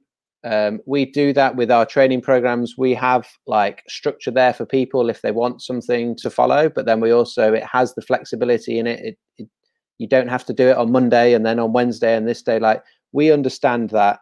Um, 0.46 0.82
we 0.86 1.06
do 1.06 1.32
that 1.34 1.56
with 1.56 1.72
our 1.72 1.86
training 1.86 2.22
programs. 2.22 2.76
We 2.78 2.94
have 2.96 3.28
like 3.48 3.84
structure 3.88 4.32
there 4.32 4.54
for 4.54 4.66
people 4.66 5.10
if 5.10 5.22
they 5.22 5.32
want 5.32 5.62
something 5.62 6.16
to 6.18 6.30
follow, 6.30 6.70
but 6.70 6.86
then 6.86 7.00
we 7.00 7.12
also 7.12 7.54
it 7.54 7.64
has 7.64 7.96
the 7.96 8.02
flexibility 8.02 8.78
in 8.78 8.88
it. 8.88 9.00
It, 9.00 9.18
it. 9.38 9.50
You 10.00 10.08
don't 10.08 10.28
have 10.28 10.46
to 10.46 10.54
do 10.54 10.68
it 10.68 10.78
on 10.78 10.92
Monday 10.92 11.34
and 11.34 11.46
then 11.46 11.60
on 11.60 11.72
Wednesday 11.72 12.16
and 12.16 12.28
this 12.28 12.42
day. 12.42 12.60
Like 12.60 12.84
we 13.14 13.32
understand 13.32 13.92
that 13.92 14.20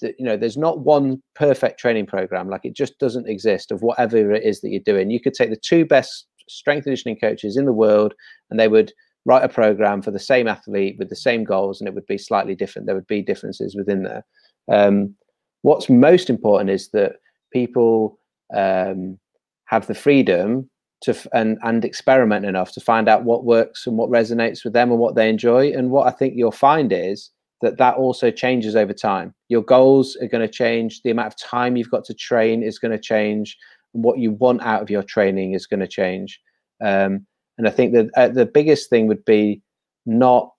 that 0.00 0.14
you 0.18 0.24
know 0.24 0.36
there's 0.36 0.56
not 0.56 0.80
one 0.80 1.22
perfect 1.34 1.78
training 1.78 2.06
program. 2.06 2.48
Like 2.48 2.64
it 2.64 2.74
just 2.74 2.98
doesn't 2.98 3.28
exist 3.28 3.70
of 3.70 3.82
whatever 3.82 4.32
it 4.32 4.44
is 4.44 4.60
that 4.62 4.70
you're 4.70 4.80
doing. 4.80 5.10
You 5.10 5.20
could 5.20 5.34
take 5.34 5.50
the 5.50 5.56
two 5.56 5.84
best 5.84 6.26
strength 6.48 6.84
conditioning 6.84 7.18
coaches 7.18 7.56
in 7.56 7.64
the 7.64 7.72
world 7.72 8.14
and 8.50 8.58
they 8.58 8.68
would 8.68 8.92
write 9.24 9.44
a 9.44 9.48
program 9.48 10.02
for 10.02 10.10
the 10.10 10.18
same 10.18 10.48
athlete 10.48 10.96
with 10.98 11.10
the 11.10 11.16
same 11.16 11.44
goals 11.44 11.80
and 11.80 11.86
it 11.86 11.94
would 11.94 12.06
be 12.06 12.18
slightly 12.18 12.54
different. 12.54 12.86
There 12.86 12.94
would 12.94 13.06
be 13.06 13.22
differences 13.22 13.76
within 13.76 14.02
there. 14.02 14.24
Um, 14.70 15.14
what's 15.62 15.88
most 15.88 16.30
important 16.30 16.70
is 16.70 16.90
that 16.90 17.16
people 17.52 18.18
um, 18.54 19.18
have 19.66 19.86
the 19.86 19.94
freedom 19.94 20.68
to 21.02 21.12
f- 21.12 21.26
and 21.32 21.58
and 21.62 21.84
experiment 21.84 22.44
enough 22.44 22.72
to 22.72 22.80
find 22.80 23.08
out 23.08 23.24
what 23.24 23.44
works 23.44 23.86
and 23.86 23.96
what 23.96 24.10
resonates 24.10 24.64
with 24.64 24.72
them 24.72 24.90
and 24.90 25.00
what 25.00 25.14
they 25.14 25.28
enjoy. 25.28 25.72
And 25.72 25.90
what 25.90 26.06
I 26.06 26.10
think 26.10 26.34
you'll 26.36 26.52
find 26.52 26.92
is 26.92 27.30
that 27.62 27.78
that 27.78 27.96
also 27.96 28.30
changes 28.30 28.76
over 28.76 28.92
time. 28.92 29.34
Your 29.48 29.62
goals 29.62 30.16
are 30.16 30.28
going 30.28 30.46
to 30.46 30.52
change. 30.52 31.02
The 31.02 31.10
amount 31.10 31.28
of 31.28 31.36
time 31.36 31.76
you've 31.76 31.90
got 31.90 32.04
to 32.04 32.14
train 32.14 32.62
is 32.62 32.78
going 32.78 32.92
to 32.92 32.98
change. 32.98 33.56
What 33.92 34.18
you 34.18 34.32
want 34.32 34.62
out 34.62 34.82
of 34.82 34.90
your 34.90 35.02
training 35.02 35.54
is 35.54 35.66
going 35.66 35.80
to 35.80 35.88
change. 35.88 36.40
Um, 36.82 37.26
and 37.58 37.66
I 37.68 37.70
think 37.70 37.92
that 37.92 38.10
uh, 38.16 38.28
the 38.28 38.46
biggest 38.46 38.88
thing 38.88 39.06
would 39.08 39.24
be 39.24 39.62
not 40.06 40.52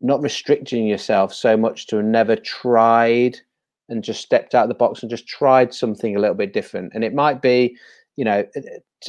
not 0.00 0.20
restricting 0.20 0.86
yourself 0.86 1.32
so 1.32 1.56
much 1.56 1.86
to 1.86 2.02
never 2.02 2.34
tried 2.34 3.38
and 3.88 4.04
just 4.04 4.22
stepped 4.22 4.54
out 4.54 4.64
of 4.64 4.68
the 4.68 4.74
box 4.74 5.02
and 5.02 5.10
just 5.10 5.26
tried 5.26 5.74
something 5.74 6.16
a 6.16 6.18
little 6.18 6.34
bit 6.34 6.52
different. 6.52 6.92
And 6.94 7.04
it 7.04 7.14
might 7.14 7.42
be, 7.42 7.76
you 8.16 8.24
know, 8.24 8.44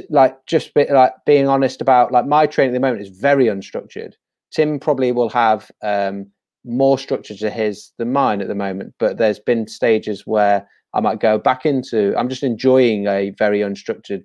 like 0.09 0.45
just 0.45 0.71
like 0.75 1.13
being 1.25 1.47
honest 1.47 1.81
about 1.81 2.11
like 2.11 2.25
my 2.25 2.45
training 2.47 2.75
at 2.75 2.77
the 2.79 2.85
moment 2.85 3.01
is 3.01 3.17
very 3.17 3.45
unstructured. 3.45 4.13
Tim 4.51 4.79
probably 4.79 5.11
will 5.11 5.29
have 5.29 5.69
um, 5.81 6.27
more 6.65 6.97
structure 6.97 7.35
to 7.35 7.49
his 7.49 7.91
than 7.97 8.11
mine 8.11 8.41
at 8.41 8.47
the 8.47 8.55
moment, 8.55 8.93
but 8.99 9.17
there's 9.17 9.39
been 9.39 9.67
stages 9.67 10.25
where 10.25 10.67
I 10.93 10.99
might 10.99 11.19
go 11.19 11.37
back 11.37 11.65
into. 11.65 12.15
I'm 12.17 12.29
just 12.29 12.43
enjoying 12.43 13.07
a 13.07 13.31
very 13.31 13.59
unstructured 13.59 14.23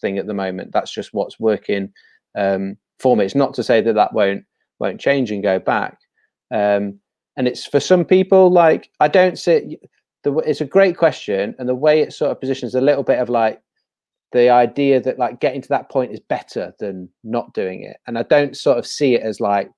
thing 0.00 0.18
at 0.18 0.26
the 0.26 0.34
moment. 0.34 0.72
That's 0.72 0.92
just 0.92 1.12
what's 1.12 1.40
working 1.40 1.92
um, 2.36 2.76
for 2.98 3.16
me. 3.16 3.24
It's 3.24 3.34
not 3.34 3.54
to 3.54 3.62
say 3.62 3.80
that 3.80 3.94
that 3.94 4.12
won't 4.12 4.44
won't 4.78 5.00
change 5.00 5.30
and 5.30 5.42
go 5.42 5.58
back. 5.58 5.98
Um, 6.52 7.00
and 7.38 7.46
it's 7.46 7.64
for 7.64 7.80
some 7.80 8.04
people 8.04 8.50
like 8.50 8.90
I 9.00 9.08
don't 9.08 9.38
see. 9.38 9.78
The, 10.24 10.36
it's 10.38 10.60
a 10.60 10.66
great 10.66 10.96
question, 10.96 11.54
and 11.58 11.68
the 11.68 11.74
way 11.74 12.00
it 12.00 12.12
sort 12.12 12.32
of 12.32 12.40
positions 12.40 12.74
a 12.74 12.80
little 12.80 13.04
bit 13.04 13.20
of 13.20 13.28
like 13.28 13.62
the 14.32 14.50
idea 14.50 15.00
that 15.00 15.18
like 15.18 15.40
getting 15.40 15.62
to 15.62 15.68
that 15.68 15.88
point 15.88 16.12
is 16.12 16.20
better 16.20 16.74
than 16.80 17.08
not 17.24 17.54
doing 17.54 17.84
it. 17.84 17.96
And 18.06 18.18
I 18.18 18.24
don't 18.24 18.56
sort 18.56 18.76
of 18.76 18.86
see 18.86 19.14
it 19.14 19.22
as 19.22 19.40
like 19.40 19.70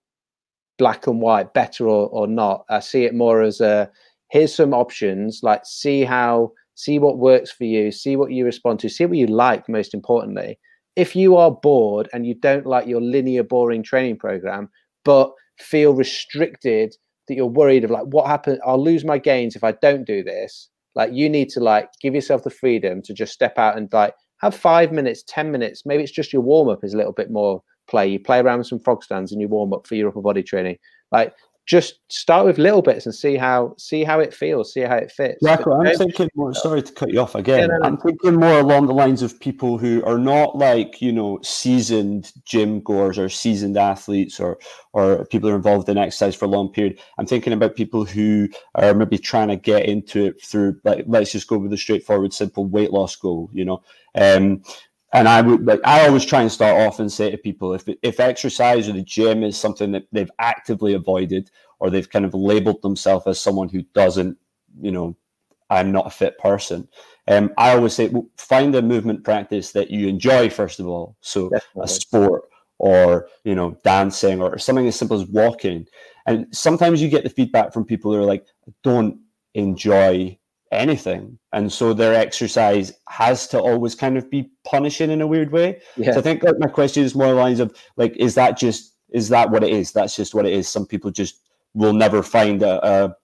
black 0.78 1.06
and 1.06 1.20
white, 1.20 1.52
better 1.52 1.86
or, 1.86 2.08
or 2.08 2.26
not. 2.26 2.64
I 2.70 2.80
see 2.80 3.04
it 3.04 3.14
more 3.14 3.42
as 3.42 3.60
a 3.60 3.90
here's 4.30 4.54
some 4.54 4.72
options, 4.72 5.40
like 5.42 5.60
see 5.64 6.02
how 6.02 6.52
see 6.74 6.98
what 6.98 7.18
works 7.18 7.52
for 7.52 7.64
you, 7.64 7.92
see 7.92 8.16
what 8.16 8.32
you 8.32 8.46
respond 8.46 8.80
to, 8.80 8.88
see 8.88 9.04
what 9.04 9.18
you 9.18 9.26
like 9.26 9.68
most 9.68 9.92
importantly. 9.92 10.58
If 10.96 11.14
you 11.14 11.36
are 11.36 11.50
bored 11.50 12.08
and 12.14 12.26
you 12.26 12.34
don't 12.34 12.66
like 12.66 12.86
your 12.86 13.02
linear 13.02 13.44
boring 13.44 13.82
training 13.82 14.16
program, 14.16 14.70
but 15.04 15.30
feel 15.58 15.92
restricted 15.92 16.96
that 17.30 17.36
you're 17.36 17.46
worried 17.46 17.84
of 17.84 17.90
like 17.90 18.04
what 18.04 18.26
happened, 18.26 18.60
I'll 18.66 18.82
lose 18.82 19.04
my 19.04 19.18
gains 19.18 19.56
if 19.56 19.64
I 19.64 19.72
don't 19.72 20.06
do 20.06 20.22
this. 20.22 20.68
Like 20.94 21.12
you 21.12 21.28
need 21.28 21.48
to 21.50 21.60
like 21.60 21.88
give 22.02 22.14
yourself 22.14 22.42
the 22.42 22.50
freedom 22.50 23.00
to 23.02 23.14
just 23.14 23.32
step 23.32 23.58
out 23.58 23.76
and 23.76 23.88
like 23.92 24.14
have 24.40 24.54
five 24.54 24.92
minutes, 24.92 25.22
10 25.28 25.50
minutes. 25.50 25.84
Maybe 25.86 26.02
it's 26.02 26.12
just 26.12 26.32
your 26.32 26.42
warm 26.42 26.68
up 26.68 26.82
is 26.82 26.94
a 26.94 26.96
little 26.96 27.12
bit 27.12 27.30
more 27.30 27.62
play. 27.88 28.08
You 28.08 28.18
play 28.18 28.40
around 28.40 28.58
with 28.58 28.66
some 28.66 28.80
frog 28.80 29.02
stands 29.02 29.32
and 29.32 29.40
you 29.40 29.48
warm 29.48 29.72
up 29.72 29.86
for 29.86 29.94
your 29.94 30.08
upper 30.08 30.20
body 30.20 30.42
training. 30.42 30.76
Like 31.12 31.34
just 31.70 32.00
start 32.08 32.44
with 32.44 32.58
little 32.58 32.82
bits 32.82 33.06
and 33.06 33.14
see 33.14 33.36
how 33.36 33.72
see 33.78 34.02
how 34.02 34.18
it 34.18 34.34
feels, 34.34 34.72
see 34.72 34.80
how 34.80 34.96
it 34.96 35.12
fits. 35.12 35.38
Jacko, 35.40 35.80
I'm 35.80 35.96
thinking 35.96 36.28
more. 36.34 36.52
Sorry 36.52 36.82
to 36.82 36.92
cut 36.92 37.12
you 37.12 37.20
off 37.20 37.36
again. 37.36 37.60
Yeah, 37.60 37.66
no, 37.66 37.76
no. 37.76 37.86
I'm 37.86 37.96
thinking 37.96 38.34
more 38.34 38.58
along 38.58 38.88
the 38.88 38.92
lines 38.92 39.22
of 39.22 39.38
people 39.38 39.78
who 39.78 40.02
are 40.04 40.18
not 40.18 40.58
like 40.58 41.00
you 41.00 41.12
know 41.12 41.38
seasoned 41.44 42.32
gym 42.44 42.80
goers 42.80 43.20
or 43.20 43.28
seasoned 43.28 43.76
athletes 43.76 44.40
or 44.40 44.58
or 44.94 45.26
people 45.26 45.48
who 45.48 45.54
are 45.54 45.58
involved 45.58 45.88
in 45.88 45.96
exercise 45.96 46.34
for 46.34 46.46
a 46.46 46.48
long 46.48 46.72
period. 46.72 46.98
I'm 47.18 47.26
thinking 47.26 47.52
about 47.52 47.76
people 47.76 48.04
who 48.04 48.48
are 48.74 48.92
maybe 48.92 49.16
trying 49.16 49.46
to 49.46 49.56
get 49.56 49.86
into 49.86 50.24
it 50.24 50.42
through 50.42 50.80
like 50.82 51.04
let's 51.06 51.30
just 51.30 51.46
go 51.46 51.56
with 51.56 51.72
a 51.72 51.78
straightforward, 51.78 52.32
simple 52.32 52.66
weight 52.66 52.90
loss 52.90 53.14
goal. 53.14 53.48
You 53.52 53.64
know, 53.64 53.82
um, 54.16 54.64
and 55.12 55.28
I 55.28 55.40
would 55.40 55.66
like 55.66 55.80
I 55.84 56.06
always 56.06 56.24
try 56.24 56.42
and 56.42 56.52
start 56.52 56.80
off 56.80 57.00
and 57.00 57.10
say 57.10 57.30
to 57.30 57.36
people 57.36 57.74
if 57.74 57.84
if 58.02 58.20
exercise 58.20 58.88
or 58.88 58.92
the 58.92 59.02
gym 59.02 59.42
is 59.42 59.56
something 59.56 59.92
that 59.92 60.06
they've 60.12 60.30
actively 60.38 60.94
avoided 60.94 61.50
or 61.78 61.90
they've 61.90 62.08
kind 62.08 62.24
of 62.24 62.34
labeled 62.34 62.82
themselves 62.82 63.26
as 63.26 63.40
someone 63.40 63.68
who 63.68 63.82
doesn't, 63.94 64.36
you 64.80 64.92
know, 64.92 65.16
I'm 65.70 65.90
not 65.90 66.06
a 66.06 66.10
fit 66.10 66.38
person. 66.38 66.86
Um, 67.26 67.52
I 67.56 67.74
always 67.74 67.94
say 67.94 68.08
well, 68.08 68.28
find 68.36 68.74
a 68.74 68.82
movement 68.82 69.24
practice 69.24 69.72
that 69.72 69.90
you 69.90 70.08
enjoy 70.08 70.50
first 70.50 70.80
of 70.80 70.86
all. 70.86 71.16
So 71.20 71.48
Definitely. 71.50 71.84
a 71.84 71.88
sport 71.88 72.42
or 72.78 73.28
you 73.44 73.54
know 73.54 73.76
dancing 73.84 74.40
or 74.40 74.58
something 74.58 74.86
as 74.86 74.96
simple 74.96 75.20
as 75.20 75.28
walking. 75.28 75.86
And 76.26 76.46
sometimes 76.54 77.02
you 77.02 77.08
get 77.08 77.24
the 77.24 77.30
feedback 77.30 77.72
from 77.72 77.84
people 77.84 78.12
who 78.12 78.18
are 78.18 78.24
like, 78.24 78.46
don't 78.84 79.18
enjoy 79.54 80.38
anything. 80.70 81.38
And 81.52 81.72
so 81.72 81.92
their 81.92 82.14
exercise 82.14 82.92
has 83.08 83.46
to 83.48 83.60
always 83.60 83.94
kind 83.94 84.16
of 84.16 84.30
be 84.30 84.50
punishing 84.64 85.10
in 85.10 85.20
a 85.20 85.26
weird 85.26 85.52
way. 85.52 85.80
Yeah. 85.96 86.12
So 86.12 86.18
I 86.18 86.22
think 86.22 86.42
like 86.42 86.58
my 86.58 86.68
question 86.68 87.02
is 87.02 87.14
more 87.14 87.34
lines 87.34 87.60
of 87.60 87.76
like, 87.96 88.16
is 88.16 88.34
that 88.36 88.56
just 88.56 88.94
is 89.12 89.28
that 89.30 89.50
what 89.50 89.64
it 89.64 89.72
is? 89.72 89.92
That's 89.92 90.14
just 90.14 90.34
what 90.34 90.46
it 90.46 90.52
is. 90.52 90.68
Some 90.68 90.86
people 90.86 91.10
just 91.10 91.40
will 91.74 91.92
never 91.92 92.22
find 92.22 92.62
a, 92.62 92.86
a 92.86 93.16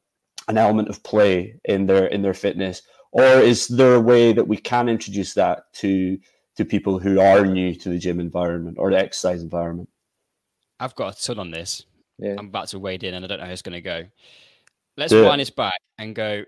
an 0.48 0.58
element 0.58 0.88
of 0.88 1.02
play 1.02 1.58
in 1.64 1.86
their 1.86 2.06
in 2.06 2.22
their 2.22 2.34
fitness. 2.34 2.82
Or 3.12 3.24
is 3.24 3.68
there 3.68 3.94
a 3.94 4.00
way 4.00 4.32
that 4.32 4.48
we 4.48 4.56
can 4.56 4.88
introduce 4.88 5.34
that 5.34 5.72
to 5.74 6.18
to 6.56 6.64
people 6.64 6.98
who 6.98 7.20
are 7.20 7.46
new 7.46 7.74
to 7.76 7.88
the 7.88 7.98
gym 7.98 8.18
environment 8.18 8.76
or 8.78 8.90
the 8.90 8.98
exercise 8.98 9.42
environment? 9.42 9.88
I've 10.80 10.94
got 10.94 11.18
a 11.18 11.24
ton 11.24 11.38
on 11.38 11.50
this. 11.50 11.84
Yeah. 12.18 12.34
I'm 12.38 12.46
about 12.46 12.68
to 12.68 12.78
wade 12.78 13.04
in 13.04 13.14
and 13.14 13.24
I 13.24 13.28
don't 13.28 13.38
know 13.38 13.46
how 13.46 13.52
it's 13.52 13.62
going 13.62 13.74
to 13.74 13.80
go. 13.80 14.04
Let's 14.96 15.12
yeah. 15.12 15.22
wind 15.22 15.40
this 15.40 15.50
back 15.50 15.78
and 15.98 16.14
go 16.14 16.44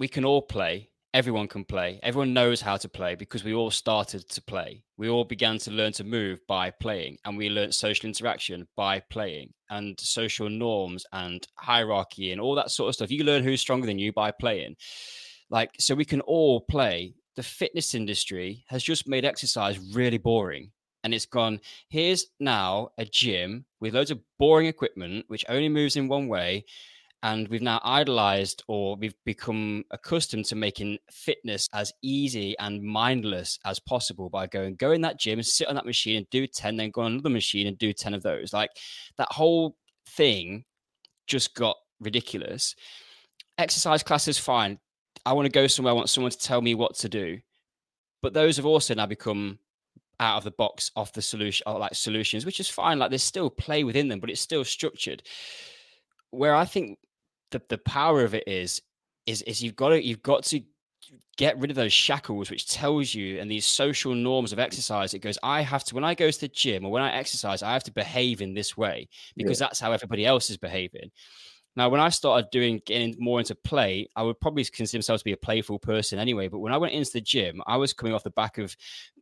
we 0.00 0.08
can 0.08 0.24
all 0.24 0.40
play. 0.40 0.88
Everyone 1.12 1.46
can 1.46 1.64
play. 1.64 2.00
Everyone 2.02 2.32
knows 2.32 2.62
how 2.62 2.78
to 2.78 2.88
play 2.88 3.14
because 3.14 3.44
we 3.44 3.52
all 3.52 3.70
started 3.70 4.26
to 4.30 4.40
play. 4.42 4.82
We 4.96 5.10
all 5.10 5.24
began 5.24 5.58
to 5.58 5.70
learn 5.70 5.92
to 5.94 6.04
move 6.04 6.38
by 6.48 6.70
playing, 6.70 7.18
and 7.24 7.36
we 7.36 7.50
learned 7.50 7.74
social 7.74 8.08
interaction 8.08 8.66
by 8.76 9.00
playing, 9.10 9.52
and 9.68 10.00
social 10.00 10.48
norms 10.48 11.04
and 11.12 11.46
hierarchy 11.56 12.32
and 12.32 12.40
all 12.40 12.54
that 12.54 12.70
sort 12.70 12.88
of 12.88 12.94
stuff. 12.94 13.10
You 13.10 13.24
learn 13.24 13.44
who's 13.44 13.60
stronger 13.60 13.86
than 13.86 13.98
you 13.98 14.12
by 14.12 14.30
playing. 14.30 14.76
Like, 15.50 15.72
so 15.78 15.94
we 15.94 16.06
can 16.06 16.22
all 16.22 16.62
play. 16.62 17.14
The 17.36 17.42
fitness 17.42 17.94
industry 17.94 18.64
has 18.68 18.82
just 18.82 19.06
made 19.06 19.24
exercise 19.24 19.78
really 19.94 20.18
boring 20.18 20.72
and 21.02 21.14
it's 21.14 21.24
gone 21.24 21.60
here's 21.88 22.26
now 22.38 22.90
a 22.98 23.04
gym 23.06 23.64
with 23.80 23.94
loads 23.94 24.10
of 24.10 24.20
boring 24.38 24.66
equipment 24.66 25.24
which 25.28 25.46
only 25.48 25.68
moves 25.68 25.96
in 25.96 26.08
one 26.08 26.28
way 26.28 26.64
and 27.22 27.48
we've 27.48 27.62
now 27.62 27.80
idolized 27.84 28.62
or 28.66 28.96
we've 28.96 29.14
become 29.24 29.84
accustomed 29.90 30.46
to 30.46 30.56
making 30.56 30.98
fitness 31.10 31.68
as 31.74 31.92
easy 32.02 32.56
and 32.58 32.82
mindless 32.82 33.58
as 33.66 33.78
possible 33.78 34.30
by 34.30 34.46
going 34.46 34.74
go 34.76 34.92
in 34.92 35.02
that 35.02 35.18
gym 35.18 35.38
and 35.38 35.46
sit 35.46 35.68
on 35.68 35.74
that 35.74 35.84
machine 35.84 36.16
and 36.16 36.30
do 36.30 36.46
10 36.46 36.76
then 36.76 36.90
go 36.90 37.02
on 37.02 37.12
another 37.12 37.28
machine 37.28 37.66
and 37.66 37.78
do 37.78 37.92
10 37.92 38.14
of 38.14 38.22
those. 38.22 38.52
Like 38.52 38.70
that 39.18 39.30
whole 39.30 39.76
thing 40.08 40.64
just 41.26 41.54
got 41.54 41.76
ridiculous. 42.00 42.74
Exercise 43.58 44.02
classes 44.02 44.38
fine. 44.38 44.78
I 45.26 45.34
want 45.34 45.44
to 45.44 45.52
go 45.52 45.66
somewhere 45.66 45.92
i 45.92 45.96
want 45.96 46.08
someone 46.08 46.32
to 46.32 46.38
tell 46.38 46.62
me 46.62 46.74
what 46.74 46.94
to 46.96 47.08
do. 47.10 47.38
But 48.22 48.32
those 48.32 48.56
have 48.56 48.66
also 48.66 48.94
now 48.94 49.06
become 49.06 49.58
out 50.20 50.38
of 50.38 50.44
the 50.44 50.50
box 50.50 50.90
off 50.96 51.14
the 51.14 51.22
solution 51.22 51.64
like 51.66 51.94
solutions 51.94 52.46
which 52.46 52.60
is 52.60 52.68
fine. 52.68 52.98
Like 52.98 53.10
there's 53.10 53.22
still 53.22 53.50
play 53.50 53.84
within 53.84 54.08
them 54.08 54.20
but 54.20 54.30
it's 54.30 54.40
still 54.40 54.64
structured. 54.64 55.22
Where 56.30 56.54
i 56.54 56.64
think 56.64 56.98
the, 57.50 57.62
the 57.68 57.78
power 57.78 58.22
of 58.22 58.34
it 58.34 58.44
is 58.46 58.80
is 59.26 59.42
is 59.42 59.62
you've 59.62 59.76
got 59.76 59.90
to 59.90 60.04
you've 60.04 60.22
got 60.22 60.42
to 60.44 60.60
get 61.36 61.58
rid 61.58 61.70
of 61.70 61.76
those 61.76 61.92
shackles 61.92 62.50
which 62.50 62.68
tells 62.68 63.14
you 63.14 63.40
and 63.40 63.50
these 63.50 63.64
social 63.64 64.14
norms 64.14 64.52
of 64.52 64.58
exercise 64.58 65.14
it 65.14 65.20
goes 65.20 65.38
i 65.42 65.62
have 65.62 65.82
to 65.82 65.94
when 65.94 66.04
i 66.04 66.14
go 66.14 66.30
to 66.30 66.40
the 66.40 66.48
gym 66.48 66.84
or 66.84 66.90
when 66.90 67.02
i 67.02 67.10
exercise 67.12 67.62
i 67.62 67.72
have 67.72 67.84
to 67.84 67.92
behave 67.92 68.42
in 68.42 68.52
this 68.52 68.76
way 68.76 69.08
because 69.36 69.58
yeah. 69.58 69.66
that's 69.66 69.80
how 69.80 69.92
everybody 69.92 70.26
else 70.26 70.50
is 70.50 70.58
behaving 70.58 71.10
now 71.76 71.88
when 71.88 72.00
i 72.00 72.10
started 72.10 72.46
doing 72.50 72.80
getting 72.84 73.14
more 73.18 73.38
into 73.38 73.54
play 73.54 74.06
i 74.16 74.22
would 74.22 74.38
probably 74.40 74.64
consider 74.64 74.98
myself 74.98 75.20
to 75.20 75.24
be 75.24 75.32
a 75.32 75.36
playful 75.36 75.78
person 75.78 76.18
anyway 76.18 76.46
but 76.46 76.58
when 76.58 76.72
i 76.72 76.78
went 76.78 76.92
into 76.92 77.12
the 77.12 77.20
gym 77.20 77.62
i 77.66 77.76
was 77.76 77.94
coming 77.94 78.12
off 78.12 78.22
the 78.22 78.30
back 78.30 78.58
of 78.58 78.76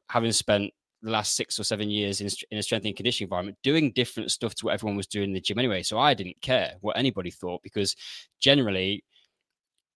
having 0.08 0.32
spent 0.32 0.72
the 1.02 1.10
last 1.10 1.36
six 1.36 1.58
or 1.58 1.64
seven 1.64 1.90
years 1.90 2.20
in, 2.20 2.28
in 2.50 2.58
a 2.58 2.62
strength 2.62 2.84
and 2.84 2.96
conditioning 2.96 3.26
environment 3.26 3.56
doing 3.62 3.92
different 3.92 4.30
stuff 4.30 4.54
to 4.56 4.66
what 4.66 4.74
everyone 4.74 4.96
was 4.96 5.06
doing 5.06 5.30
in 5.30 5.34
the 5.34 5.40
gym 5.40 5.58
anyway. 5.58 5.82
So 5.82 5.98
I 5.98 6.14
didn't 6.14 6.40
care 6.40 6.74
what 6.80 6.96
anybody 6.96 7.30
thought 7.30 7.62
because 7.62 7.94
generally, 8.40 9.04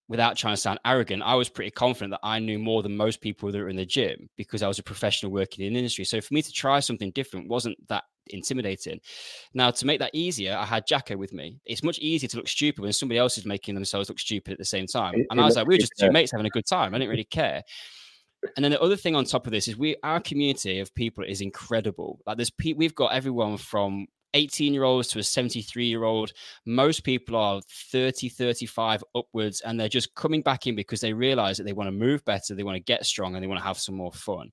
without 0.09 0.37
trying 0.37 0.55
to 0.55 0.61
sound 0.61 0.79
arrogant, 0.85 1.23
I 1.25 1.35
was 1.35 1.49
pretty 1.49 1.71
confident 1.71 2.11
that 2.13 2.21
I 2.23 2.39
knew 2.39 2.59
more 2.59 2.83
than 2.83 2.97
most 2.97 3.21
people 3.21 3.51
that 3.51 3.59
were 3.59 3.69
in 3.69 3.77
the 3.77 3.87
gym 3.87 4.29
because 4.37 4.63
I 4.63 4.69
was 4.69 4.79
a 4.79 4.83
professional 4.83 5.33
working 5.33 5.65
in 5.65 5.73
the 5.73 5.79
industry. 5.79 6.05
So 6.05 6.21
for 6.21 6.35
me 6.35 6.43
to 6.43 6.53
try 6.53 6.81
something 6.81 7.11
different 7.13 7.49
wasn't 7.49 7.77
that 7.89 8.05
intimidating. 8.29 9.01
Now, 9.55 9.71
to 9.71 9.87
make 9.87 9.99
that 10.01 10.11
easier, 10.13 10.57
I 10.57 10.65
had 10.65 10.87
Jacko 10.87 11.17
with 11.17 11.33
me. 11.33 11.61
It's 11.65 11.83
much 11.83 11.99
easier 11.99 12.29
to 12.29 12.37
look 12.37 12.49
stupid 12.49 12.83
when 12.83 12.93
somebody 12.93 13.19
else 13.19 13.39
is 13.39 13.47
making 13.47 13.75
themselves 13.75 14.09
look 14.09 14.19
stupid 14.19 14.53
at 14.53 14.59
the 14.59 14.65
same 14.65 14.87
time. 14.87 15.15
And 15.31 15.41
I 15.41 15.45
was 15.45 15.57
like, 15.57 15.67
we 15.67 15.75
were 15.75 15.79
just 15.79 15.95
two 15.99 16.13
mates 16.13 16.31
having 16.31 16.47
a 16.47 16.51
good 16.51 16.67
time. 16.67 16.95
I 16.95 16.99
didn't 16.99 17.11
really 17.11 17.25
care 17.25 17.63
and 18.57 18.65
then 18.65 18.73
the 18.73 18.81
other 18.81 18.97
thing 18.97 19.15
on 19.15 19.25
top 19.25 19.47
of 19.47 19.53
this 19.53 19.69
is 19.69 19.77
we 19.77 19.97
our 20.03 20.21
community 20.21 20.81
of 20.81 20.95
people 20.95 21.25
is 21.25 21.41
incredible. 21.41 22.21
Like 22.27 22.37
there's 22.37 22.51
pe- 22.51 22.73
we've 22.73 22.95
got 22.95 23.13
everyone 23.13 23.57
from 23.57 24.07
18 24.35 24.73
year 24.73 24.85
olds 24.85 25.09
to 25.09 25.19
a 25.19 25.23
73 25.23 25.87
year 25.87 26.05
old. 26.05 26.33
Most 26.67 27.05
people 27.05 27.37
are 27.37 27.61
30, 27.91 28.29
35 28.29 29.05
upwards, 29.15 29.61
and 29.61 29.79
they're 29.79 29.89
just 29.89 30.15
coming 30.15 30.43
back 30.43 30.67
in 30.67 30.75
because 30.75 31.01
they 31.01 31.13
realize 31.13 31.57
that 31.57 31.65
they 31.65 31.73
want 31.73 31.89
to 31.89 31.93
move 31.93 32.25
better, 32.25 32.55
they 32.55 32.63
want 32.63 32.77
to 32.77 32.83
get 32.83 33.07
strong, 33.07 33.35
and 33.35 33.43
they 33.43 33.49
want 33.49 33.61
to 33.61 33.67
have 33.67 33.79
some 33.79 33.95
more 33.95 34.13
fun. 34.13 34.51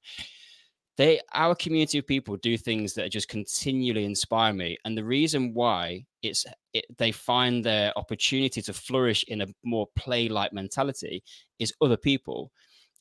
They, 0.98 1.22
our 1.34 1.56
community 1.56 2.00
of 2.00 2.08
people 2.08 2.36
do 2.36 2.58
things 2.58 2.94
that 2.96 3.10
just 3.10 3.30
continually 3.30 4.04
inspire 4.04 4.52
me. 4.52 4.78
And 4.84 4.98
the 4.98 5.06
reason 5.06 5.54
why 5.54 6.04
it's 6.22 6.46
it, 6.74 6.86
they 6.98 7.14
find 7.14 7.64
their 7.64 7.98
opportunity 7.98 8.62
to 8.62 8.74
flourish 8.74 9.24
in 9.30 9.42
a 9.42 9.48
more 9.64 9.88
play 9.96 10.28
like 10.28 10.52
mentality 10.52 11.24
is 11.58 11.74
other 11.82 11.96
people 11.96 12.52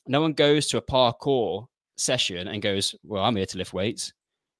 no 0.09 0.19
one 0.19 0.33
goes 0.33 0.67
to 0.67 0.77
a 0.77 0.81
parkour 0.81 1.67
session 1.95 2.49
and 2.49 2.61
goes, 2.61 2.95
"Well, 3.03 3.23
I'm 3.23 3.37
here 3.37 3.45
to 3.45 3.57
lift 3.57 3.73
weights." 3.73 4.11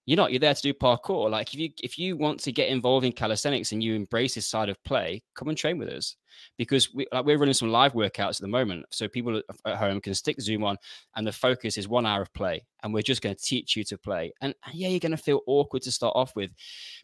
you're 0.10 0.18
not. 0.18 0.32
You're 0.32 0.40
there 0.40 0.56
to 0.56 0.62
do 0.64 0.74
parkour. 0.74 1.30
Like 1.30 1.54
if 1.54 1.60
you 1.60 1.70
if 1.84 2.00
you 2.00 2.18
want 2.18 2.40
to 2.40 2.52
get 2.52 2.70
involved 2.70 3.06
in 3.06 3.12
calisthenics 3.12 3.74
and 3.74 3.84
you 3.84 3.94
embrace 3.94 4.34
this 4.34 4.48
side 4.48 4.68
of 4.68 4.84
play, 4.84 5.22
come 5.36 5.50
and 5.50 5.58
train 5.58 5.78
with 5.78 5.88
us 5.88 6.16
because 6.58 6.92
we, 6.92 7.06
like 7.12 7.26
we're 7.26 7.38
running 7.38 7.54
some 7.54 7.70
live 7.70 7.94
workouts 7.94 8.38
at 8.38 8.42
the 8.42 8.48
moment, 8.48 8.88
so 8.90 9.08
people 9.08 9.40
at 9.68 9.78
home 9.78 10.02
can 10.02 10.16
stick 10.16 10.42
Zoom 10.42 10.64
on, 10.64 10.78
and 11.16 11.28
the 11.28 11.32
focus 11.32 11.78
is 11.78 11.88
one 11.88 12.08
hour 12.08 12.24
of 12.24 12.34
play, 12.34 12.66
and 12.82 12.92
we're 12.92 13.04
just 13.04 13.22
going 13.22 13.36
to 13.36 13.42
teach 13.44 13.76
you 13.76 13.84
to 13.84 14.00
play. 14.00 14.34
And 14.42 14.56
yeah, 14.74 14.88
you're 14.88 15.00
going 15.00 15.12
to 15.12 15.18
feel 15.18 15.42
awkward 15.46 15.84
to 15.84 15.92
start 15.92 16.16
off 16.16 16.36
with, 16.36 16.50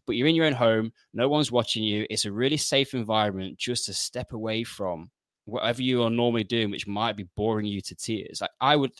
but 0.07 0.15
you're 0.15 0.27
in 0.27 0.33
your 0.33 0.47
own 0.47 0.53
home, 0.53 0.91
no 1.13 1.29
one's 1.29 1.51
watching 1.51 1.83
you. 1.83 2.07
It's 2.09 2.25
a 2.25 2.31
really 2.31 2.57
safe 2.57 2.95
environment 2.95 3.59
just 3.59 3.85
to 3.85 3.93
step 3.93 4.33
away 4.33 4.63
from 4.63 5.11
whatever 5.45 5.81
you 5.81 6.03
are 6.03 6.09
normally 6.09 6.43
doing, 6.43 6.71
which 6.71 6.87
might 6.87 7.15
be 7.15 7.27
boring 7.35 7.65
you 7.65 7.81
to 7.81 7.95
tears. 7.95 8.41
Like 8.41 8.51
I 8.59 8.75
would, 8.75 8.91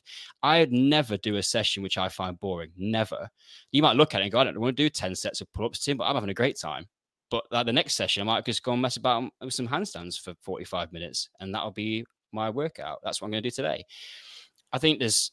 I'd 0.43 0.71
never 0.71 1.17
do 1.17 1.37
a 1.37 1.43
session 1.43 1.83
which 1.83 1.97
I 1.97 2.07
find 2.07 2.39
boring. 2.39 2.71
Never. 2.77 3.29
You 3.71 3.81
might 3.81 3.95
look 3.95 4.13
at 4.13 4.21
it 4.21 4.25
and 4.25 4.31
go, 4.31 4.39
I 4.39 4.43
don't 4.45 4.59
want 4.59 4.77
to 4.77 4.83
do 4.83 4.89
10 4.89 5.15
sets 5.15 5.41
of 5.41 5.51
pull-ups, 5.53 5.83
Tim, 5.83 5.97
but 5.97 6.05
I'm 6.05 6.15
having 6.15 6.29
a 6.29 6.35
great 6.35 6.59
time. 6.59 6.87
But 7.31 7.45
like 7.51 7.65
the 7.65 7.73
next 7.73 7.95
session, 7.95 8.21
I 8.21 8.25
might 8.25 8.45
just 8.45 8.63
go 8.63 8.73
and 8.73 8.81
mess 8.81 8.97
about 8.97 9.23
with 9.41 9.53
some 9.53 9.67
handstands 9.67 10.19
for 10.19 10.35
45 10.43 10.93
minutes, 10.93 11.29
and 11.39 11.53
that'll 11.53 11.71
be 11.71 12.05
my 12.31 12.49
workout. 12.49 12.99
That's 13.03 13.21
what 13.21 13.27
I'm 13.27 13.31
going 13.31 13.43
to 13.43 13.49
do 13.49 13.53
today. 13.55 13.83
I 14.71 14.77
think 14.77 14.99
there's, 14.99 15.31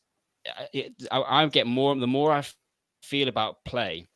it, 0.73 0.93
I, 1.11 1.21
I 1.21 1.47
get 1.47 1.67
more, 1.67 1.95
the 1.95 2.07
more 2.07 2.33
I 2.33 2.45
feel 3.03 3.29
about 3.29 3.65
play, 3.65 4.09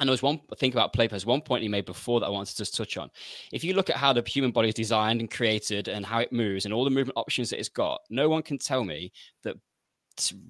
and 0.00 0.08
there 0.08 0.12
was 0.12 0.22
one 0.22 0.40
thing 0.56 0.72
about 0.72 0.92
play 0.92 1.06
There's 1.06 1.24
one 1.24 1.40
point 1.40 1.62
he 1.62 1.68
made 1.68 1.84
before 1.84 2.18
that 2.20 2.26
I 2.26 2.30
wanted 2.30 2.50
to 2.50 2.56
just 2.56 2.74
touch 2.74 2.96
on. 2.96 3.10
If 3.52 3.62
you 3.62 3.74
look 3.74 3.90
at 3.90 3.96
how 3.96 4.12
the 4.12 4.24
human 4.26 4.50
body 4.50 4.68
is 4.68 4.74
designed 4.74 5.20
and 5.20 5.30
created 5.30 5.88
and 5.88 6.04
how 6.04 6.18
it 6.18 6.32
moves 6.32 6.64
and 6.64 6.74
all 6.74 6.84
the 6.84 6.90
movement 6.90 7.16
options 7.16 7.50
that 7.50 7.60
it's 7.60 7.68
got, 7.68 8.00
no 8.10 8.28
one 8.28 8.42
can 8.42 8.58
tell 8.58 8.82
me 8.82 9.12
that 9.44 9.56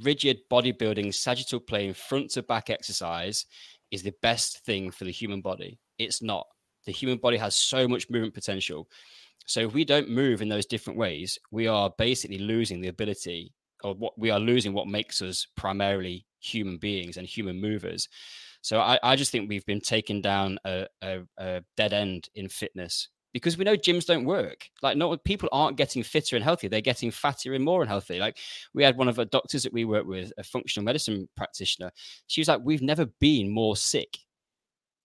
rigid 0.02 0.38
bodybuilding, 0.50 1.12
sagittal 1.12 1.60
plane, 1.60 1.92
front 1.92 2.30
to 2.30 2.42
back 2.42 2.70
exercise 2.70 3.46
is 3.90 4.02
the 4.02 4.14
best 4.22 4.64
thing 4.64 4.90
for 4.90 5.04
the 5.04 5.10
human 5.10 5.42
body. 5.42 5.78
It's 5.98 6.22
not. 6.22 6.46
The 6.86 6.92
human 6.92 7.18
body 7.18 7.36
has 7.36 7.54
so 7.54 7.86
much 7.86 8.08
movement 8.10 8.34
potential. 8.34 8.88
So 9.46 9.60
if 9.60 9.74
we 9.74 9.84
don't 9.84 10.08
move 10.08 10.40
in 10.40 10.48
those 10.48 10.66
different 10.66 10.98
ways, 10.98 11.38
we 11.50 11.66
are 11.66 11.92
basically 11.98 12.38
losing 12.38 12.80
the 12.80 12.88
ability 12.88 13.52
or 13.82 13.94
what 13.94 14.18
we 14.18 14.30
are 14.30 14.40
losing 14.40 14.72
what 14.72 14.88
makes 14.88 15.20
us 15.20 15.46
primarily 15.56 16.24
human 16.40 16.78
beings 16.78 17.18
and 17.18 17.26
human 17.26 17.60
movers. 17.60 18.08
So 18.64 18.80
I, 18.80 18.98
I 19.02 19.14
just 19.14 19.30
think 19.30 19.46
we've 19.46 19.66
been 19.66 19.82
taken 19.82 20.22
down 20.22 20.58
a, 20.64 20.86
a, 21.02 21.20
a 21.36 21.62
dead 21.76 21.92
end 21.92 22.30
in 22.34 22.48
fitness 22.48 23.10
because 23.34 23.58
we 23.58 23.64
know 23.64 23.76
gyms 23.76 24.06
don't 24.06 24.24
work. 24.24 24.70
Like, 24.80 24.96
no 24.96 25.14
people 25.18 25.50
aren't 25.52 25.76
getting 25.76 26.02
fitter 26.02 26.34
and 26.34 26.42
healthier; 26.42 26.70
they're 26.70 26.80
getting 26.80 27.10
fatter 27.10 27.52
and 27.52 27.62
more 27.62 27.82
unhealthy. 27.82 28.18
Like, 28.18 28.38
we 28.72 28.82
had 28.82 28.96
one 28.96 29.08
of 29.08 29.16
the 29.16 29.26
doctors 29.26 29.64
that 29.64 29.72
we 29.74 29.84
work 29.84 30.06
with, 30.06 30.32
a 30.38 30.42
functional 30.42 30.82
medicine 30.82 31.28
practitioner. 31.36 31.90
She 32.26 32.40
was 32.40 32.48
like, 32.48 32.62
"We've 32.64 32.80
never 32.80 33.04
been 33.20 33.50
more 33.50 33.76
sick." 33.76 34.16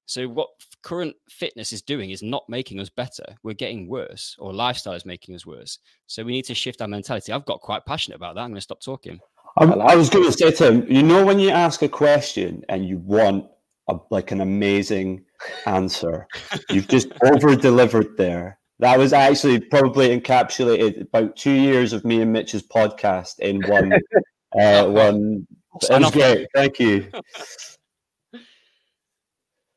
So, 0.06 0.30
what 0.30 0.48
current 0.82 1.18
fitness 1.30 1.74
is 1.74 1.82
doing 1.82 2.12
is 2.12 2.24
not 2.24 2.46
making 2.48 2.80
us 2.80 2.90
better. 2.90 3.26
We're 3.44 3.56
getting 3.56 3.90
worse, 3.90 4.38
or 4.40 4.54
lifestyle 4.54 4.94
is 4.94 5.06
making 5.06 5.36
us 5.36 5.46
worse. 5.46 5.80
So, 6.08 6.24
we 6.24 6.32
need 6.32 6.46
to 6.46 6.56
shift 6.56 6.82
our 6.82 6.88
mentality. 6.88 7.34
I've 7.34 7.46
got 7.46 7.60
quite 7.60 7.86
passionate 7.86 8.16
about 8.16 8.36
that. 8.36 8.42
I'm 8.42 8.52
going 8.52 8.56
to 8.56 8.62
stop 8.62 8.82
talking. 8.82 9.20
I, 9.58 9.66
I 9.66 9.96
was 9.96 10.10
going 10.10 10.26
to 10.26 10.32
say 10.32 10.52
to 10.52 10.72
him, 10.72 10.86
you 10.90 11.04
know, 11.04 11.26
when 11.26 11.40
you 11.40 11.50
ask 11.50 11.82
a 11.82 11.90
question 11.90 12.64
and 12.70 12.88
you 12.88 12.98
want 12.98 13.46
a, 13.90 13.98
like 14.10 14.32
an 14.32 14.42
amazing 14.42 15.26
answer, 15.66 16.28
you've 16.70 16.88
just 16.88 17.12
over 17.24 17.56
delivered 17.56 18.18
there. 18.18 18.60
That 18.80 18.98
was 18.98 19.12
actually 19.12 19.60
probably 19.60 20.18
encapsulated 20.18 21.02
about 21.02 21.36
two 21.36 21.52
years 21.52 21.92
of 21.92 22.06
me 22.06 22.22
and 22.22 22.32
Mitch's 22.32 22.64
podcast 22.64 23.40
in 23.40 23.62
one. 23.64 23.94
uh, 24.58 24.86
one. 24.88 25.46
It 25.82 26.02
was 26.02 26.12
great. 26.12 26.48
Thank 26.56 26.80
you. 26.80 27.12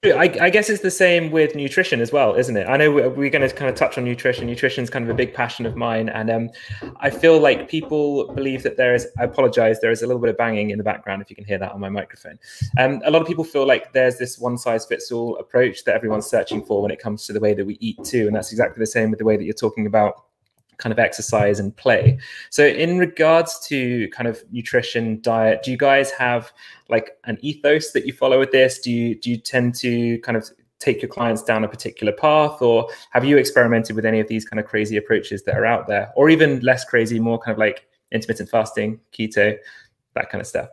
I, 0.05 0.37
I, 0.41 0.51
guess 0.51 0.69
it's 0.69 0.83
the 0.83 0.91
same 0.91 1.31
with 1.31 1.55
nutrition 1.55 2.01
as 2.01 2.11
well, 2.11 2.35
isn't 2.35 2.57
it? 2.57 2.67
I 2.69 2.77
know 2.77 2.91
we're, 2.91 3.09
we're 3.09 3.31
going 3.31 3.49
to 3.49 3.55
kind 3.55 3.69
of 3.69 3.77
touch 3.77 3.97
on 3.97 4.05
nutrition. 4.05 4.49
Nutrition 4.49 4.83
is 4.83 4.91
kind 4.91 5.05
of 5.05 5.09
a 5.09 5.15
big 5.15 5.33
passion 5.33 5.65
of 5.65 5.77
mine, 5.77 6.09
and 6.09 6.29
um, 6.29 6.51
I 6.97 7.09
feel 7.09 7.39
like 7.39 7.69
people 7.69 8.27
believe 8.35 8.65
that 8.65 8.77
there 8.77 8.97
is. 8.97 9.07
I 9.21 9.23
apologize. 9.23 9.81
There 9.81 9.93
is 9.93 10.03
a 10.03 10.09
little 10.09 10.21
bit 10.21 10.31
of 10.31 10.37
banging 10.37 10.71
in 10.71 10.79
the 10.79 10.83
background 10.83 11.23
if 11.23 11.31
you 11.31 11.37
can 11.37 11.45
hear 11.45 11.59
that 11.59 11.71
on 11.71 11.79
my 11.79 11.89
microphone. 11.89 12.37
Um, 12.79 13.01
a 13.05 13.13
lot 13.13 13.23
of 13.23 13.29
people 13.29 13.45
feel 13.45 13.65
like 13.65 13.93
there's 13.93 14.19
this 14.19 14.41
one 14.41 14.59
size 14.59 14.85
fits 14.85 15.13
all 15.13 15.37
approach 15.37 15.85
that 15.85 15.95
everyone's 15.95 16.27
searching 16.27 16.65
for 16.65 16.83
when 16.83 16.91
it 16.91 16.99
comes 16.99 17.25
to 17.27 17.33
the 17.33 17.39
way 17.39 17.55
that 17.55 17.65
we 17.65 17.75
eat 17.75 18.03
too, 18.03 18.27
and 18.27 18.35
that's 18.35 18.51
exactly 18.51 18.81
the 18.81 18.87
same 18.87 19.11
with 19.11 19.21
the 19.21 19.25
way 19.25 19.37
that 19.37 19.45
you're 19.45 19.55
talking 19.55 19.87
about 19.87 20.25
kind 20.79 20.93
of 20.93 20.99
exercise 20.99 21.61
and 21.61 21.77
play. 21.77 22.19
So, 22.51 22.67
in 22.67 22.99
regards 22.99 23.59
to 23.69 24.09
kind 24.09 24.29
of 24.29 24.43
nutrition, 24.51 25.21
diet, 25.21 25.63
do 25.63 25.71
you 25.71 25.77
guys 25.77 26.11
have 26.13 26.53
like 26.89 27.17
an 27.25 27.39
ethos 27.41 27.93
that 27.93 28.07
you 28.07 28.13
follow 28.13 28.39
with 28.39 28.51
this? 28.53 28.79
Do 28.81 28.91
you 28.91 29.15
do 29.15 29.31
you 29.31 29.37
tend 29.37 29.75
to 29.77 30.19
kind 30.21 30.37
of 30.37 30.51
take 30.79 31.01
your 31.01 31.09
clients 31.09 31.43
down 31.43 31.63
a 31.65 31.69
particular 31.69 32.13
path, 32.13 32.61
or 32.61 32.89
have 33.11 33.25
you 33.25 33.37
experimented 33.37 33.95
with 33.95 34.05
any 34.05 34.21
of 34.21 34.29
these 34.29 34.45
kind 34.45 34.59
of 34.59 34.67
crazy 34.67 34.97
approaches 34.97 35.45
that 35.45 35.57
are 35.57 35.67
out 35.67 35.87
there, 35.87 36.13
or 36.17 36.29
even 36.29 36.61
less 36.61 36.85
crazy, 36.85 37.21
more 37.21 37.39
kind 37.39 37.53
of 37.53 37.59
like 37.59 37.87
intermittent 38.11 38.49
fasting, 38.49 39.01
keto, 39.13 39.57
that 40.15 40.31
kind 40.31 40.41
of 40.41 40.47
stuff? 40.47 40.69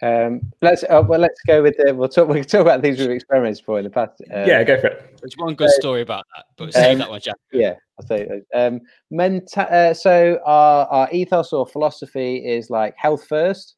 Um, 0.00 0.52
let's 0.62 0.84
uh, 0.84 1.02
well, 1.06 1.18
let's 1.18 1.40
go 1.46 1.62
with 1.62 1.76
the. 1.76 1.94
We'll 1.94 2.08
talk. 2.08 2.28
We 2.28 2.40
can 2.40 2.48
talk 2.48 2.60
about 2.60 2.82
things 2.82 2.98
we've 2.98 3.10
experienced 3.10 3.64
for 3.64 3.78
in 3.78 3.84
the 3.84 3.90
past. 3.90 4.20
Um, 4.32 4.46
yeah, 4.46 4.62
go 4.62 4.80
for 4.80 4.88
it. 4.88 5.18
There's 5.20 5.34
one 5.36 5.54
good 5.54 5.70
story 5.70 6.02
about 6.02 6.24
that, 6.36 6.44
but 6.56 6.72
save 6.72 6.92
um, 6.92 6.98
that 7.00 7.10
one, 7.10 7.20
Jack. 7.20 7.36
Yeah, 7.52 7.74
I'll 7.98 8.06
say. 8.06 8.42
Um, 8.54 8.80
menta- 9.12 9.70
uh, 9.70 9.94
so 9.94 10.38
our 10.44 10.86
our 10.86 11.10
ethos 11.10 11.52
or 11.52 11.66
philosophy 11.66 12.36
is 12.36 12.70
like 12.70 12.94
health 12.96 13.26
first. 13.26 13.74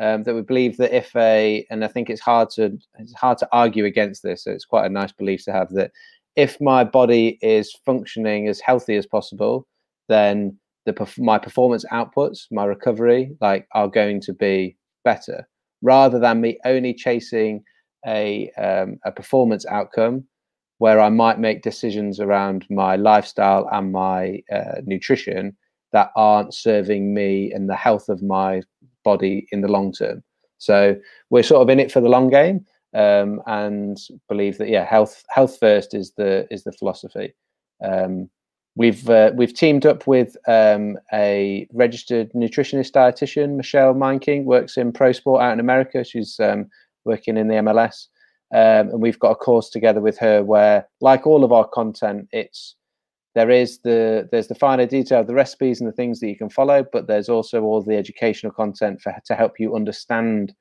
Um, 0.00 0.24
that 0.24 0.34
we 0.34 0.42
believe 0.42 0.76
that 0.78 0.94
if 0.94 1.14
a, 1.14 1.64
and 1.70 1.84
I 1.84 1.88
think 1.88 2.10
it's 2.10 2.20
hard 2.20 2.50
to 2.50 2.76
it's 2.98 3.14
hard 3.14 3.38
to 3.38 3.48
argue 3.52 3.84
against 3.84 4.22
this. 4.22 4.44
So 4.44 4.50
it's 4.50 4.64
quite 4.64 4.86
a 4.86 4.90
nice 4.90 5.12
belief 5.12 5.44
to 5.44 5.52
have 5.52 5.70
that 5.70 5.92
if 6.36 6.60
my 6.60 6.84
body 6.84 7.38
is 7.40 7.72
functioning 7.86 8.48
as 8.48 8.60
healthy 8.60 8.96
as 8.96 9.06
possible, 9.06 9.66
then 10.08 10.58
the 10.84 11.10
my 11.16 11.38
performance 11.38 11.86
outputs, 11.90 12.48
my 12.50 12.64
recovery, 12.64 13.34
like 13.40 13.66
are 13.72 13.88
going 13.88 14.20
to 14.22 14.34
be 14.34 14.76
better 15.04 15.46
rather 15.84 16.18
than 16.18 16.40
me 16.40 16.58
only 16.64 16.94
chasing 16.94 17.62
a 18.06 18.50
um, 18.58 18.98
a 19.04 19.12
performance 19.12 19.64
outcome 19.66 20.24
where 20.78 21.00
I 21.00 21.08
might 21.08 21.38
make 21.38 21.62
decisions 21.62 22.18
around 22.18 22.66
my 22.68 22.96
lifestyle 22.96 23.68
and 23.70 23.92
my 23.92 24.42
uh, 24.52 24.80
nutrition 24.84 25.56
that 25.92 26.10
aren't 26.16 26.52
serving 26.52 27.14
me 27.14 27.52
and 27.52 27.70
the 27.70 27.76
health 27.76 28.08
of 28.08 28.22
my 28.22 28.62
body 29.04 29.46
in 29.52 29.60
the 29.60 29.68
long 29.68 29.92
term. 29.92 30.24
So 30.58 30.96
we're 31.30 31.44
sort 31.44 31.62
of 31.62 31.70
in 31.70 31.78
it 31.78 31.92
for 31.92 32.00
the 32.00 32.08
long 32.08 32.28
game, 32.30 32.64
um, 32.94 33.40
and 33.46 33.96
believe 34.28 34.58
that 34.58 34.68
yeah, 34.68 34.84
health 34.84 35.22
health 35.28 35.58
first 35.60 35.94
is 35.94 36.12
the 36.16 36.46
is 36.50 36.64
the 36.64 36.72
philosophy. 36.72 37.34
Um, 37.84 38.30
We've 38.76 39.08
uh, 39.08 39.30
we've 39.36 39.54
teamed 39.54 39.86
up 39.86 40.06
with 40.06 40.36
um, 40.48 40.98
a 41.12 41.68
registered 41.72 42.32
nutritionist 42.32 42.90
dietitian, 42.90 43.56
Michelle 43.56 43.94
Meinking, 43.94 44.44
works 44.44 44.76
in 44.76 44.92
pro 44.92 45.12
sport 45.12 45.42
out 45.42 45.52
in 45.52 45.60
America. 45.60 46.02
She's 46.02 46.40
um, 46.40 46.68
working 47.04 47.36
in 47.36 47.46
the 47.46 47.54
MLS, 47.54 48.08
um, 48.52 48.90
and 48.90 49.00
we've 49.00 49.18
got 49.18 49.30
a 49.30 49.36
course 49.36 49.70
together 49.70 50.00
with 50.00 50.18
her 50.18 50.42
where, 50.42 50.88
like 51.00 51.24
all 51.24 51.44
of 51.44 51.52
our 51.52 51.68
content, 51.68 52.28
it's 52.32 52.74
there 53.36 53.50
is 53.50 53.78
the 53.80 54.28
there's 54.32 54.48
the 54.48 54.56
finer 54.56 54.86
detail 54.86 55.20
of 55.20 55.28
the 55.28 55.34
recipes 55.34 55.80
and 55.80 55.88
the 55.88 55.94
things 55.94 56.18
that 56.18 56.28
you 56.28 56.36
can 56.36 56.50
follow, 56.50 56.84
but 56.92 57.06
there's 57.06 57.28
also 57.28 57.62
all 57.62 57.80
the 57.80 57.96
educational 57.96 58.52
content 58.52 59.00
for 59.00 59.14
to 59.24 59.34
help 59.36 59.60
you 59.60 59.76
understand 59.76 60.52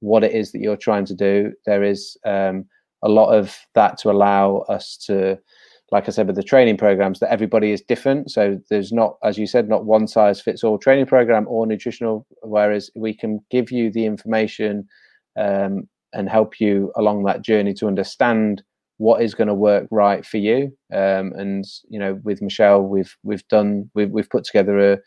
what 0.00 0.24
it 0.24 0.32
is 0.32 0.52
that 0.52 0.60
you're 0.60 0.76
trying 0.76 1.04
to 1.04 1.14
do. 1.14 1.52
There 1.66 1.82
is 1.82 2.16
um, 2.24 2.64
a 3.02 3.08
lot 3.08 3.34
of 3.34 3.58
that 3.74 3.98
to 3.98 4.10
allow 4.10 4.58
us 4.68 4.96
to 5.06 5.38
like 5.90 6.06
I 6.06 6.10
said, 6.10 6.26
with 6.26 6.36
the 6.36 6.42
training 6.42 6.76
programs, 6.76 7.18
that 7.20 7.32
everybody 7.32 7.72
is 7.72 7.80
different. 7.80 8.30
So 8.30 8.60
there's 8.68 8.92
not, 8.92 9.16
as 9.24 9.38
you 9.38 9.46
said, 9.46 9.68
not 9.68 9.86
one 9.86 10.06
size 10.06 10.40
fits 10.40 10.62
all 10.62 10.78
training 10.78 11.06
program 11.06 11.46
or 11.48 11.66
nutritional. 11.66 12.26
Whereas 12.42 12.90
we 12.94 13.14
can 13.14 13.40
give 13.50 13.70
you 13.70 13.90
the 13.90 14.04
information 14.04 14.86
um, 15.38 15.88
and 16.12 16.28
help 16.28 16.60
you 16.60 16.92
along 16.96 17.24
that 17.24 17.42
journey 17.42 17.72
to 17.74 17.86
understand 17.86 18.62
what 18.98 19.22
is 19.22 19.34
going 19.34 19.48
to 19.48 19.54
work 19.54 19.86
right 19.90 20.26
for 20.26 20.36
you. 20.36 20.76
Um, 20.92 21.32
and 21.36 21.64
you 21.88 21.98
know, 21.98 22.20
with 22.22 22.42
Michelle, 22.42 22.82
we've 22.82 23.16
we've 23.22 23.46
done 23.48 23.90
we've 23.94 24.10
we've 24.10 24.28
put 24.28 24.44
together 24.44 24.92
a, 24.92 24.98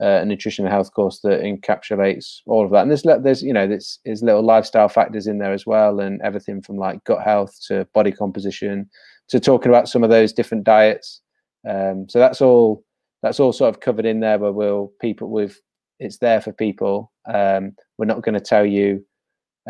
a 0.00 0.24
nutrition 0.24 0.64
health 0.64 0.94
course 0.94 1.20
that 1.24 1.42
encapsulates 1.42 2.38
all 2.46 2.64
of 2.64 2.70
that. 2.70 2.82
And 2.82 2.90
there's 2.90 3.02
there's 3.22 3.42
you 3.42 3.52
know 3.52 3.66
there's, 3.66 3.98
there's 4.04 4.22
little 4.22 4.44
lifestyle 4.44 4.88
factors 4.88 5.26
in 5.26 5.38
there 5.38 5.52
as 5.52 5.66
well, 5.66 6.00
and 6.00 6.22
everything 6.22 6.62
from 6.62 6.76
like 6.76 7.04
gut 7.04 7.22
health 7.22 7.54
to 7.66 7.86
body 7.92 8.12
composition 8.12 8.88
to 9.32 9.40
talking 9.40 9.70
about 9.70 9.88
some 9.88 10.04
of 10.04 10.10
those 10.10 10.32
different 10.32 10.64
diets. 10.64 11.20
Um, 11.68 12.06
so 12.08 12.18
that's 12.18 12.40
all 12.40 12.84
that's 13.22 13.40
all 13.40 13.52
sort 13.52 13.74
of 13.74 13.80
covered 13.80 14.04
in 14.04 14.20
there 14.20 14.38
where 14.38 14.52
we'll 14.52 14.92
people 15.00 15.30
with 15.30 15.60
it's 15.98 16.18
there 16.18 16.40
for 16.40 16.52
people. 16.52 17.12
Um, 17.32 17.72
we're 17.96 18.06
not 18.06 18.22
going 18.22 18.34
to 18.34 18.40
tell 18.40 18.66
you 18.66 19.04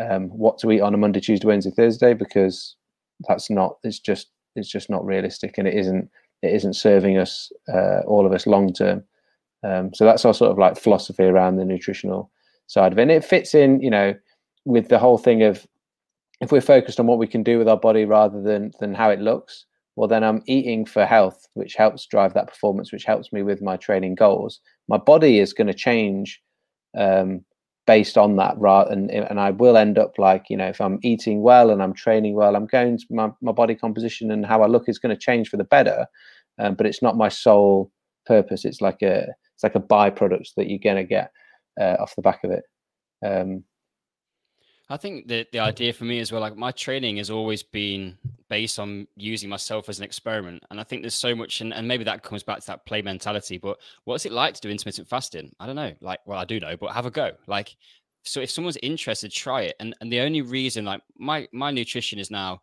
um, 0.01 0.29
what 0.29 0.57
to 0.59 0.71
eat 0.71 0.81
on 0.81 0.93
a 0.93 0.97
Monday, 0.97 1.19
Tuesday, 1.19 1.47
Wednesday, 1.47 1.71
Thursday 1.71 2.13
because 2.13 2.75
that's 3.27 3.49
not 3.49 3.77
it's 3.83 3.99
just 3.99 4.31
it's 4.55 4.69
just 4.69 4.89
not 4.89 5.05
realistic 5.05 5.57
and 5.57 5.67
it 5.67 5.75
isn't 5.75 6.09
it 6.41 6.53
isn't 6.53 6.75
serving 6.75 7.17
us 7.17 7.51
uh, 7.73 8.01
all 8.05 8.25
of 8.25 8.33
us 8.33 8.45
long 8.45 8.73
term. 8.73 9.03
Um, 9.63 9.93
so 9.93 10.03
that's 10.03 10.25
our 10.25 10.33
sort 10.33 10.51
of 10.51 10.57
like 10.57 10.77
philosophy 10.77 11.23
around 11.23 11.55
the 11.55 11.63
nutritional 11.63 12.29
side 12.67 12.91
of 12.91 12.99
it. 12.99 13.03
And 13.03 13.11
it 13.11 13.23
fits 13.23 13.55
in, 13.55 13.79
you 13.79 13.89
know, 13.89 14.13
with 14.65 14.89
the 14.89 14.99
whole 14.99 15.17
thing 15.17 15.43
of 15.43 15.65
if 16.43 16.51
we're 16.51 16.61
focused 16.61 16.99
on 16.99 17.07
what 17.07 17.19
we 17.19 17.27
can 17.27 17.43
do 17.43 17.57
with 17.57 17.67
our 17.67 17.79
body 17.79 18.05
rather 18.05 18.41
than 18.41 18.71
than 18.79 18.93
how 18.93 19.09
it 19.09 19.19
looks, 19.19 19.65
well 19.95 20.07
then 20.07 20.23
I'm 20.23 20.43
eating 20.45 20.85
for 20.85 21.05
health, 21.05 21.47
which 21.53 21.75
helps 21.75 22.05
drive 22.05 22.33
that 22.33 22.47
performance, 22.47 22.91
which 22.91 23.05
helps 23.05 23.31
me 23.33 23.43
with 23.43 23.61
my 23.61 23.77
training 23.77 24.15
goals. 24.15 24.59
My 24.87 24.97
body 24.97 25.39
is 25.39 25.53
going 25.53 25.67
to 25.67 25.73
change 25.73 26.41
um, 26.97 27.43
based 27.85 28.17
on 28.17 28.37
that 28.37 28.55
rather 28.57 28.91
and, 28.91 29.11
and 29.11 29.39
i 29.39 29.49
will 29.51 29.77
end 29.77 29.97
up 29.97 30.17
like 30.17 30.45
you 30.49 30.55
know 30.55 30.67
if 30.67 30.79
i'm 30.79 30.99
eating 31.03 31.41
well 31.41 31.69
and 31.69 31.83
i'm 31.83 31.93
training 31.93 32.33
well 32.33 32.55
i'm 32.55 32.65
going 32.65 32.97
to 32.97 33.05
my, 33.09 33.29
my 33.41 33.51
body 33.51 33.75
composition 33.75 34.31
and 34.31 34.45
how 34.45 34.63
i 34.63 34.67
look 34.67 34.87
is 34.87 34.99
going 34.99 35.13
to 35.13 35.19
change 35.19 35.49
for 35.49 35.57
the 35.57 35.63
better 35.65 36.05
um, 36.59 36.75
but 36.75 36.85
it's 36.85 37.01
not 37.01 37.17
my 37.17 37.27
sole 37.27 37.91
purpose 38.25 38.63
it's 38.63 38.79
like 38.79 39.01
a 39.01 39.27
it's 39.53 39.63
like 39.63 39.75
a 39.75 39.81
byproduct 39.81 40.49
that 40.55 40.69
you're 40.69 40.79
going 40.81 40.95
to 40.95 41.03
get 41.03 41.31
uh, 41.79 41.97
off 41.99 42.15
the 42.15 42.21
back 42.21 42.43
of 42.43 42.51
it 42.51 42.63
um, 43.25 43.63
I 44.89 44.97
think 44.97 45.27
that 45.29 45.51
the 45.51 45.59
idea 45.59 45.93
for 45.93 46.03
me 46.03 46.19
as 46.19 46.31
well, 46.31 46.41
like 46.41 46.57
my 46.57 46.71
training 46.71 47.17
has 47.17 47.29
always 47.29 47.63
been 47.63 48.17
based 48.49 48.79
on 48.79 49.07
using 49.15 49.49
myself 49.49 49.87
as 49.87 49.97
an 49.97 50.03
experiment. 50.03 50.63
And 50.69 50.79
I 50.79 50.83
think 50.83 51.01
there's 51.03 51.13
so 51.13 51.33
much, 51.33 51.61
and, 51.61 51.73
and 51.73 51.87
maybe 51.87 52.03
that 52.03 52.21
comes 52.21 52.43
back 52.43 52.59
to 52.59 52.67
that 52.67 52.85
play 52.85 53.01
mentality. 53.01 53.57
But 53.57 53.77
what's 54.03 54.25
it 54.25 54.33
like 54.33 54.55
to 54.55 54.61
do 54.61 54.69
intermittent 54.69 55.07
fasting? 55.07 55.55
I 55.59 55.65
don't 55.65 55.77
know. 55.77 55.93
Like, 56.01 56.19
well, 56.25 56.37
I 56.37 56.45
do 56.45 56.59
know, 56.59 56.75
but 56.75 56.91
have 56.91 57.05
a 57.05 57.11
go. 57.11 57.31
Like, 57.47 57.75
so 58.23 58.41
if 58.41 58.51
someone's 58.51 58.77
interested, 58.83 59.31
try 59.31 59.63
it. 59.63 59.75
And 59.79 59.95
and 60.01 60.11
the 60.11 60.21
only 60.21 60.41
reason, 60.41 60.85
like 60.85 61.01
my 61.17 61.47
my 61.51 61.71
nutrition 61.71 62.19
is 62.19 62.31
now 62.31 62.61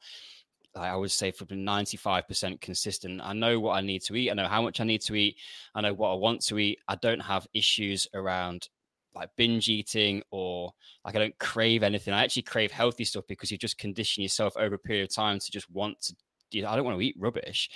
I 0.74 0.94
would 0.96 1.10
say 1.10 1.30
for 1.30 1.44
95% 1.46 2.60
consistent. 2.60 3.20
I 3.22 3.32
know 3.32 3.58
what 3.58 3.72
I 3.72 3.80
need 3.80 4.02
to 4.02 4.14
eat. 4.14 4.30
I 4.30 4.34
know 4.34 4.46
how 4.46 4.62
much 4.62 4.80
I 4.80 4.84
need 4.84 5.00
to 5.02 5.14
eat. 5.14 5.36
I 5.74 5.80
know 5.80 5.94
what 5.94 6.12
I 6.12 6.14
want 6.14 6.42
to 6.46 6.58
eat. 6.58 6.78
I 6.86 6.94
don't 6.96 7.20
have 7.20 7.46
issues 7.52 8.06
around 8.14 8.68
like 9.14 9.30
binge 9.36 9.68
eating 9.68 10.22
or 10.30 10.72
like 11.04 11.16
I 11.16 11.18
don't 11.18 11.38
crave 11.38 11.82
anything. 11.82 12.14
I 12.14 12.24
actually 12.24 12.42
crave 12.42 12.70
healthy 12.70 13.04
stuff 13.04 13.24
because 13.28 13.50
you 13.50 13.58
just 13.58 13.78
condition 13.78 14.22
yourself 14.22 14.56
over 14.56 14.74
a 14.74 14.78
period 14.78 15.04
of 15.04 15.14
time 15.14 15.38
to 15.38 15.50
just 15.50 15.70
want 15.70 16.00
to. 16.02 16.16
You 16.52 16.62
know, 16.62 16.70
I 16.70 16.76
don't 16.76 16.84
want 16.84 16.98
to 16.98 17.04
eat 17.04 17.14
rubbish. 17.18 17.70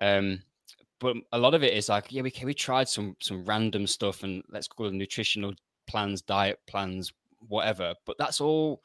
Um, 0.00 0.42
but 0.98 1.16
a 1.32 1.38
lot 1.38 1.54
of 1.54 1.62
it 1.62 1.74
is 1.74 1.88
like, 1.88 2.06
yeah, 2.10 2.22
we 2.22 2.32
we 2.44 2.54
tried 2.54 2.88
some 2.88 3.16
some 3.20 3.44
random 3.44 3.86
stuff 3.86 4.22
and 4.22 4.42
let's 4.48 4.68
call 4.68 4.86
it 4.86 4.94
nutritional 4.94 5.52
plans, 5.86 6.22
diet 6.22 6.58
plans, 6.66 7.12
whatever. 7.48 7.94
But 8.04 8.16
that's 8.18 8.40
all. 8.40 8.82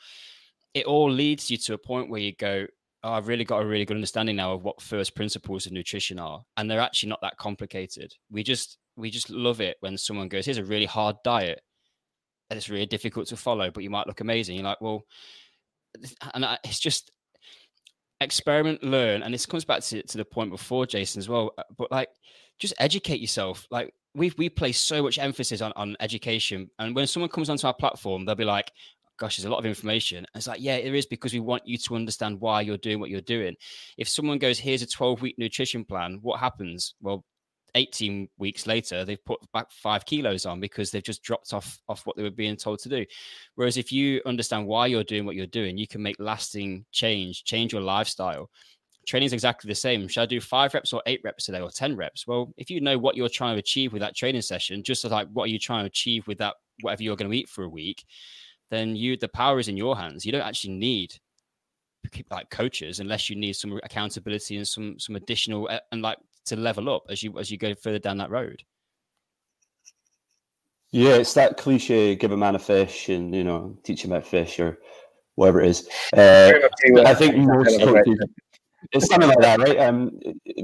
It 0.73 0.85
all 0.85 1.11
leads 1.11 1.51
you 1.51 1.57
to 1.57 1.73
a 1.73 1.77
point 1.77 2.09
where 2.09 2.21
you 2.21 2.33
go, 2.33 2.65
oh, 3.03 3.11
I've 3.11 3.27
really 3.27 3.43
got 3.43 3.61
a 3.61 3.65
really 3.65 3.83
good 3.83 3.97
understanding 3.97 4.37
now 4.37 4.53
of 4.53 4.63
what 4.63 4.81
first 4.81 5.15
principles 5.15 5.65
of 5.65 5.73
nutrition 5.73 6.17
are, 6.17 6.43
and 6.57 6.69
they're 6.69 6.79
actually 6.79 7.09
not 7.09 7.21
that 7.21 7.37
complicated. 7.37 8.13
We 8.29 8.43
just 8.43 8.77
we 8.95 9.09
just 9.09 9.29
love 9.29 9.61
it 9.61 9.77
when 9.79 9.97
someone 9.97 10.27
goes, 10.27 10.45
here's 10.45 10.57
a 10.57 10.63
really 10.63 10.85
hard 10.85 11.15
diet 11.23 11.61
and 12.51 12.57
it's 12.57 12.69
really 12.69 12.85
difficult 12.85 13.27
to 13.27 13.37
follow, 13.37 13.71
but 13.71 13.81
you 13.81 13.89
might 13.89 14.07
look 14.07 14.19
amazing. 14.19 14.55
You're 14.55 14.65
like, 14.65 14.81
well, 14.81 15.05
and 16.33 16.45
it's 16.65 16.81
just 16.81 17.09
experiment, 18.19 18.83
learn, 18.83 19.23
and 19.23 19.33
this 19.33 19.45
comes 19.45 19.63
back 19.63 19.81
to, 19.83 20.03
to 20.03 20.17
the 20.17 20.25
point 20.25 20.51
before 20.51 20.85
Jason 20.85 21.19
as 21.19 21.29
well. 21.29 21.53
Uh, 21.57 21.63
but 21.77 21.89
like, 21.91 22.09
just 22.59 22.73
educate 22.77 23.21
yourself. 23.21 23.65
Like 23.71 23.93
we 24.13 24.33
we 24.37 24.49
place 24.49 24.77
so 24.77 25.01
much 25.01 25.17
emphasis 25.17 25.61
on 25.61 25.71
on 25.77 25.95
education, 26.01 26.69
and 26.77 26.93
when 26.93 27.07
someone 27.07 27.29
comes 27.29 27.49
onto 27.49 27.67
our 27.67 27.73
platform, 27.73 28.25
they'll 28.25 28.35
be 28.35 28.43
like, 28.43 28.69
gosh, 29.17 29.37
there's 29.37 29.45
a 29.45 29.49
lot 29.49 29.59
of 29.59 29.65
information. 29.65 30.17
And 30.17 30.27
it's 30.35 30.47
like, 30.47 30.59
yeah, 30.61 30.75
it 30.75 30.93
is 30.93 31.05
because 31.05 31.31
we 31.31 31.39
want 31.39 31.65
you 31.65 31.77
to 31.77 31.95
understand 31.95 32.41
why 32.41 32.59
you're 32.59 32.77
doing 32.77 32.99
what 32.99 33.09
you're 33.09 33.21
doing. 33.21 33.55
If 33.97 34.09
someone 34.09 34.39
goes, 34.39 34.59
here's 34.59 34.81
a 34.81 34.87
12 34.87 35.21
week 35.21 35.35
nutrition 35.37 35.85
plan, 35.85 36.19
what 36.21 36.41
happens? 36.41 36.95
Well, 37.01 37.23
18 37.75 38.27
weeks 38.37 38.67
later 38.67 39.05
they've 39.05 39.23
put 39.25 39.39
back 39.53 39.71
five 39.71 40.05
kilos 40.05 40.45
on 40.45 40.59
because 40.59 40.91
they've 40.91 41.03
just 41.03 41.23
dropped 41.23 41.53
off 41.53 41.79
off 41.87 42.05
what 42.05 42.15
they 42.15 42.23
were 42.23 42.29
being 42.29 42.55
told 42.55 42.79
to 42.79 42.89
do. 42.89 43.05
Whereas 43.55 43.77
if 43.77 43.91
you 43.91 44.21
understand 44.25 44.67
why 44.67 44.87
you're 44.87 45.03
doing 45.03 45.25
what 45.25 45.35
you're 45.35 45.47
doing 45.47 45.77
you 45.77 45.87
can 45.87 46.01
make 46.01 46.17
lasting 46.19 46.85
change 46.91 47.43
change 47.43 47.73
your 47.73 47.81
lifestyle. 47.81 48.49
Training 49.07 49.25
is 49.25 49.33
exactly 49.33 49.67
the 49.67 49.75
same. 49.75 50.07
Should 50.07 50.21
i 50.21 50.25
do 50.27 50.39
five 50.39 50.75
reps 50.75 50.93
or 50.93 51.01
eight 51.07 51.21
reps 51.23 51.45
today 51.45 51.59
or 51.59 51.71
10 51.71 51.95
reps? 51.95 52.27
Well 52.27 52.53
if 52.57 52.69
you 52.69 52.81
know 52.81 52.97
what 52.97 53.15
you're 53.15 53.29
trying 53.29 53.55
to 53.55 53.59
achieve 53.59 53.93
with 53.93 54.01
that 54.01 54.15
training 54.15 54.41
session 54.41 54.83
just 54.83 55.03
like 55.05 55.27
what 55.33 55.45
are 55.45 55.51
you 55.51 55.59
trying 55.59 55.83
to 55.83 55.87
achieve 55.87 56.27
with 56.27 56.37
that 56.39 56.55
whatever 56.81 57.03
you're 57.03 57.15
going 57.15 57.31
to 57.31 57.37
eat 57.37 57.49
for 57.49 57.63
a 57.63 57.69
week 57.69 58.05
then 58.71 58.95
you 58.95 59.17
the 59.17 59.27
power 59.27 59.59
is 59.59 59.67
in 59.67 59.77
your 59.77 59.95
hands. 59.95 60.25
You 60.25 60.31
don't 60.31 60.41
actually 60.41 60.73
need 60.73 61.13
like 62.31 62.49
coaches 62.49 62.99
unless 62.99 63.29
you 63.29 63.35
need 63.35 63.53
some 63.53 63.79
accountability 63.83 64.57
and 64.57 64.67
some 64.67 64.97
some 64.97 65.15
additional 65.15 65.67
uh, 65.69 65.79
and 65.91 66.01
like 66.01 66.17
to 66.45 66.55
level 66.55 66.89
up 66.89 67.03
as 67.09 67.23
you 67.23 67.37
as 67.39 67.51
you 67.51 67.57
go 67.57 67.73
further 67.75 67.99
down 67.99 68.17
that 68.17 68.31
road. 68.31 68.63
Yeah, 70.91 71.13
it's 71.13 71.33
that 71.35 71.57
cliche: 71.57 72.15
give 72.15 72.31
a 72.31 72.37
man 72.37 72.55
a 72.55 72.59
fish, 72.59 73.09
and 73.09 73.33
you 73.33 73.43
know, 73.43 73.77
teach 73.83 74.03
him 74.03 74.11
about 74.11 74.27
fish 74.27 74.59
or 74.59 74.79
whatever 75.35 75.61
it 75.61 75.69
is. 75.69 75.87
Uh, 76.15 76.51
I 77.05 77.13
think 77.13 77.37
most 77.37 77.79
coaches, 77.79 78.19
it's 78.91 79.07
something 79.07 79.29
like 79.29 79.39
that, 79.39 79.59
right? 79.59 79.79
Um, 79.79 80.19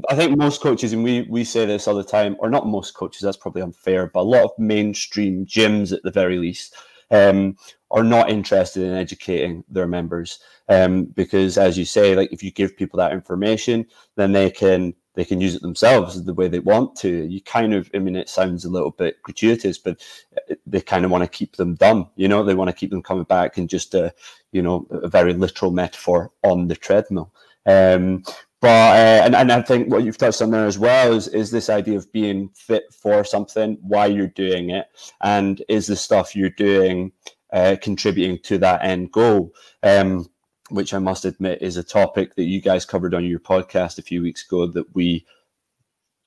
I 0.10 0.16
think 0.16 0.38
most 0.38 0.62
coaches, 0.62 0.92
and 0.92 1.04
we 1.04 1.22
we 1.30 1.44
say 1.44 1.66
this 1.66 1.88
all 1.88 1.96
the 1.96 2.04
time, 2.04 2.36
or 2.40 2.50
not 2.50 2.68
most 2.68 2.94
coaches. 2.94 3.22
That's 3.22 3.38
probably 3.38 3.62
unfair, 3.62 4.08
but 4.08 4.22
a 4.22 4.22
lot 4.22 4.44
of 4.44 4.52
mainstream 4.58 5.46
gyms, 5.46 5.94
at 5.94 6.04
the 6.04 6.12
very 6.12 6.38
least, 6.38 6.76
um, 7.12 7.56
are 7.92 8.04
not 8.04 8.30
interested 8.30 8.84
in 8.84 8.94
educating 8.94 9.64
their 9.70 9.88
members 9.88 10.40
um, 10.68 11.06
because, 11.06 11.58
as 11.58 11.78
you 11.78 11.86
say, 11.86 12.16
like 12.16 12.34
if 12.34 12.44
you 12.44 12.52
give 12.52 12.76
people 12.76 12.98
that 12.98 13.14
information, 13.14 13.86
then 14.16 14.32
they 14.32 14.50
can 14.50 14.94
they 15.18 15.26
can 15.26 15.42
use 15.42 15.56
it 15.56 15.64
themselves 15.64 16.24
the 16.24 16.34
way 16.34 16.48
they 16.48 16.60
want 16.60 16.96
to. 16.96 17.10
You 17.10 17.42
kind 17.42 17.74
of, 17.74 17.90
I 17.96 17.98
mean, 17.98 18.16
it 18.16 18.30
sounds 18.30 18.66
a 18.66 18.70
little 18.70 18.92
bit 18.92 19.20
gratuitous, 19.24 19.80
but 19.80 20.00
uh, 20.38 20.54
they 20.68 20.80
kind 20.80 21.06
of 21.06 21.10
want 21.12 21.24
to 21.24 21.28
keep 21.28 21.56
them 21.56 21.74
dumb. 21.74 22.12
You 22.16 22.28
know, 22.28 22.44
they 22.44 22.54
want 22.54 22.70
to 22.70 22.76
keep 22.76 22.92
them 22.92 23.02
coming 23.02 23.24
back 23.24 23.58
and 23.58 23.68
just 23.68 23.96
a, 23.96 24.14
you 24.52 24.62
know, 24.62 24.86
a 24.92 25.08
very 25.08 25.34
literal 25.34 25.72
metaphor 25.72 26.32
on 26.44 26.68
the 26.68 26.76
treadmill. 26.76 27.34
Um, 27.66 28.24
but 28.62 28.68
uh, 28.68 29.24
and, 29.26 29.36
and 29.36 29.52
I 29.52 29.64
think 29.64 29.92
what 29.92 30.04
you've 30.04 30.20
touched 30.20 30.44
on 30.44 30.52
there 30.52 30.68
as 30.68 30.78
well 30.78 31.14
is 31.14 31.28
is 31.28 31.50
this 31.50 31.70
idea 31.70 31.98
of 31.98 32.12
being 32.12 32.50
fit 32.54 32.84
for 32.94 33.24
something, 33.24 33.80
why 33.82 34.06
you're 34.06 34.28
doing 34.28 34.70
it, 34.70 34.86
and 35.22 35.64
is 35.68 35.88
the 35.88 35.96
stuff 35.96 36.36
you're 36.36 36.52
doing 36.52 37.12
uh, 37.52 37.76
contributing 37.82 38.38
to 38.44 38.60
that 38.60 38.84
end 38.84 39.12
goal. 39.12 39.52
Um, 39.82 40.28
which 40.70 40.94
I 40.94 41.00
must 41.00 41.26
admit 41.26 41.62
is 41.62 41.78
a 41.78 41.84
topic 41.84 42.36
that 42.36 42.44
you 42.44 42.62
guys 42.62 42.86
covered 42.86 43.14
on 43.14 43.26
your 43.26 43.40
podcast 43.40 44.00
a 44.00 44.02
few 44.02 44.22
weeks 44.22 44.46
ago 44.46 44.68
that 44.68 44.94
we 44.96 45.26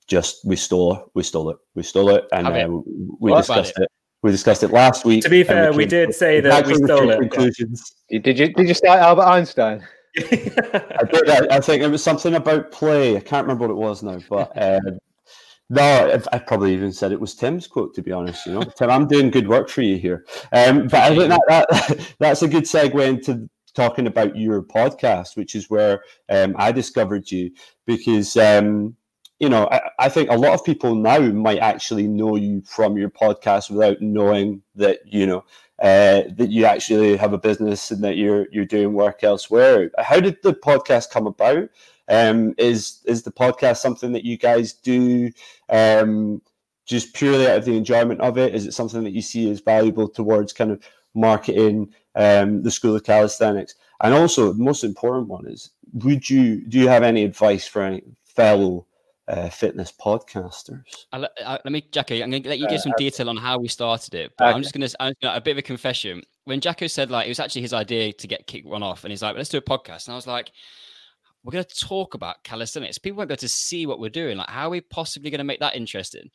just 0.07 0.43
we 0.43 0.55
stole 0.55 1.09
we 1.13 1.23
stole 1.23 1.49
it 1.49 1.57
we 1.75 1.83
stole 1.83 2.09
it 2.09 2.25
and 2.33 2.47
uh, 2.47 2.67
we 2.67 3.31
what 3.31 3.37
discussed 3.37 3.77
it? 3.77 3.83
it? 3.83 3.91
we 4.23 4.31
discussed 4.31 4.63
it 4.63 4.71
last 4.71 5.05
week. 5.05 5.23
To 5.23 5.29
be 5.29 5.43
fair, 5.43 5.71
we, 5.71 5.77
we 5.77 5.85
did 5.85 6.13
say 6.13 6.41
that 6.41 6.67
we 6.67 6.75
stole 6.75 7.09
it. 7.09 7.19
Conclusions. 7.19 7.95
Did 8.09 8.37
you 8.37 8.53
did 8.53 8.67
you 8.67 8.73
start 8.73 8.99
Albert 8.99 9.23
Einstein? 9.23 9.87
I 10.17 10.21
did. 11.11 11.29
I, 11.29 11.57
I, 11.57 11.59
think 11.61 11.81
it 11.81 11.87
was 11.87 12.03
something 12.03 12.35
about 12.35 12.71
play. 12.71 13.15
I 13.15 13.21
can't 13.21 13.47
remember 13.47 13.67
what 13.67 13.71
it 13.71 13.87
was 13.87 14.03
now, 14.03 14.19
but 14.29 14.51
uh, 14.61 14.79
no, 15.69 16.21
I 16.33 16.39
probably 16.39 16.73
even 16.73 16.91
said 16.91 17.13
it 17.13 17.19
was 17.19 17.33
Tim's 17.33 17.65
quote. 17.65 17.95
To 17.95 18.01
be 18.01 18.11
honest, 18.11 18.45
you 18.45 18.53
know, 18.53 18.61
Tim, 18.61 18.89
I'm 18.89 19.07
doing 19.07 19.31
good 19.31 19.47
work 19.47 19.69
for 19.69 19.81
you 19.81 19.97
here. 19.97 20.25
Um, 20.51 20.87
but 20.87 20.95
I 20.95 21.15
think 21.15 21.29
that, 21.29 21.41
that 21.47 22.15
that's 22.19 22.41
a 22.41 22.47
good 22.47 22.65
segue 22.65 23.07
into 23.07 23.49
talking 23.73 24.07
about 24.07 24.35
your 24.37 24.61
podcast, 24.61 25.35
which 25.35 25.55
is 25.55 25.69
where 25.69 26.03
um, 26.29 26.55
I 26.57 26.71
discovered 26.71 27.31
you 27.31 27.51
because. 27.85 28.37
Um, 28.37 28.95
you 29.39 29.49
know, 29.49 29.67
I, 29.71 29.81
I, 29.97 30.07
think 30.07 30.29
a 30.29 30.37
lot 30.37 30.53
of 30.53 30.63
people 30.63 30.93
now 30.93 31.17
might 31.17 31.57
actually 31.57 32.05
know 32.05 32.35
you 32.35 32.61
from 32.61 32.95
your 32.95 33.09
podcast 33.09 33.71
without 33.71 33.99
knowing 33.99 34.61
that 34.75 34.99
you 35.03 35.25
know 35.25 35.43
uh, 35.81 36.21
that 36.35 36.49
you 36.51 36.65
actually 36.65 37.17
have 37.17 37.33
a 37.33 37.39
business 37.39 37.89
and 37.89 38.03
that 38.03 38.15
you're 38.15 38.45
you're 38.51 38.65
doing 38.65 38.93
work 38.93 39.23
elsewhere. 39.23 39.89
How 39.97 40.19
did 40.19 40.37
the 40.43 40.53
podcast 40.53 41.09
come 41.09 41.25
about? 41.25 41.69
Um, 42.07 42.53
is 42.59 42.99
is 43.05 43.23
the 43.23 43.31
podcast 43.31 43.77
something 43.77 44.11
that 44.11 44.23
you 44.23 44.37
guys 44.37 44.73
do 44.73 45.31
um, 45.69 46.39
just 46.85 47.15
purely 47.15 47.47
out 47.47 47.57
of 47.57 47.65
the 47.65 47.75
enjoyment 47.75 48.21
of 48.21 48.37
it? 48.37 48.53
Is 48.53 48.67
it 48.67 48.73
something 48.73 49.03
that 49.03 49.13
you 49.13 49.23
see 49.23 49.49
as 49.49 49.59
valuable 49.59 50.07
towards 50.07 50.53
kind 50.53 50.71
of 50.71 50.83
marketing 51.15 51.91
um, 52.15 52.63
the 52.63 52.71
School 52.71 52.95
of 52.95 53.03
Calisthenics? 53.03 53.75
And 54.01 54.13
also, 54.13 54.53
the 54.53 54.63
most 54.63 54.83
important 54.83 55.27
one 55.27 55.47
is: 55.47 55.71
Would 55.93 56.29
you 56.29 56.61
do 56.67 56.79
you 56.79 56.87
have 56.87 57.03
any 57.03 57.23
advice 57.23 57.67
for 57.67 57.83
any 57.83 58.03
fellow 58.23 58.85
uh, 59.27 59.49
fitness 59.49 59.91
podcasters? 59.91 60.83
I'll, 61.11 61.27
I'll, 61.45 61.59
let 61.63 61.71
me, 61.71 61.85
Jacko. 61.91 62.15
I'm 62.15 62.29
going 62.31 62.43
to 62.43 62.49
let 62.49 62.59
you 62.59 62.67
give 62.67 62.81
some 62.81 62.93
uh, 62.93 62.97
detail 62.97 63.29
on 63.29 63.37
how 63.37 63.59
we 63.59 63.67
started 63.67 64.13
it. 64.13 64.31
But 64.37 64.49
okay. 64.49 64.55
I'm 64.55 64.63
just 64.63 64.73
going 64.73 64.87
to 64.87 65.35
a 65.35 65.41
bit 65.41 65.51
of 65.51 65.57
a 65.57 65.61
confession. 65.61 66.21
When 66.45 66.59
Jacko 66.59 66.87
said 66.87 67.11
like 67.11 67.27
it 67.27 67.29
was 67.29 67.39
actually 67.39 67.61
his 67.61 67.73
idea 67.73 68.13
to 68.13 68.27
get 68.27 68.47
Kick 68.47 68.65
One 68.65 68.83
off, 68.83 69.03
and 69.03 69.11
he's 69.11 69.21
like, 69.21 69.35
"Let's 69.35 69.49
do 69.49 69.57
a 69.57 69.61
podcast," 69.61 70.07
and 70.07 70.13
I 70.13 70.15
was 70.15 70.27
like 70.27 70.51
we're 71.43 71.51
going 71.51 71.65
to 71.65 71.79
talk 71.79 72.13
about 72.13 72.43
calisthenics. 72.43 72.97
People 72.97 73.17
won't 73.17 73.29
be 73.29 73.33
able 73.33 73.39
to 73.39 73.49
see 73.49 73.85
what 73.85 73.99
we're 73.99 74.09
doing. 74.09 74.37
Like, 74.37 74.49
how 74.49 74.67
are 74.67 74.71
we 74.71 74.81
possibly 74.81 75.31
going 75.31 75.39
to 75.39 75.45
make 75.45 75.59
that 75.59 75.75
interesting? 75.75 76.29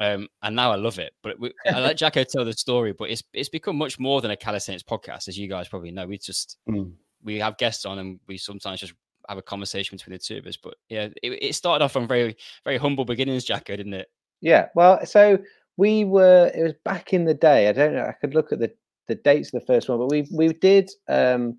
Um, 0.00 0.28
and 0.42 0.54
now 0.54 0.70
I 0.70 0.76
love 0.76 0.98
it. 0.98 1.12
But 1.22 1.38
we, 1.40 1.52
I 1.66 1.80
let 1.80 1.96
Jacko 1.98 2.24
tell 2.24 2.44
the 2.44 2.52
story, 2.52 2.92
but 2.92 3.10
it's 3.10 3.22
it's 3.32 3.48
become 3.48 3.76
much 3.76 3.98
more 3.98 4.20
than 4.20 4.30
a 4.30 4.36
calisthenics 4.36 4.82
podcast, 4.82 5.28
as 5.28 5.38
you 5.38 5.48
guys 5.48 5.68
probably 5.68 5.90
know. 5.90 6.06
We 6.06 6.18
just 6.18 6.58
mm. 6.68 6.92
we 7.22 7.38
have 7.38 7.58
guests 7.58 7.84
on, 7.84 7.98
and 7.98 8.20
we 8.26 8.38
sometimes 8.38 8.80
just 8.80 8.94
have 9.28 9.38
a 9.38 9.42
conversation 9.42 9.96
between 9.96 10.14
the 10.14 10.18
two 10.18 10.38
of 10.38 10.46
us. 10.46 10.56
But 10.56 10.74
yeah, 10.88 11.08
it, 11.22 11.42
it 11.42 11.54
started 11.54 11.84
off 11.84 11.96
on 11.96 12.06
very 12.06 12.36
very 12.64 12.78
humble 12.78 13.04
beginnings, 13.04 13.44
Jacko, 13.44 13.76
didn't 13.76 13.94
it? 13.94 14.08
Yeah. 14.40 14.68
Well, 14.74 15.04
so 15.04 15.38
we 15.76 16.04
were. 16.04 16.50
It 16.54 16.62
was 16.62 16.74
back 16.84 17.12
in 17.12 17.24
the 17.24 17.34
day. 17.34 17.68
I 17.68 17.72
don't 17.72 17.94
know. 17.94 18.04
I 18.04 18.12
could 18.12 18.34
look 18.34 18.52
at 18.52 18.60
the 18.60 18.72
the 19.08 19.16
dates 19.16 19.52
of 19.52 19.60
the 19.60 19.66
first 19.66 19.88
one, 19.88 19.98
but 19.98 20.10
we 20.10 20.28
we 20.30 20.52
did 20.52 20.90
um, 21.08 21.58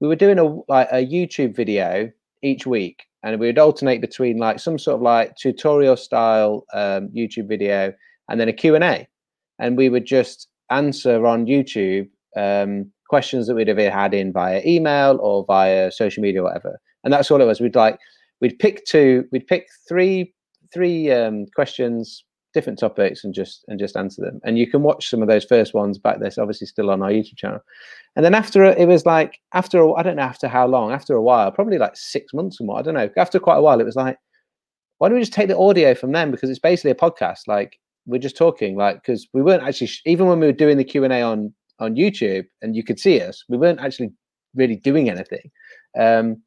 we 0.00 0.08
were 0.08 0.16
doing 0.16 0.38
a 0.38 0.44
like 0.68 0.88
a 0.92 1.06
YouTube 1.06 1.54
video 1.54 2.10
each 2.42 2.66
week, 2.66 3.04
and 3.22 3.38
we 3.38 3.46
would 3.46 3.58
alternate 3.58 4.00
between 4.00 4.38
like 4.38 4.58
some 4.58 4.78
sort 4.78 4.96
of 4.96 5.02
like 5.02 5.36
tutorial 5.36 5.96
style 5.96 6.64
um, 6.72 7.08
YouTube 7.08 7.48
video 7.48 7.92
and 8.28 8.40
then 8.40 8.48
a 8.48 8.52
Q 8.52 8.74
and 8.74 8.84
A, 8.84 9.06
and 9.58 9.76
we 9.76 9.88
would 9.88 10.06
just 10.06 10.48
answer 10.70 11.26
on 11.26 11.46
YouTube 11.46 12.08
um, 12.36 12.90
questions 13.08 13.46
that 13.46 13.54
we'd 13.54 13.68
have 13.68 13.78
had 13.78 14.14
in 14.14 14.32
via 14.32 14.62
email 14.64 15.18
or 15.20 15.44
via 15.44 15.90
social 15.90 16.22
media, 16.22 16.40
or 16.40 16.44
whatever. 16.44 16.80
And 17.02 17.12
that's 17.12 17.30
all 17.30 17.40
it 17.40 17.46
was. 17.46 17.60
We'd 17.60 17.74
like 17.74 17.98
we'd 18.40 18.58
pick 18.58 18.84
two, 18.86 19.24
we'd 19.32 19.46
pick 19.46 19.66
three 19.88 20.32
three 20.72 21.10
um, 21.10 21.46
questions 21.54 22.24
different 22.52 22.78
topics 22.78 23.24
and 23.24 23.32
just 23.32 23.64
and 23.68 23.78
just 23.78 23.96
answer 23.96 24.22
them. 24.22 24.40
And 24.44 24.58
you 24.58 24.66
can 24.66 24.82
watch 24.82 25.08
some 25.08 25.22
of 25.22 25.28
those 25.28 25.44
first 25.44 25.74
ones 25.74 25.98
back. 25.98 26.18
There's 26.18 26.38
obviously 26.38 26.66
still 26.66 26.90
on 26.90 27.02
our 27.02 27.10
YouTube 27.10 27.36
channel. 27.36 27.60
And 28.16 28.24
then 28.24 28.34
after 28.34 28.64
it 28.64 28.88
was 28.88 29.06
like 29.06 29.38
after 29.54 29.96
I 29.96 30.02
don't 30.02 30.16
know 30.16 30.22
after 30.22 30.48
how 30.48 30.66
long 30.66 30.92
after 30.92 31.14
a 31.14 31.22
while 31.22 31.50
probably 31.52 31.78
like 31.78 31.96
six 31.96 32.34
months 32.34 32.60
or 32.60 32.64
more 32.64 32.78
I 32.78 32.82
don't 32.82 32.94
know 32.94 33.10
after 33.16 33.38
quite 33.38 33.56
a 33.56 33.62
while 33.62 33.80
it 33.80 33.86
was 33.86 33.96
like 33.96 34.18
why 34.98 35.08
don't 35.08 35.16
we 35.16 35.22
just 35.22 35.32
take 35.32 35.48
the 35.48 35.58
audio 35.58 35.94
from 35.94 36.12
them 36.12 36.30
because 36.30 36.50
it's 36.50 36.58
basically 36.58 36.90
a 36.90 36.94
podcast 36.94 37.40
like 37.46 37.78
we're 38.06 38.18
just 38.18 38.36
talking 38.36 38.76
like 38.76 38.96
because 38.96 39.28
we 39.32 39.42
weren't 39.42 39.62
actually 39.62 39.90
even 40.06 40.26
when 40.26 40.40
we 40.40 40.46
were 40.46 40.52
doing 40.52 40.76
the 40.76 40.84
Q 40.84 41.04
and 41.04 41.12
A 41.12 41.22
on 41.22 41.54
on 41.78 41.94
YouTube 41.94 42.46
and 42.62 42.74
you 42.74 42.82
could 42.82 42.98
see 42.98 43.20
us 43.20 43.44
we 43.48 43.56
weren't 43.56 43.80
actually 43.80 44.12
really 44.54 44.76
doing 44.76 45.08
anything. 45.08 45.50
Um, 45.98 46.42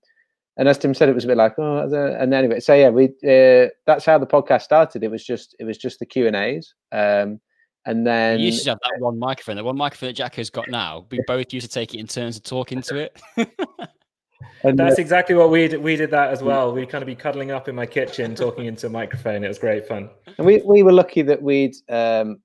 and 0.58 0.70
as 0.70 0.78
Tim 0.78 0.94
said, 0.94 1.10
it 1.10 1.16
was 1.16 1.24
a 1.24 1.28
bit 1.28 1.38
like, 1.38 1.56
oh, 1.58 1.90
and 2.20 2.34
anyway, 2.34 2.60
so 2.60 2.74
yeah, 2.76 2.90
we 2.90 3.06
uh, 3.06 3.70
that's 3.86 4.06
how 4.06 4.18
the 4.18 4.28
podcast 4.28 4.62
started. 4.62 5.04
It 5.04 5.10
was 5.10 5.24
just 5.24 5.56
it 5.60 5.66
was 5.66 5.78
just 5.78 6.00
the 6.00 6.06
Q 6.06 6.28
and 6.28 6.36
A's, 6.36 6.74
um, 6.92 7.40
and 7.86 8.06
then 8.06 8.40
you 8.40 8.48
used 8.48 8.64
to 8.66 8.72
have 8.72 8.80
that 8.84 9.02
one 9.02 9.18
microphone, 9.18 9.56
the 9.56 9.64
one 9.64 9.78
microphone 9.78 10.10
that 10.10 10.14
Jack 10.14 10.36
has 10.36 10.50
got 10.50 10.70
now. 10.70 11.06
We 11.10 11.22
both 11.26 11.54
used 11.54 11.66
to 11.68 11.74
take 11.74 11.96
it 11.96 12.00
in 12.00 12.08
turns 12.08 12.38
of 12.38 12.44
talking 12.44 12.82
to 12.84 12.98
it. 12.98 13.22
and 14.64 14.78
that's 14.78 15.00
uh, 15.00 15.02
exactly 15.02 15.34
what 15.34 15.50
we 15.50 15.68
did. 15.68 15.82
We 15.82 15.96
did 15.96 16.12
that 16.12 16.30
as 16.30 16.44
well. 16.44 16.72
We'd 16.72 16.90
kind 16.90 17.02
of 17.02 17.08
be 17.08 17.16
cuddling 17.16 17.50
up 17.50 17.68
in 17.68 17.74
my 17.76 17.88
kitchen, 17.88 18.36
talking 18.36 18.66
into 18.66 18.88
a 18.88 18.90
microphone. 18.90 19.44
It 19.44 19.48
was 19.48 19.60
great 19.60 19.88
fun. 19.88 20.10
And 20.38 20.46
we 20.46 20.62
we 20.66 20.84
were 20.84 20.94
lucky 20.94 21.24
that 21.24 21.42
we'd 21.42 21.76
um, 21.90 22.38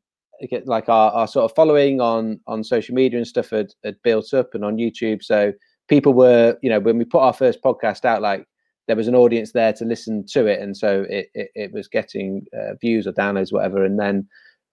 get 0.48 0.66
like 0.66 0.88
our, 0.88 1.12
our 1.12 1.28
sort 1.28 1.44
of 1.44 1.54
following 1.54 2.00
on 2.00 2.40
on 2.46 2.64
social 2.64 2.94
media 2.94 3.18
and 3.18 3.26
stuff 3.26 3.50
had, 3.50 3.68
had 3.84 3.96
built 4.02 4.32
up 4.32 4.54
and 4.54 4.64
on 4.64 4.76
YouTube. 4.76 5.22
So 5.22 5.52
people 5.88 6.12
were, 6.12 6.56
you 6.62 6.70
know, 6.70 6.80
when 6.80 6.98
we 6.98 7.04
put 7.04 7.20
our 7.20 7.32
first 7.32 7.62
podcast 7.62 8.04
out, 8.04 8.22
like 8.22 8.46
there 8.86 8.96
was 8.96 9.08
an 9.08 9.14
audience 9.14 9.52
there 9.52 9.72
to 9.74 9.84
listen 9.84 10.24
to 10.28 10.46
it, 10.46 10.60
and 10.60 10.76
so 10.76 11.04
it 11.08 11.28
it, 11.34 11.50
it 11.54 11.72
was 11.72 11.88
getting 11.88 12.46
uh, 12.54 12.74
views 12.80 13.06
or 13.06 13.12
downloads, 13.12 13.52
whatever. 13.52 13.84
And 13.84 13.98
then, 13.98 14.28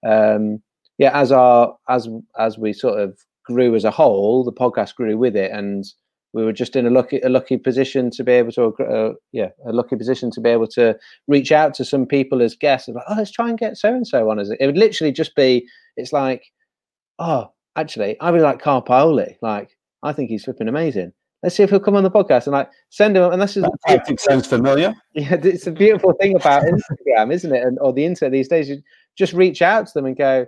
um, 0.08 0.62
yeah, 0.98 1.18
as 1.20 1.32
our 1.32 1.76
as 1.90 2.08
as 2.40 2.58
we 2.58 2.74
sort 2.74 3.00
of 3.00 3.18
grew 3.46 3.76
as 3.76 3.84
a 3.84 3.92
whole, 3.92 4.44
the 4.44 4.54
podcast 4.54 4.96
grew 4.96 5.18
with 5.18 5.36
it, 5.36 5.52
and 5.52 5.86
we 6.36 6.44
were 6.44 6.54
just 6.54 6.76
in 6.76 6.86
a 6.86 6.90
lucky 6.90 7.20
a 7.22 7.30
lucky 7.30 7.58
position 7.58 8.12
to 8.12 8.24
be 8.24 8.34
able 8.34 8.52
to 8.52 8.66
uh, 8.84 9.14
yeah 9.32 9.50
a 9.66 9.72
lucky 9.72 9.96
position 9.96 10.30
to 10.32 10.42
be 10.42 10.50
able 10.50 10.68
to 10.68 10.96
reach 11.28 11.52
out 11.52 11.74
to 11.74 11.86
some 11.86 12.06
people 12.06 12.42
as 12.42 12.56
guests 12.56 12.90
like 12.90 13.04
oh 13.10 13.16
let's 13.16 13.32
try 13.32 13.48
and 13.48 13.58
get 13.58 13.78
so 13.78 13.94
and 13.94 14.06
so 14.06 14.30
on 14.30 14.38
as 14.38 14.50
it. 14.50 14.66
would 14.66 14.78
literally 14.78 15.14
just 15.14 15.34
be 15.36 15.66
it's 15.96 16.12
like 16.12 16.44
oh 17.20 17.50
actually 17.78 18.20
I 18.20 18.30
really 18.30 18.44
like 18.44 18.60
Carl 18.60 18.82
Paoli 18.82 19.38
like 19.42 19.78
I 20.06 20.14
think 20.14 20.30
he's 20.30 20.44
flipping 20.44 20.68
amazing. 20.68 21.12
Let's 21.44 21.56
see 21.56 21.64
if 21.64 21.70
he'll 21.70 21.80
come 21.80 21.96
on 21.96 22.04
the 22.04 22.12
podcast 22.12 22.46
and 22.46 22.54
like 22.54 22.70
send 22.90 23.18
him. 23.18 23.32
And 23.32 23.42
this 23.42 23.58
is 23.58 23.66
I 23.88 23.98
think 24.00 24.20
sounds 24.20 24.48
familiar. 24.48 24.96
Yeah, 25.14 25.36
it's 25.44 25.68
a 25.68 25.72
beautiful 25.72 26.14
thing 26.14 26.36
about 26.36 26.64
Instagram, 26.64 27.34
isn't 27.34 27.54
it? 27.54 27.64
And 27.64 27.78
or 27.82 27.94
the 27.94 28.06
internet 28.06 28.32
these 28.32 28.48
days. 28.48 28.70
You 28.70 28.82
just 29.18 29.34
reach 29.34 29.62
out 29.62 29.88
to 29.88 29.94
them 29.94 30.06
and 30.06 30.18
go, 30.18 30.46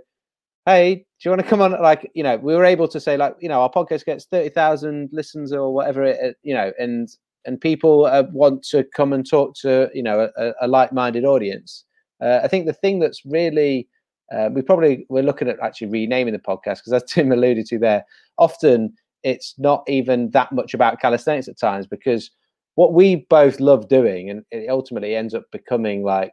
"Hey, 0.66 0.96
do 0.96 1.04
you 1.24 1.32
want 1.32 1.42
to 1.42 1.48
come 1.48 1.62
on?" 1.62 1.72
Like, 1.82 2.10
you 2.14 2.24
know, 2.24 2.38
we 2.38 2.56
were 2.56 2.66
able 2.66 2.88
to 2.88 3.00
say, 3.00 3.18
like, 3.18 3.36
you 3.40 3.50
know, 3.50 3.62
our 3.62 3.72
podcast 3.72 4.06
gets 4.06 4.26
thirty 4.26 4.50
thousand 4.50 5.10
listens 5.12 5.52
or 5.52 5.74
whatever 5.74 6.04
it, 6.04 6.38
you 6.44 6.54
know, 6.54 6.72
and 6.80 7.10
and 7.46 7.60
people 7.60 8.06
uh, 8.06 8.24
want 8.32 8.64
to 8.64 8.84
come 8.96 9.14
and 9.14 9.30
talk 9.30 9.56
to, 9.62 9.90
you 9.94 10.04
know, 10.04 10.30
a, 10.38 10.54
a 10.62 10.68
like-minded 10.68 11.24
audience. 11.26 11.86
Uh, 12.22 12.42
I 12.44 12.48
think 12.48 12.66
the 12.66 12.74
thing 12.74 13.00
that's 13.00 13.26
really 13.26 13.88
uh, 14.32 14.50
we 14.52 14.62
probably 14.62 15.06
we're 15.10 15.24
looking 15.24 15.48
at 15.48 15.60
actually 15.62 15.88
renaming 15.88 16.34
the 16.34 16.40
podcast 16.40 16.80
because 16.80 16.94
as 16.94 17.04
Tim 17.08 17.32
alluded 17.32 17.66
to 17.68 17.80
there, 17.80 18.06
often 18.38 18.94
it's 19.24 19.56
not 19.58 19.84
even 19.88 20.30
that 20.32 20.52
much 20.52 20.74
about 20.74 21.00
calisthenics 21.00 21.48
at 21.48 21.60
times 21.60 21.88
because 21.88 22.32
what 22.76 22.94
we 22.94 23.28
both 23.30 23.60
love 23.60 23.88
doing 23.88 24.30
and 24.30 24.44
it 24.52 24.70
ultimately 24.70 25.16
ends 25.16 25.34
up 25.34 25.44
becoming 25.52 26.04
like 26.04 26.32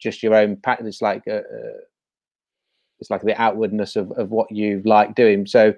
just 0.00 0.22
your 0.22 0.34
own 0.34 0.56
practice 0.62 1.02
like 1.02 1.22
a, 1.26 1.36
uh, 1.36 1.36
a, 1.36 1.38
uh, 1.38 1.80
it's 2.98 3.10
like 3.10 3.22
the 3.22 3.40
outwardness 3.40 3.96
of, 3.96 4.10
of 4.12 4.30
what 4.30 4.50
you 4.50 4.80
like 4.84 5.14
doing 5.14 5.46
so 5.46 5.74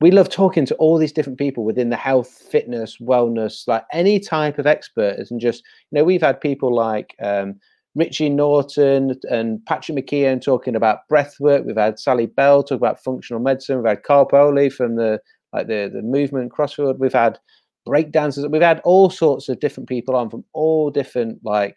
we 0.00 0.12
love 0.12 0.28
talking 0.28 0.64
to 0.64 0.76
all 0.76 0.96
these 0.96 1.12
different 1.12 1.38
people 1.38 1.64
within 1.64 1.90
the 1.90 1.96
health 1.96 2.28
fitness 2.28 2.98
wellness 2.98 3.66
like 3.66 3.84
any 3.92 4.18
type 4.20 4.58
of 4.58 4.66
experts 4.66 5.30
and 5.30 5.40
just 5.40 5.62
you 5.90 5.98
know 5.98 6.04
we've 6.04 6.22
had 6.22 6.40
people 6.40 6.74
like 6.74 7.14
um, 7.20 7.56
Richie 7.98 8.28
Norton 8.30 9.18
and 9.28 9.64
Patrick 9.66 9.98
McKeown 9.98 10.40
talking 10.40 10.76
about 10.76 11.08
breath 11.08 11.34
work. 11.40 11.64
We've 11.66 11.76
had 11.76 11.98
Sally 11.98 12.26
Bell 12.26 12.62
talk 12.62 12.76
about 12.76 13.02
functional 13.02 13.42
medicine. 13.42 13.78
We've 13.78 13.88
had 13.88 14.04
Carl 14.04 14.24
Paoli 14.24 14.70
from 14.70 14.94
the 14.94 15.20
like 15.52 15.66
the 15.66 15.90
the 15.92 16.02
movement 16.02 16.52
crossfield. 16.52 16.98
We've 16.98 17.12
had 17.12 17.38
breakdancers. 17.86 18.50
We've 18.50 18.62
had 18.62 18.80
all 18.84 19.10
sorts 19.10 19.48
of 19.48 19.60
different 19.60 19.88
people 19.88 20.14
on 20.14 20.30
from 20.30 20.44
all 20.52 20.90
different 20.90 21.40
like 21.44 21.76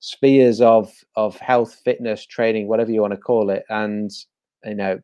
spheres 0.00 0.60
of 0.60 0.92
of 1.16 1.36
health, 1.38 1.80
fitness, 1.84 2.26
training, 2.26 2.68
whatever 2.68 2.90
you 2.90 3.00
want 3.00 3.12
to 3.12 3.18
call 3.18 3.50
it. 3.50 3.64
And 3.68 4.10
you 4.64 4.74
know, 4.74 4.98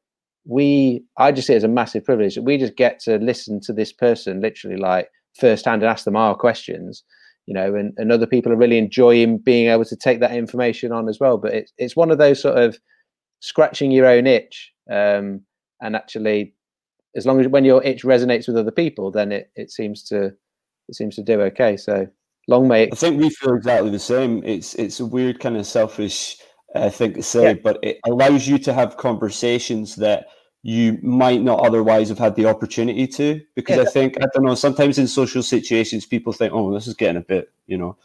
we 0.45 1.05
I 1.16 1.32
just 1.32 1.47
see 1.47 1.55
it 1.55 1.59
as 1.59 1.64
a 1.64 1.68
massive 1.68 2.05
privilege 2.05 2.34
that 2.34 2.43
we 2.43 2.59
just 2.59 2.76
get 2.76 2.99
to 3.01 3.16
listen 3.18 3.61
to 3.62 3.72
this 3.72 3.93
person 3.93 4.41
literally 4.41 4.76
like 4.76 5.09
firsthand 5.39 5.82
and 5.82 5.91
ask 5.91 6.05
them 6.05 6.16
our 6.16 6.34
questions. 6.34 7.05
You 7.47 7.55
know, 7.55 7.76
and, 7.76 7.95
and 7.97 8.11
other 8.11 8.26
people 8.26 8.51
are 8.51 8.57
really 8.57 8.78
enjoying 8.78 9.39
being 9.39 9.68
able 9.68 9.84
to 9.84 9.95
take 9.95 10.18
that 10.18 10.34
information 10.34 10.91
on 10.91 11.09
as 11.09 11.20
well. 11.20 11.39
But 11.39 11.55
it's 11.55 11.72
it's 11.78 11.97
one 11.97 12.11
of 12.11 12.18
those 12.18 12.43
sort 12.43 12.59
of 12.59 12.78
scratching 13.41 13.93
your 13.93 14.07
own 14.07 14.26
itch 14.26 14.72
um, 14.91 15.43
and 15.80 15.95
actually 15.95 16.55
as 17.16 17.26
long 17.26 17.40
as 17.40 17.48
when 17.48 17.64
your 17.64 17.82
itch 17.82 18.04
resonates 18.04 18.46
with 18.46 18.56
other 18.56 18.70
people, 18.70 19.10
then 19.10 19.32
it, 19.32 19.50
it 19.56 19.70
seems 19.70 20.02
to 20.04 20.32
it 20.88 20.94
seems 20.94 21.16
to 21.16 21.22
do 21.22 21.40
okay. 21.42 21.76
So 21.76 22.06
long 22.46 22.68
may. 22.68 22.84
It- 22.84 22.92
I 22.92 22.96
think 22.96 23.20
we 23.20 23.30
feel 23.30 23.54
exactly 23.54 23.90
the 23.90 23.98
same. 23.98 24.42
It's 24.44 24.74
it's 24.74 25.00
a 25.00 25.06
weird 25.06 25.40
kind 25.40 25.56
of 25.56 25.66
selfish 25.66 26.38
uh, 26.74 26.90
thing 26.90 27.14
to 27.14 27.22
say, 27.22 27.48
yeah. 27.48 27.54
but 27.54 27.78
it 27.82 27.98
allows 28.06 28.46
you 28.46 28.58
to 28.58 28.72
have 28.72 28.96
conversations 28.96 29.96
that 29.96 30.26
you 30.62 30.98
might 31.02 31.42
not 31.42 31.60
otherwise 31.60 32.08
have 32.08 32.18
had 32.18 32.34
the 32.34 32.46
opportunity 32.46 33.06
to. 33.06 33.40
Because 33.54 33.76
yeah, 33.76 33.82
I 33.82 33.86
think 33.86 34.16
I 34.22 34.26
don't 34.34 34.44
know. 34.44 34.54
Sometimes 34.54 34.98
in 34.98 35.08
social 35.08 35.42
situations, 35.42 36.06
people 36.06 36.32
think, 36.32 36.52
"Oh, 36.52 36.72
this 36.72 36.86
is 36.86 36.94
getting 36.94 37.16
a 37.16 37.24
bit," 37.24 37.50
you 37.66 37.78
know. 37.78 37.96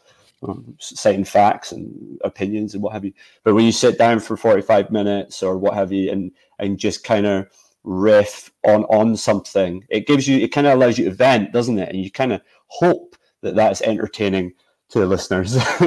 Um, 0.44 0.76
citing 0.80 1.22
facts 1.24 1.70
and 1.70 2.18
opinions 2.24 2.74
and 2.74 2.82
what 2.82 2.92
have 2.94 3.04
you. 3.04 3.12
But 3.44 3.54
when 3.54 3.64
you 3.64 3.70
sit 3.70 3.96
down 3.96 4.18
for 4.18 4.36
45 4.36 4.90
minutes 4.90 5.40
or 5.40 5.56
what 5.56 5.74
have 5.74 5.92
you 5.92 6.10
and 6.10 6.32
and 6.58 6.80
just 6.80 7.04
kind 7.04 7.26
of 7.26 7.46
riff 7.84 8.50
on 8.64 8.84
on 8.84 9.16
something 9.16 9.84
it 9.88 10.06
gives 10.06 10.28
you 10.28 10.38
it 10.38 10.52
kind 10.52 10.66
of 10.66 10.74
allows 10.74 10.98
you 10.98 11.04
to 11.04 11.10
vent 11.10 11.52
doesn't 11.52 11.78
it 11.78 11.88
and 11.88 12.02
you 12.02 12.10
kind 12.10 12.32
of 12.32 12.40
hope 12.68 13.16
that 13.42 13.56
that's 13.56 13.82
entertaining 13.82 14.52
to 14.88 15.00
the 15.00 15.06
listeners 15.06 15.56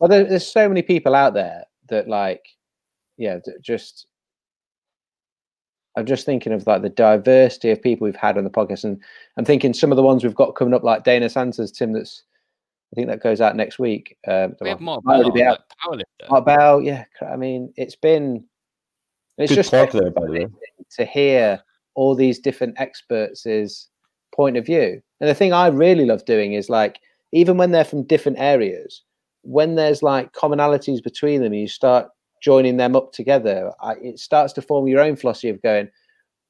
well 0.00 0.08
there, 0.08 0.24
there's 0.24 0.46
so 0.46 0.68
many 0.68 0.82
people 0.82 1.14
out 1.14 1.34
there 1.34 1.64
that 1.88 2.08
like 2.08 2.42
yeah 3.18 3.38
just 3.60 4.06
i'm 5.96 6.06
just 6.06 6.24
thinking 6.24 6.54
of 6.54 6.66
like 6.66 6.80
the 6.80 6.88
diversity 6.88 7.70
of 7.70 7.82
people 7.82 8.06
we've 8.06 8.16
had 8.16 8.38
on 8.38 8.44
the 8.44 8.50
podcast 8.50 8.84
and 8.84 8.98
i'm 9.36 9.44
thinking 9.44 9.74
some 9.74 9.92
of 9.92 9.96
the 9.96 10.02
ones 10.02 10.24
we've 10.24 10.34
got 10.34 10.52
coming 10.52 10.72
up 10.72 10.82
like 10.82 11.04
dana 11.04 11.28
sanders 11.28 11.70
tim 11.70 11.92
that's 11.92 12.24
I 12.92 12.96
think 12.96 13.06
that 13.06 13.22
goes 13.22 13.40
out 13.40 13.54
next 13.54 13.78
week. 13.78 14.16
Um, 14.26 14.56
we 14.60 14.68
have 14.68 14.80
Mark 14.80 15.04
Bell, 15.04 15.22
like 15.22 15.60
Mark 16.28 16.44
Bell, 16.44 16.80
yeah. 16.82 17.04
I 17.22 17.36
mean, 17.36 17.72
it's 17.76 17.94
been 17.94 18.44
it's 19.40 19.50
Good 19.50 19.56
just 19.56 19.70
talk 19.70 19.90
there, 19.92 20.10
by 20.10 20.26
the 20.26 20.32
way. 20.32 20.46
to 20.96 21.04
hear 21.04 21.60
all 21.94 22.14
these 22.14 22.38
different 22.38 22.74
experts' 22.78 23.88
point 24.34 24.56
of 24.56 24.66
view. 24.66 25.02
And 25.20 25.28
the 25.28 25.34
thing 25.34 25.52
I 25.52 25.66
really 25.68 26.06
love 26.06 26.24
doing 26.24 26.52
is 26.52 26.70
like, 26.70 27.00
even 27.32 27.56
when 27.56 27.70
they're 27.70 27.84
from 27.84 28.04
different 28.04 28.38
areas, 28.38 29.02
when 29.42 29.74
there's 29.74 30.02
like 30.02 30.32
commonalities 30.32 31.02
between 31.02 31.42
them, 31.42 31.52
and 31.52 31.60
you 31.60 31.68
start 31.68 32.08
joining 32.42 32.76
them 32.76 32.96
up 32.96 33.12
together. 33.12 33.72
I, 33.80 33.94
it 34.02 34.18
starts 34.18 34.52
to 34.54 34.62
form 34.62 34.88
your 34.88 35.00
own 35.00 35.16
philosophy 35.16 35.50
of 35.50 35.62
going, 35.62 35.90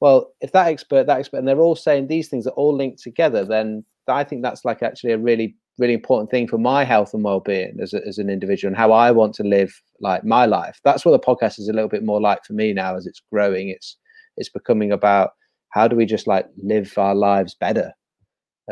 well, 0.00 0.32
if 0.40 0.52
that 0.52 0.68
expert, 0.68 1.06
that 1.06 1.18
expert, 1.18 1.38
and 1.38 1.48
they're 1.48 1.60
all 1.60 1.76
saying 1.76 2.06
these 2.06 2.28
things 2.28 2.46
are 2.46 2.50
all 2.50 2.74
linked 2.74 3.02
together, 3.02 3.44
then 3.44 3.84
I 4.08 4.24
think 4.24 4.42
that's 4.42 4.64
like 4.64 4.82
actually 4.82 5.12
a 5.12 5.18
really 5.18 5.56
really 5.80 5.94
important 5.94 6.30
thing 6.30 6.46
for 6.46 6.58
my 6.58 6.84
health 6.84 7.14
and 7.14 7.24
well-being 7.24 7.78
as, 7.80 7.94
a, 7.94 8.06
as 8.06 8.18
an 8.18 8.28
individual 8.30 8.68
and 8.68 8.76
how 8.76 8.92
i 8.92 9.10
want 9.10 9.34
to 9.34 9.42
live 9.42 9.72
like 10.00 10.24
my 10.24 10.46
life. 10.46 10.80
That's 10.84 11.04
what 11.04 11.12
the 11.12 11.26
podcast 11.26 11.58
is 11.58 11.68
a 11.68 11.72
little 11.72 11.88
bit 11.88 12.04
more 12.04 12.20
like 12.20 12.44
for 12.44 12.54
me 12.54 12.72
now 12.72 12.96
as 12.96 13.06
it's 13.06 13.22
growing. 13.32 13.68
It's 13.68 13.96
it's 14.36 14.48
becoming 14.48 14.92
about 14.92 15.32
how 15.70 15.86
do 15.86 15.96
we 15.96 16.06
just 16.06 16.26
like 16.26 16.46
live 16.56 16.92
our 16.96 17.14
lives 17.14 17.54
better? 17.54 17.92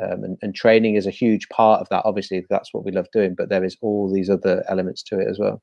Um, 0.00 0.24
and, 0.24 0.38
and 0.42 0.54
training 0.54 0.94
is 0.94 1.06
a 1.06 1.10
huge 1.10 1.48
part 1.48 1.80
of 1.80 1.88
that. 1.90 2.02
Obviously 2.04 2.44
that's 2.48 2.72
what 2.72 2.84
we 2.84 2.92
love 2.92 3.06
doing 3.12 3.34
but 3.36 3.48
there 3.48 3.64
is 3.64 3.76
all 3.82 4.12
these 4.12 4.30
other 4.30 4.64
elements 4.68 5.02
to 5.04 5.18
it 5.18 5.28
as 5.28 5.38
well 5.38 5.60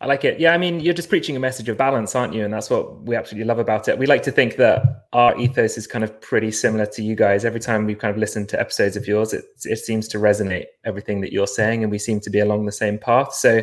I 0.00 0.06
like 0.06 0.24
it. 0.24 0.38
Yeah, 0.38 0.54
I 0.54 0.58
mean, 0.58 0.78
you're 0.78 0.94
just 0.94 1.08
preaching 1.08 1.34
a 1.34 1.40
message 1.40 1.68
of 1.68 1.76
balance, 1.76 2.14
aren't 2.14 2.32
you? 2.32 2.44
And 2.44 2.54
that's 2.54 2.70
what 2.70 3.02
we 3.02 3.16
absolutely 3.16 3.46
love 3.46 3.58
about 3.58 3.88
it. 3.88 3.98
We 3.98 4.06
like 4.06 4.22
to 4.24 4.30
think 4.30 4.54
that 4.56 5.06
our 5.12 5.36
ethos 5.36 5.76
is 5.76 5.88
kind 5.88 6.04
of 6.04 6.20
pretty 6.20 6.52
similar 6.52 6.86
to 6.86 7.02
you 7.02 7.16
guys. 7.16 7.44
Every 7.44 7.58
time 7.58 7.84
we've 7.84 7.98
kind 7.98 8.12
of 8.12 8.16
listened 8.16 8.48
to 8.50 8.60
episodes 8.60 8.96
of 8.96 9.08
yours, 9.08 9.32
it, 9.32 9.46
it 9.64 9.78
seems 9.78 10.06
to 10.08 10.18
resonate 10.18 10.66
everything 10.84 11.20
that 11.22 11.32
you're 11.32 11.48
saying, 11.48 11.82
and 11.82 11.90
we 11.90 11.98
seem 11.98 12.20
to 12.20 12.30
be 12.30 12.38
along 12.38 12.66
the 12.66 12.72
same 12.72 12.96
path. 12.96 13.34
So, 13.34 13.60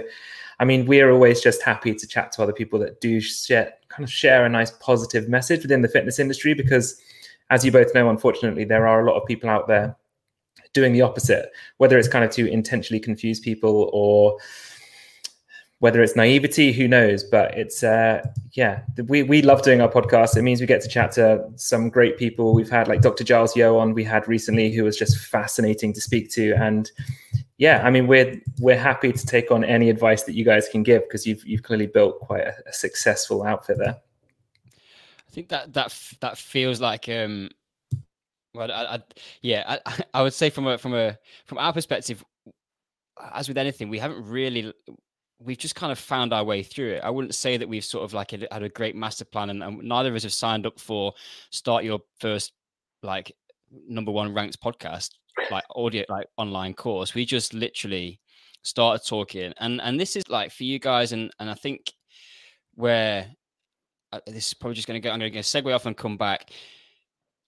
I 0.59 0.65
mean, 0.65 0.86
we're 0.86 1.09
always 1.09 1.39
just 1.39 1.61
happy 1.61 1.95
to 1.95 2.05
chat 2.05 2.33
to 2.33 2.43
other 2.43 2.53
people 2.53 2.79
that 2.79 2.99
do 2.99 3.21
share, 3.21 3.73
kind 3.88 4.03
of 4.03 4.11
share 4.11 4.45
a 4.45 4.49
nice 4.49 4.71
positive 4.71 5.29
message 5.29 5.61
within 5.61 5.83
the 5.83 5.89
fitness 5.89 6.19
industry 6.19 6.53
because, 6.53 6.99
as 7.49 7.63
you 7.63 7.71
both 7.71 7.93
know, 7.95 8.09
unfortunately, 8.09 8.65
there 8.65 8.88
are 8.88 8.99
a 8.99 9.09
lot 9.09 9.17
of 9.17 9.25
people 9.25 9.49
out 9.49 9.69
there 9.69 9.95
doing 10.73 10.91
the 10.91 11.01
opposite, 11.01 11.49
whether 11.77 11.97
it's 11.97 12.09
kind 12.09 12.25
of 12.25 12.31
to 12.31 12.45
intentionally 12.45 12.99
confuse 12.99 13.39
people 13.39 13.89
or 13.93 14.38
whether 15.80 16.01
it's 16.01 16.15
naivety, 16.15 16.71
who 16.71 16.88
knows? 16.88 17.23
But 17.23 17.57
it's 17.57 17.84
uh, 17.84 18.26
yeah, 18.53 18.82
we 19.07 19.23
we 19.23 19.41
love 19.41 19.61
doing 19.61 19.82
our 19.82 19.91
podcast. 19.91 20.38
It 20.38 20.41
means 20.41 20.61
we 20.61 20.67
get 20.67 20.82
to 20.82 20.88
chat 20.88 21.11
to 21.13 21.45
some 21.55 21.89
great 21.89 22.17
people. 22.17 22.53
We've 22.53 22.69
had 22.69 22.88
like 22.88 23.01
Dr. 23.01 23.23
Giles 23.23 23.55
Yeo 23.55 23.78
on 23.78 23.93
we 23.93 24.03
had 24.03 24.28
recently, 24.28 24.71
who 24.71 24.84
was 24.84 24.97
just 24.97 25.17
fascinating 25.17 25.93
to 25.93 26.01
speak 26.01 26.32
to, 26.32 26.53
and 26.53 26.89
yeah, 27.57 27.82
I 27.84 27.91
mean 27.91 28.07
we're 28.07 28.41
we're 28.59 28.80
happy 28.80 29.11
to 29.11 29.26
take 29.26 29.51
on 29.51 29.63
any 29.63 29.89
advice 29.89 30.23
that 30.23 30.36
you 30.36 30.45
guys 30.45 30.67
can 30.69 30.84
give 30.84 31.03
because 31.03 31.28
you've 31.28 31.45
you've 31.45 31.63
clearly 31.63 31.88
built 31.88 32.19
quite 32.19 32.43
a, 32.43 32.53
a 32.67 32.73
successful 32.73 33.43
outfit 33.43 33.78
there. 33.78 33.97
I 34.76 35.32
think 35.32 35.49
that 35.49 35.73
that 35.73 35.97
that 36.21 36.38
feels 36.38 36.80
like 36.80 37.09
um, 37.09 37.49
well, 38.53 38.71
I, 38.71 38.95
I, 38.95 38.99
yeah, 39.41 39.78
I, 39.86 40.03
I 40.13 40.21
would 40.21 40.34
say 40.34 40.49
from 40.49 40.67
a 40.67 40.78
from 40.78 40.93
a 40.93 41.17
from 41.45 41.57
our 41.57 41.73
perspective, 41.73 42.23
as 43.34 43.47
with 43.47 43.57
anything, 43.57 43.89
we 43.89 43.99
haven't 43.99 44.26
really 44.26 44.73
we've 45.39 45.57
just 45.57 45.75
kind 45.75 45.91
of 45.91 45.99
found 45.99 46.33
our 46.33 46.43
way 46.43 46.63
through 46.63 46.93
it. 46.93 47.03
I 47.03 47.09
wouldn't 47.09 47.36
say 47.36 47.57
that 47.57 47.67
we've 47.67 47.83
sort 47.83 48.03
of 48.03 48.13
like 48.13 48.31
had 48.31 48.47
a 48.51 48.69
great 48.69 48.95
master 48.95 49.25
plan, 49.25 49.49
and, 49.49 49.63
and 49.63 49.83
neither 49.83 50.09
of 50.09 50.15
us 50.15 50.23
have 50.23 50.33
signed 50.33 50.65
up 50.65 50.79
for 50.79 51.13
start 51.51 51.83
your 51.83 51.99
first 52.19 52.53
like 53.03 53.31
number 53.88 54.11
one 54.11 54.33
ranked 54.33 54.61
podcast, 54.61 55.11
like 55.51 55.63
audio, 55.75 56.05
like 56.09 56.27
online 56.38 56.73
course. 56.73 57.13
We 57.13 57.25
just 57.25 57.53
literally 57.53 58.19
started 58.63 59.05
talking, 59.05 59.53
and 59.59 59.81
and 59.81 59.99
this 59.99 60.15
is 60.15 60.27
like 60.29 60.51
for 60.51 60.63
you 60.63 60.79
guys, 60.79 61.11
and 61.11 61.31
and 61.39 61.49
I 61.49 61.55
think 61.55 61.93
where 62.75 63.27
uh, 64.11 64.19
this 64.27 64.47
is 64.47 64.53
probably 64.53 64.75
just 64.75 64.88
going 64.88 65.01
to 65.01 65.05
go. 65.05 65.11
I'm 65.11 65.19
going 65.19 65.31
to 65.31 65.39
segue 65.39 65.73
off 65.73 65.86
and 65.86 65.97
come 65.97 66.17
back 66.17 66.51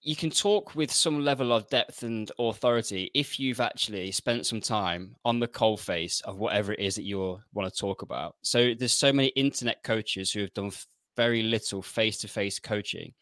you 0.02 0.14
can 0.14 0.30
talk 0.30 0.74
with 0.74 0.92
some 0.92 1.24
level 1.24 1.52
of 1.52 1.68
depth 1.68 2.02
and 2.02 2.30
authority 2.38 3.10
if 3.14 3.40
you've 3.40 3.60
actually 3.60 4.12
spent 4.12 4.46
some 4.46 4.60
time 4.60 5.16
on 5.24 5.40
the 5.40 5.48
coal 5.48 5.76
face 5.76 6.20
of 6.20 6.38
whatever 6.38 6.72
it 6.72 6.78
is 6.78 6.94
that 6.94 7.02
you 7.02 7.40
want 7.52 7.72
to 7.72 7.80
talk 7.80 8.02
about. 8.02 8.36
So 8.42 8.74
there's 8.78 8.92
so 8.92 9.12
many 9.12 9.28
internet 9.28 9.82
coaches 9.82 10.30
who 10.30 10.40
have 10.40 10.54
done 10.54 10.70
very 11.16 11.42
little 11.42 11.82
face-to-face 11.82 12.60
coaching, 12.60 13.12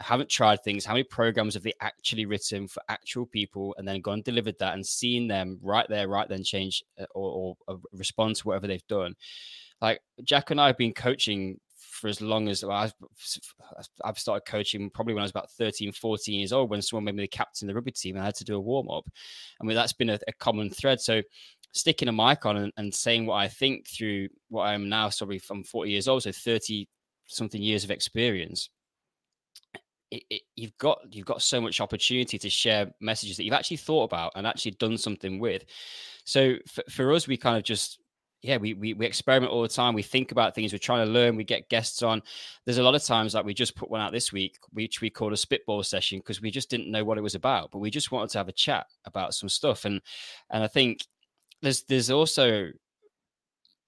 haven't 0.00 0.30
tried 0.30 0.64
things. 0.64 0.84
How 0.84 0.94
many 0.94 1.04
programs 1.04 1.54
have 1.54 1.62
they 1.62 1.74
actually 1.80 2.24
written 2.24 2.68
for 2.68 2.82
actual 2.88 3.26
people 3.26 3.74
and 3.76 3.86
then 3.86 4.00
gone 4.00 4.14
and 4.14 4.24
delivered 4.24 4.58
that 4.60 4.74
and 4.74 4.84
seen 4.84 5.28
them 5.28 5.58
right 5.62 5.86
there, 5.88 6.08
right 6.08 6.28
then 6.28 6.42
change 6.42 6.82
uh, 6.98 7.04
or, 7.14 7.56
or, 7.68 7.74
or 7.74 7.80
respond 7.92 8.36
to 8.36 8.48
whatever 8.48 8.66
they've 8.66 8.86
done? 8.88 9.14
Like 9.82 10.00
Jack 10.22 10.50
and 10.50 10.60
I 10.60 10.68
have 10.68 10.78
been 10.78 10.94
coaching 10.94 11.60
for 11.94 12.08
as 12.08 12.20
long 12.20 12.48
as 12.48 12.64
well, 12.64 12.76
I've, 12.76 12.94
I've 14.04 14.18
started 14.18 14.50
coaching 14.50 14.90
probably 14.90 15.14
when 15.14 15.22
I 15.22 15.24
was 15.24 15.30
about 15.30 15.50
13, 15.52 15.92
14 15.92 16.38
years 16.38 16.52
old 16.52 16.68
when 16.68 16.82
someone 16.82 17.04
made 17.04 17.14
me 17.14 17.22
the 17.22 17.28
captain 17.28 17.68
of 17.68 17.72
the 17.72 17.76
rugby 17.76 17.92
team 17.92 18.16
and 18.16 18.22
I 18.22 18.26
had 18.26 18.34
to 18.36 18.44
do 18.44 18.56
a 18.56 18.60
warm 18.60 18.90
up. 18.90 19.08
I 19.60 19.64
mean, 19.64 19.76
that's 19.76 19.92
been 19.92 20.10
a, 20.10 20.18
a 20.26 20.32
common 20.32 20.70
thread. 20.70 21.00
So 21.00 21.22
sticking 21.72 22.08
a 22.08 22.12
mic 22.12 22.44
on 22.46 22.56
and, 22.56 22.72
and, 22.76 22.92
saying 22.92 23.26
what 23.26 23.36
I 23.36 23.48
think 23.48 23.86
through 23.86 24.28
what 24.48 24.64
I'm 24.64 24.88
now, 24.88 25.08
sorry, 25.08 25.38
from 25.38 25.62
40 25.62 25.90
years 25.90 26.08
old, 26.08 26.24
so 26.24 26.32
30 26.32 26.88
something 27.26 27.62
years 27.62 27.84
of 27.84 27.90
experience. 27.92 28.70
It, 30.10 30.24
it, 30.30 30.42
you've 30.56 30.76
got 30.78 30.98
you've 31.10 31.26
got 31.26 31.42
so 31.42 31.60
much 31.60 31.80
opportunity 31.80 32.38
to 32.38 32.50
share 32.50 32.92
messages 33.00 33.36
that 33.36 33.44
you've 33.44 33.54
actually 33.54 33.78
thought 33.78 34.04
about 34.04 34.32
and 34.36 34.46
actually 34.46 34.72
done 34.72 34.98
something 34.98 35.38
with. 35.40 35.64
So 36.24 36.56
for 36.90 37.12
us, 37.12 37.26
we 37.26 37.36
kind 37.36 37.56
of 37.56 37.64
just 37.64 37.98
yeah, 38.44 38.58
we, 38.58 38.74
we 38.74 38.92
we 38.92 39.06
experiment 39.06 39.50
all 39.50 39.62
the 39.62 39.68
time. 39.68 39.94
We 39.94 40.02
think 40.02 40.30
about 40.30 40.54
things. 40.54 40.70
We're 40.70 40.78
trying 40.78 41.06
to 41.06 41.10
learn. 41.10 41.34
We 41.34 41.44
get 41.44 41.70
guests 41.70 42.02
on. 42.02 42.20
There's 42.66 42.76
a 42.76 42.82
lot 42.82 42.94
of 42.94 43.02
times 43.02 43.34
like 43.34 43.46
we 43.46 43.54
just 43.54 43.74
put 43.74 43.90
one 43.90 44.02
out 44.02 44.12
this 44.12 44.34
week, 44.34 44.58
which 44.70 45.00
we 45.00 45.08
called 45.08 45.32
a 45.32 45.36
spitball 45.36 45.82
session 45.82 46.18
because 46.18 46.42
we 46.42 46.50
just 46.50 46.68
didn't 46.68 46.90
know 46.90 47.04
what 47.04 47.16
it 47.16 47.22
was 47.22 47.34
about, 47.34 47.70
but 47.70 47.78
we 47.78 47.90
just 47.90 48.12
wanted 48.12 48.28
to 48.30 48.38
have 48.38 48.48
a 48.48 48.52
chat 48.52 48.86
about 49.06 49.32
some 49.32 49.48
stuff. 49.48 49.86
And 49.86 50.02
and 50.50 50.62
I 50.62 50.66
think 50.66 51.06
there's 51.62 51.84
there's 51.84 52.10
also 52.10 52.70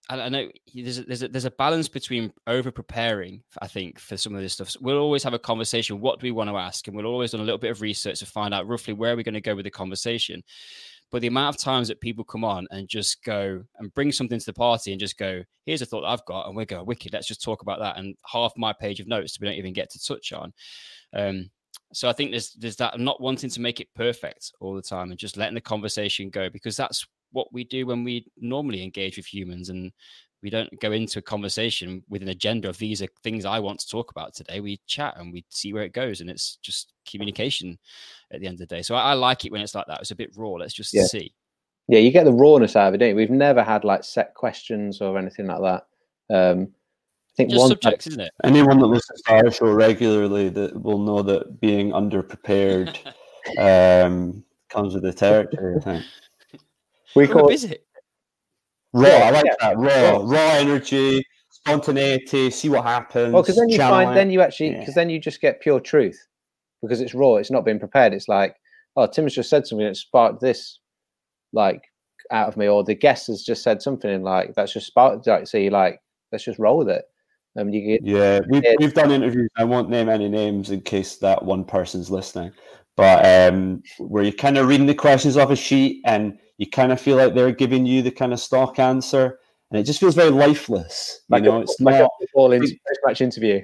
I 0.08 0.28
know 0.30 0.48
there's 0.72 1.00
a, 1.00 1.02
there's 1.02 1.22
a, 1.22 1.28
there's 1.28 1.44
a 1.44 1.50
balance 1.50 1.88
between 1.88 2.32
over 2.46 2.70
preparing. 2.70 3.42
I 3.60 3.66
think 3.66 3.98
for 3.98 4.16
some 4.16 4.34
of 4.34 4.40
this 4.40 4.54
stuff, 4.54 4.70
so 4.70 4.78
we'll 4.80 4.98
always 4.98 5.24
have 5.24 5.34
a 5.34 5.38
conversation. 5.38 6.00
What 6.00 6.20
do 6.20 6.24
we 6.24 6.30
want 6.30 6.48
to 6.48 6.56
ask? 6.56 6.86
And 6.86 6.96
we'll 6.96 7.06
always 7.06 7.32
do 7.32 7.38
a 7.38 7.42
little 7.42 7.58
bit 7.58 7.72
of 7.72 7.82
research 7.82 8.20
to 8.20 8.26
find 8.26 8.54
out 8.54 8.66
roughly 8.66 8.94
where 8.94 9.16
we're 9.16 9.24
going 9.24 9.34
to 9.34 9.40
go 9.40 9.54
with 9.54 9.64
the 9.64 9.70
conversation. 9.70 10.42
But 11.12 11.22
the 11.22 11.28
amount 11.28 11.54
of 11.54 11.62
times 11.62 11.88
that 11.88 12.00
people 12.00 12.24
come 12.24 12.44
on 12.44 12.66
and 12.70 12.88
just 12.88 13.22
go 13.22 13.62
and 13.78 13.94
bring 13.94 14.10
something 14.10 14.38
to 14.38 14.46
the 14.46 14.52
party 14.52 14.90
and 14.90 15.00
just 15.00 15.16
go, 15.16 15.42
here's 15.64 15.82
a 15.82 15.86
thought 15.86 16.04
I've 16.04 16.24
got, 16.26 16.46
and 16.46 16.56
we 16.56 16.64
go, 16.64 16.82
wicked, 16.82 17.12
let's 17.12 17.28
just 17.28 17.42
talk 17.42 17.62
about 17.62 17.78
that. 17.78 17.96
And 17.96 18.16
half 18.26 18.52
my 18.56 18.72
page 18.72 18.98
of 18.98 19.06
notes 19.06 19.38
we 19.40 19.46
don't 19.46 19.56
even 19.56 19.72
get 19.72 19.90
to 19.90 20.02
touch 20.02 20.32
on. 20.32 20.52
Um, 21.12 21.50
so 21.92 22.08
I 22.08 22.12
think 22.12 22.32
there's 22.32 22.52
there's 22.54 22.76
that 22.76 22.98
not 22.98 23.20
wanting 23.20 23.50
to 23.50 23.60
make 23.60 23.80
it 23.80 23.88
perfect 23.94 24.52
all 24.60 24.74
the 24.74 24.82
time 24.82 25.10
and 25.10 25.18
just 25.18 25.36
letting 25.36 25.54
the 25.54 25.60
conversation 25.60 26.30
go 26.30 26.50
because 26.50 26.76
that's 26.76 27.06
what 27.32 27.52
we 27.52 27.64
do 27.64 27.86
when 27.86 28.02
we 28.02 28.26
normally 28.38 28.82
engage 28.82 29.16
with 29.16 29.32
humans 29.32 29.68
and 29.68 29.92
we 30.46 30.50
don't 30.50 30.80
go 30.80 30.92
into 30.92 31.18
a 31.18 31.22
conversation 31.22 32.04
with 32.08 32.22
an 32.22 32.28
agenda 32.28 32.68
of 32.68 32.78
these 32.78 33.02
are 33.02 33.08
things 33.24 33.44
I 33.44 33.58
want 33.58 33.80
to 33.80 33.88
talk 33.88 34.12
about 34.12 34.32
today. 34.32 34.60
We 34.60 34.80
chat 34.86 35.16
and 35.18 35.32
we 35.32 35.44
see 35.48 35.72
where 35.72 35.82
it 35.82 35.92
goes, 35.92 36.20
and 36.20 36.30
it's 36.30 36.58
just 36.62 36.92
communication 37.04 37.76
at 38.30 38.40
the 38.40 38.46
end 38.46 38.54
of 38.54 38.60
the 38.60 38.72
day. 38.76 38.82
So 38.82 38.94
I, 38.94 39.10
I 39.10 39.14
like 39.14 39.44
it 39.44 39.50
when 39.50 39.60
it's 39.60 39.74
like 39.74 39.88
that. 39.88 40.00
It's 40.00 40.12
a 40.12 40.14
bit 40.14 40.30
raw. 40.36 40.50
Let's 40.50 40.72
just 40.72 40.94
yeah. 40.94 41.02
see. 41.02 41.34
Yeah, 41.88 41.98
you 41.98 42.12
get 42.12 42.26
the 42.26 42.32
rawness 42.32 42.76
out 42.76 42.86
of 42.86 42.94
it, 42.94 42.98
don't 42.98 43.08
you? 43.08 43.16
We've 43.16 43.28
never 43.28 43.64
had 43.64 43.82
like 43.82 44.04
set 44.04 44.34
questions 44.34 45.00
or 45.00 45.18
anything 45.18 45.48
like 45.48 45.62
that. 45.62 45.86
Um, 46.32 46.68
I 46.68 47.34
think 47.36 47.50
just 47.50 47.58
one 47.58 47.70
subjects, 47.70 48.06
isn't 48.06 48.20
it? 48.20 48.32
Anyone 48.44 48.78
that 48.78 48.86
listens 48.86 49.22
to 49.22 49.32
our 49.32 49.50
show 49.50 49.72
regularly 49.72 50.48
that 50.50 50.80
will 50.80 51.00
know 51.00 51.22
that 51.22 51.60
being 51.60 51.90
underprepared 51.90 52.96
um, 53.58 54.44
comes 54.68 54.94
with 54.94 55.02
the 55.02 55.12
territory. 55.12 55.74
I 55.80 55.80
think 55.80 56.04
we 57.16 57.26
call 57.26 57.48
it 57.48 57.85
raw. 58.96 59.08
I 59.08 59.30
like 59.30 59.44
yeah. 59.44 59.54
that 59.60 59.78
raw, 59.78 60.18
raw 60.22 60.52
energy, 60.54 61.22
spontaneity. 61.50 62.50
See 62.50 62.68
what 62.68 62.84
happens. 62.84 63.32
Well, 63.32 63.42
because 63.42 63.56
then 63.56 63.68
you 63.68 63.78
find, 63.78 64.16
then 64.16 64.30
you 64.30 64.40
actually, 64.40 64.70
because 64.70 64.88
yeah. 64.88 64.94
then 64.94 65.10
you 65.10 65.18
just 65.18 65.40
get 65.40 65.60
pure 65.60 65.80
truth 65.80 66.26
because 66.82 67.00
it's 67.00 67.14
raw. 67.14 67.36
It's 67.36 67.50
not 67.50 67.64
been 67.64 67.78
prepared. 67.78 68.12
It's 68.12 68.28
like, 68.28 68.56
oh, 68.96 69.06
Tim's 69.06 69.34
just 69.34 69.50
said 69.50 69.66
something 69.66 69.86
that 69.86 69.96
sparked 69.96 70.40
this, 70.40 70.78
like 71.52 71.82
out 72.30 72.48
of 72.48 72.56
me, 72.56 72.68
or 72.68 72.84
the 72.84 72.94
guest 72.94 73.28
has 73.28 73.42
just 73.42 73.62
said 73.62 73.82
something 73.82 74.10
and 74.10 74.24
like 74.24 74.54
that's 74.54 74.72
just 74.72 74.86
sparked. 74.86 75.26
Like, 75.26 75.46
so 75.46 75.58
you 75.58 75.70
like, 75.70 76.00
let's 76.32 76.44
just 76.44 76.58
roll 76.58 76.78
with 76.78 76.88
it. 76.88 77.04
Um, 77.58 77.70
you 77.70 77.98
get, 77.98 78.06
yeah, 78.06 78.40
we've, 78.50 78.62
we've 78.78 78.92
done 78.92 79.10
interviews. 79.10 79.48
I 79.56 79.64
won't 79.64 79.88
name 79.88 80.10
any 80.10 80.28
names 80.28 80.70
in 80.70 80.82
case 80.82 81.16
that 81.16 81.42
one 81.42 81.64
person's 81.64 82.10
listening, 82.10 82.52
but 82.96 83.24
um, 83.24 83.82
where 83.98 84.22
you're 84.22 84.32
kind 84.32 84.58
of 84.58 84.68
reading 84.68 84.84
the 84.84 84.94
questions 84.94 85.38
off 85.38 85.50
a 85.50 85.56
sheet 85.56 86.02
and 86.04 86.38
you 86.58 86.68
kind 86.68 86.92
of 86.92 87.00
feel 87.00 87.16
like 87.16 87.34
they're 87.34 87.52
giving 87.52 87.86
you 87.86 88.02
the 88.02 88.10
kind 88.10 88.32
of 88.32 88.40
stock 88.40 88.78
answer, 88.78 89.38
and 89.70 89.80
it 89.80 89.84
just 89.84 90.00
feels 90.00 90.14
very 90.14 90.30
lifeless. 90.30 91.20
You 91.28 91.34
like 91.34 91.44
know, 91.44 91.58
a, 91.58 91.60
it's 91.60 91.80
like 91.80 92.00
not 92.00 92.10
all 92.34 92.52
in 92.52 92.64
match 93.04 93.20
interview. 93.20 93.62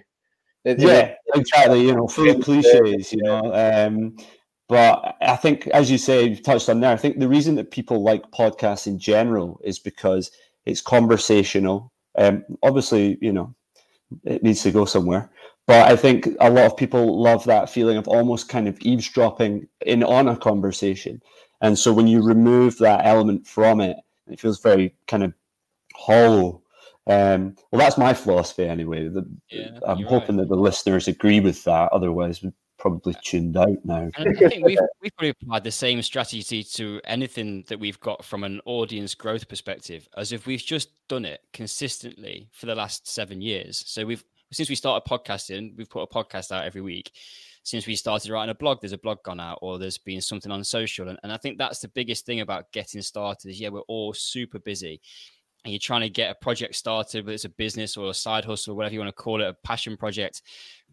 It, 0.65 0.79
yeah, 0.79 1.15
exactly. 1.35 1.87
You 1.87 1.95
know, 1.95 2.07
full 2.07 2.31
of 2.31 2.43
cliches. 2.43 3.13
You 3.13 3.23
know, 3.23 3.53
um, 3.55 4.17
but 4.69 5.17
I 5.21 5.37
think, 5.37 5.67
as 5.69 5.91
you 5.91 5.99
say, 5.99 6.25
you've 6.25 6.43
touched 6.43 6.69
on 6.69 6.81
there. 6.81 6.93
I 6.93 6.97
think 6.97 7.19
the 7.19 7.29
reason 7.29 7.57
that 7.57 7.71
people 7.71 8.03
like 8.03 8.31
podcasts 8.31 8.87
in 8.87 8.99
general 8.99 9.61
is 9.65 9.79
because 9.79 10.31
it's 10.65 10.81
conversational. 10.81 11.93
Um, 12.17 12.45
obviously, 12.63 13.19
you 13.21 13.33
know, 13.33 13.55
it 14.25 14.43
needs 14.43 14.63
to 14.63 14.71
go 14.71 14.85
somewhere. 14.85 15.31
But 15.67 15.91
I 15.91 15.97
think 15.97 16.29
a 16.41 16.51
lot 16.51 16.67
of 16.67 16.77
people 16.77 17.23
love 17.23 17.45
that 17.45 17.71
feeling 17.71 17.97
of 17.97 18.09
almost 18.09 18.49
kind 18.49 18.67
of 18.67 18.79
eavesdropping 18.81 19.69
in 19.87 20.03
on 20.03 20.29
a 20.29 20.37
conversation. 20.37 21.23
And 21.63 21.79
so 21.79 21.93
when 21.93 22.09
you 22.09 22.23
remove 22.23 22.77
that 22.79 23.07
element 23.07 23.47
from 23.47 23.81
it, 23.81 23.97
it 24.29 24.41
feels 24.41 24.61
very 24.61 24.95
kind 25.07 25.23
of 25.23 25.33
hollow. 25.95 26.63
Um, 27.07 27.57
well, 27.71 27.81
that's 27.81 27.97
my 27.97 28.13
philosophy 28.13 28.67
anyway. 28.67 29.09
The, 29.09 29.25
yeah, 29.49 29.79
I'm 29.87 30.03
hoping 30.03 30.37
right. 30.37 30.43
that 30.43 30.55
the 30.55 30.61
listeners 30.61 31.09
agree 31.09 31.41
with 31.41 31.63
that. 31.65 31.93
Otherwise, 31.93 32.43
we've 32.43 32.53
probably 32.79 33.15
tuned 33.23 33.57
out 33.57 33.79
now. 33.85 34.11
And 34.17 34.37
I 34.37 34.49
think 34.49 34.67
we've, 34.67 34.79
we've 35.03 35.17
probably 35.17 35.31
applied 35.31 35.63
the 35.63 35.71
same 35.71 36.03
strategy 36.03 36.65
to 36.65 37.01
anything 37.05 37.65
that 37.69 37.79
we've 37.79 38.01
got 38.01 38.25
from 38.25 38.43
an 38.43 38.61
audience 38.65 39.15
growth 39.15 39.49
perspective, 39.49 40.09
as 40.17 40.33
if 40.33 40.47
we've 40.47 40.63
just 40.63 40.91
done 41.09 41.25
it 41.25 41.43
consistently 41.53 42.49
for 42.53 42.67
the 42.67 42.75
last 42.75 43.09
seven 43.09 43.41
years. 43.41 43.85
So 43.87 44.05
we've 44.05 44.25
since 44.51 44.69
we 44.69 44.75
started 44.75 45.09
podcasting, 45.09 45.77
we've 45.79 45.89
put 45.89 46.03
a 46.03 46.07
podcast 46.07 46.53
out 46.53 46.65
every 46.65 46.83
week 46.83 47.13
since 47.63 47.87
we 47.87 47.95
started 47.95 48.31
writing 48.31 48.51
a 48.51 48.55
blog, 48.55 48.81
there's 48.81 48.93
a 48.93 48.99
blog 48.99 49.19
gone 49.25 49.39
out 49.39 49.59
or 49.63 49.79
there's 49.79 49.99
been 49.99 50.21
something 50.21 50.51
on 50.51 50.65
social. 50.65 51.09
And, 51.09 51.19
and 51.23 51.33
I 51.33 51.37
think 51.37 51.59
that's 51.59 51.79
the 51.79 51.89
biggest 51.89 52.27
thing 52.27 52.41
about 52.41 52.71
getting 52.73 53.03
started 53.03 53.51
is, 53.51 53.61
yeah, 53.61 53.69
we're 53.69 53.81
all 53.83 54.13
super 54.13 54.59
busy. 54.59 55.01
and 55.65 55.73
you're 55.73 55.79
trying 55.79 56.01
to 56.01 56.11
get 56.11 56.31
a 56.31 56.35
project 56.35 56.75
started, 56.75 57.25
whether 57.25 57.35
it's 57.35 57.45
a 57.45 57.51
business 57.51 57.97
or 57.97 58.11
a 58.11 58.15
side 58.15 58.45
hustle, 58.45 58.75
whatever 58.75 58.95
you 58.95 59.01
want 59.01 59.15
to 59.15 59.23
call 59.23 59.41
it, 59.41 59.49
a 59.49 59.55
passion 59.65 59.97
project, 59.97 60.43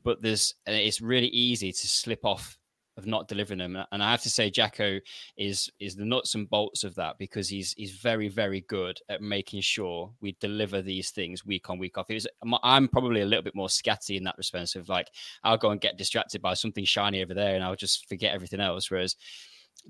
but 0.03 0.21
there's 0.21 0.53
it's 0.67 1.01
really 1.01 1.27
easy 1.27 1.71
to 1.71 1.87
slip 1.87 2.23
off 2.23 2.58
of 2.99 3.07
not 3.07 3.27
delivering 3.27 3.59
them. 3.59 3.77
And 3.91 4.03
I 4.03 4.11
have 4.11 4.21
to 4.23 4.29
say, 4.29 4.49
Jacko 4.49 4.99
is 5.37 5.69
is 5.79 5.95
the 5.95 6.05
nuts 6.05 6.35
and 6.35 6.49
bolts 6.49 6.83
of 6.83 6.93
that 6.95 7.17
because 7.17 7.49
he's 7.49 7.73
he's 7.73 7.91
very 7.91 8.27
very 8.27 8.61
good 8.61 8.99
at 9.09 9.21
making 9.21 9.61
sure 9.61 10.11
we 10.21 10.35
deliver 10.39 10.81
these 10.81 11.09
things 11.09 11.45
week 11.45 11.69
on 11.69 11.79
week 11.79 11.97
off. 11.97 12.09
It 12.09 12.15
Was, 12.15 12.27
I'm 12.63 12.87
probably 12.87 13.21
a 13.21 13.25
little 13.25 13.43
bit 13.43 13.55
more 13.55 13.67
scatty 13.67 14.17
in 14.17 14.23
that 14.25 14.37
respect 14.37 14.75
of 14.75 14.89
like 14.89 15.09
I'll 15.43 15.57
go 15.57 15.71
and 15.71 15.81
get 15.81 15.97
distracted 15.97 16.41
by 16.41 16.53
something 16.53 16.85
shiny 16.85 17.23
over 17.23 17.33
there 17.33 17.55
and 17.55 17.63
I'll 17.63 17.75
just 17.75 18.07
forget 18.07 18.33
everything 18.33 18.59
else. 18.59 18.91
Whereas 18.91 19.15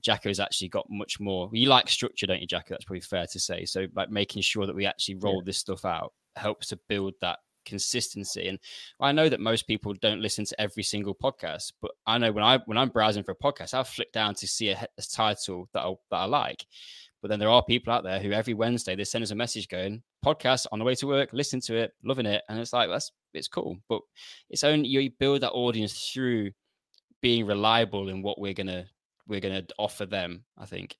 Jacko's 0.02 0.40
actually 0.40 0.70
got 0.70 0.86
much 0.90 1.20
more. 1.20 1.50
You 1.52 1.68
like 1.70 1.90
structure, 1.90 2.28
don't 2.28 2.42
you, 2.42 2.48
Jacko? 2.48 2.76
That's 2.76 2.86
probably 2.86 3.02
fair 3.02 3.26
to 3.26 3.40
say. 3.40 3.66
So 3.66 3.88
like 3.96 4.12
making 4.12 4.44
sure 4.44 4.66
that 4.66 4.76
we 4.76 4.86
actually 4.86 5.16
roll 5.16 5.38
yeah. 5.38 5.46
this 5.46 5.58
stuff 5.58 5.86
out 5.86 6.14
helps 6.36 6.68
to 6.68 6.80
build 6.88 7.14
that 7.22 7.40
consistency. 7.70 8.48
And 8.48 8.60
I 9.00 9.12
know 9.12 9.30
that 9.30 9.40
most 9.40 9.68
people 9.68 9.94
don't 9.94 10.22
listen 10.22 10.46
to 10.46 10.62
every 10.62 10.84
single 10.84 11.16
podcast, 11.16 11.74
but 11.82 11.92
I 12.06 12.18
know 12.18 12.32
when 12.32 12.44
I 12.44 12.60
when 12.66 12.78
I'm 12.78 12.90
browsing 12.90 13.24
for 13.24 13.32
a 13.32 13.36
podcast, 13.36 13.74
I'll 13.74 13.84
flick 13.84 14.12
down 14.12 14.36
to 14.36 14.48
see 14.48 14.70
a, 14.70 14.88
a 14.98 15.02
title 15.02 15.70
that 15.74 15.82
I, 15.82 15.94
that 16.12 16.18
I 16.18 16.26
like. 16.26 16.66
But 17.22 17.30
then 17.30 17.40
there 17.40 17.50
are 17.50 17.64
people 17.64 17.92
out 17.92 18.04
there 18.04 18.20
who 18.20 18.32
every 18.32 18.54
Wednesday 18.54 18.96
they 18.96 19.04
send 19.04 19.24
us 19.24 19.32
a 19.32 19.36
message 19.36 19.68
going, 19.68 20.02
podcast 20.26 20.68
on 20.72 20.80
the 20.80 20.86
way 20.86 20.96
to 20.96 21.08
work, 21.08 21.30
listen 21.34 21.60
to 21.62 21.76
it, 21.76 21.94
loving 22.04 22.26
it. 22.26 22.44
And 22.50 22.60
it's 22.60 22.74
like, 22.74 22.90
that's 22.90 23.12
it's 23.34 23.48
cool. 23.48 23.78
But 23.88 24.02
it's 24.50 24.64
only 24.64 24.88
you 24.88 25.10
build 25.20 25.42
that 25.42 25.52
audience 25.52 26.12
through 26.12 26.52
being 27.22 27.46
reliable 27.46 28.10
in 28.10 28.22
what 28.22 28.40
we're 28.40 28.54
gonna 28.54 28.86
we're 29.28 29.42
gonna 29.42 29.64
offer 29.78 30.06
them, 30.06 30.46
I 30.58 30.66
think. 30.66 30.98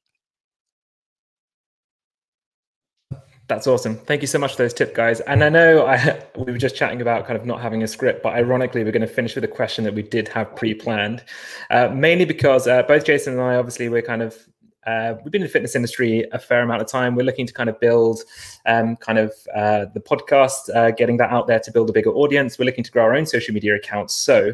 That's 3.50 3.66
awesome. 3.66 3.98
Thank 3.98 4.22
you 4.22 4.28
so 4.28 4.38
much 4.38 4.52
for 4.52 4.58
those 4.62 4.76
tips, 4.76 4.96
guys. 4.96 5.22
And 5.22 5.44
I 5.44 5.50
know 5.50 5.88
I, 5.88 6.24
we 6.38 6.52
were 6.52 6.60
just 6.60 6.76
chatting 6.76 7.02
about 7.02 7.26
kind 7.26 7.36
of 7.36 7.48
not 7.48 7.60
having 7.60 7.82
a 7.82 7.88
script, 7.88 8.22
but 8.22 8.34
ironically, 8.34 8.84
we're 8.84 8.92
going 8.92 9.02
to 9.02 9.08
finish 9.08 9.34
with 9.34 9.44
a 9.44 9.48
question 9.48 9.84
that 9.86 9.96
we 9.96 10.04
did 10.04 10.28
have 10.28 10.56
pre-planned, 10.56 11.24
uh, 11.72 11.90
mainly 11.92 12.26
because 12.26 12.68
uh, 12.68 12.84
both 12.84 13.06
Jason 13.06 13.34
and 13.34 13.42
I, 13.42 13.56
obviously, 13.56 13.90
we're 13.90 14.04
kind 14.04 14.22
of 14.22 14.38
uh, 14.86 15.16
we've 15.24 15.32
been 15.32 15.42
in 15.42 15.48
the 15.48 15.52
fitness 15.52 15.76
industry 15.76 16.26
a 16.32 16.38
fair 16.38 16.62
amount 16.62 16.84
of 16.84 16.88
time. 16.88 17.16
We're 17.16 17.26
looking 17.26 17.48
to 17.48 17.54
kind 17.54 17.70
of 17.72 17.80
build 17.80 18.22
um, 18.68 18.96
kind 18.98 19.18
of 19.18 19.34
uh, 19.56 19.86
the 19.96 20.00
podcast, 20.00 20.74
uh, 20.76 20.92
getting 20.92 21.18
that 21.18 21.32
out 21.32 21.48
there 21.48 21.60
to 21.60 21.72
build 21.72 21.90
a 21.90 21.94
bigger 21.94 22.12
audience. 22.12 22.60
We're 22.60 22.66
looking 22.66 22.84
to 22.84 22.92
grow 22.92 23.04
our 23.04 23.16
own 23.16 23.26
social 23.26 23.54
media 23.54 23.76
accounts. 23.76 24.16
So, 24.16 24.54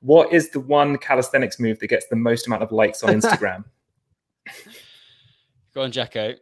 what 0.00 0.32
is 0.32 0.50
the 0.50 0.60
one 0.60 0.98
calisthenics 0.98 1.58
move 1.58 1.80
that 1.80 1.88
gets 1.88 2.06
the 2.06 2.16
most 2.16 2.46
amount 2.46 2.62
of 2.62 2.70
likes 2.70 3.02
on 3.02 3.10
Instagram? 3.20 3.64
Go 5.74 5.82
on, 5.82 5.90
Jacko. 5.90 6.34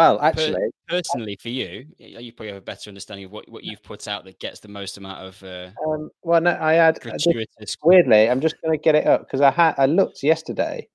Well, 0.00 0.18
actually, 0.22 0.70
personally, 0.88 1.36
for 1.38 1.50
you, 1.50 1.84
you 1.98 2.32
probably 2.32 2.48
have 2.48 2.56
a 2.56 2.62
better 2.62 2.88
understanding 2.88 3.26
of 3.26 3.32
what, 3.32 3.46
what 3.50 3.64
you've 3.64 3.82
put 3.82 4.08
out 4.08 4.24
that 4.24 4.40
gets 4.40 4.60
the 4.60 4.68
most 4.68 4.96
amount 4.96 5.26
of. 5.26 5.42
Uh, 5.42 5.72
um, 5.86 6.08
well, 6.22 6.40
no, 6.40 6.56
I 6.58 6.72
had 6.72 6.98
gratuitous. 7.02 7.76
weirdly. 7.84 8.30
I'm 8.30 8.40
just 8.40 8.54
going 8.62 8.72
to 8.72 8.82
get 8.82 8.94
it 8.94 9.06
up 9.06 9.26
because 9.26 9.42
I 9.42 9.50
had 9.50 9.74
I 9.76 9.84
looked 9.84 10.22
yesterday. 10.22 10.88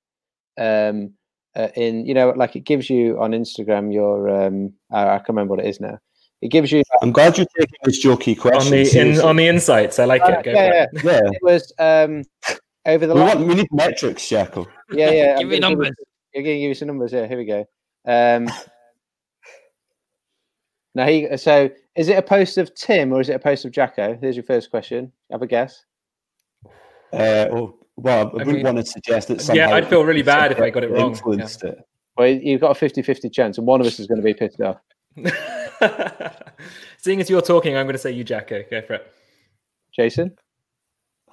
Um, 0.57 1.13
uh, 1.55 1.67
in 1.75 2.07
you 2.07 2.15
know, 2.15 2.31
like 2.31 2.55
it 2.55 2.61
gives 2.61 2.89
you 2.89 3.21
on 3.21 3.29
Instagram 3.29 3.93
your 3.93 4.27
um, 4.27 4.73
I, 4.91 5.03
I 5.03 5.17
can't 5.17 5.29
remember 5.29 5.51
what 5.55 5.63
it 5.63 5.69
is 5.69 5.79
now. 5.79 5.99
It 6.41 6.49
gives 6.49 6.71
you. 6.71 6.81
I'm 7.03 7.11
glad 7.11 7.37
you're 7.37 7.45
taking 7.55 7.77
this 7.83 8.03
jokey 8.03 8.35
question 8.35 8.73
on 8.73 8.83
the 8.83 8.99
in, 8.99 9.21
on 9.21 9.35
the 9.35 9.47
insights. 9.47 9.99
I 9.99 10.05
like 10.05 10.23
uh, 10.23 10.31
it. 10.31 10.45
Go 10.45 10.51
yeah, 10.51 10.87
yeah. 10.93 11.01
yeah, 11.03 11.19
It 11.25 11.43
was 11.43 11.71
um, 11.77 12.23
over 12.87 13.05
the. 13.05 13.13
We, 13.13 13.19
last... 13.19 13.35
want, 13.35 13.47
we 13.49 13.53
need 13.53 13.67
metrics, 13.71 14.27
Jackal. 14.27 14.67
Yeah, 14.89 15.11
yeah. 15.11 15.37
give 15.37 15.49
me 15.49 15.59
numbers. 15.59 15.91
You're 16.33 16.43
going 16.43 16.55
to 16.55 16.59
give 16.61 16.69
you 16.69 16.73
some 16.73 16.87
numbers. 16.87 17.13
Yeah, 17.13 17.27
here 17.27 17.37
we 17.37 17.45
go. 17.45 17.65
Um, 18.07 18.49
now 20.95 21.05
he 21.05 21.37
so 21.37 21.69
is 21.95 22.09
it 22.09 22.17
a 22.17 22.21
post 22.21 22.57
of 22.57 22.73
Tim 22.73 23.13
or 23.13 23.21
is 23.21 23.29
it 23.29 23.35
a 23.35 23.39
post 23.39 23.65
of 23.65 23.71
Jacko? 23.71 24.17
Here's 24.19 24.35
your 24.35 24.43
first 24.43 24.71
question. 24.71 25.11
Have 25.31 25.41
a 25.41 25.47
guess. 25.47 25.83
Uh, 27.13 27.47
oh, 27.51 27.77
well, 27.97 28.27
I, 28.27 28.29
I 28.29 28.33
wouldn't 28.33 28.55
mean, 28.57 28.63
want 28.63 28.77
to 28.77 28.85
suggest 28.85 29.29
that. 29.29 29.55
Yeah, 29.55 29.69
I'd 29.69 29.87
feel 29.87 30.03
really 30.03 30.21
bad 30.21 30.51
if 30.51 30.59
I 30.59 30.69
got 30.69 30.83
it 30.83 30.91
wrong. 30.91 31.17
Yeah. 31.37 31.47
It. 31.63 31.79
Well, 32.17 32.27
you've 32.27 32.61
got 32.61 32.75
a 32.75 32.85
50-50 32.85 33.31
chance, 33.31 33.57
and 33.57 33.67
one 33.67 33.81
of 33.81 33.87
us 33.87 33.99
is 33.99 34.07
going 34.07 34.21
to 34.21 34.23
be 34.23 34.33
pissed 34.33 34.59
off. 34.61 34.77
Seeing 36.97 37.21
as 37.21 37.29
you're 37.29 37.41
talking, 37.41 37.77
I'm 37.77 37.85
going 37.85 37.93
to 37.93 37.99
say 37.99 38.11
you, 38.11 38.23
Jacko. 38.23 38.63
Go 38.69 38.81
for 38.81 38.95
it. 38.95 39.13
Jason. 39.93 40.35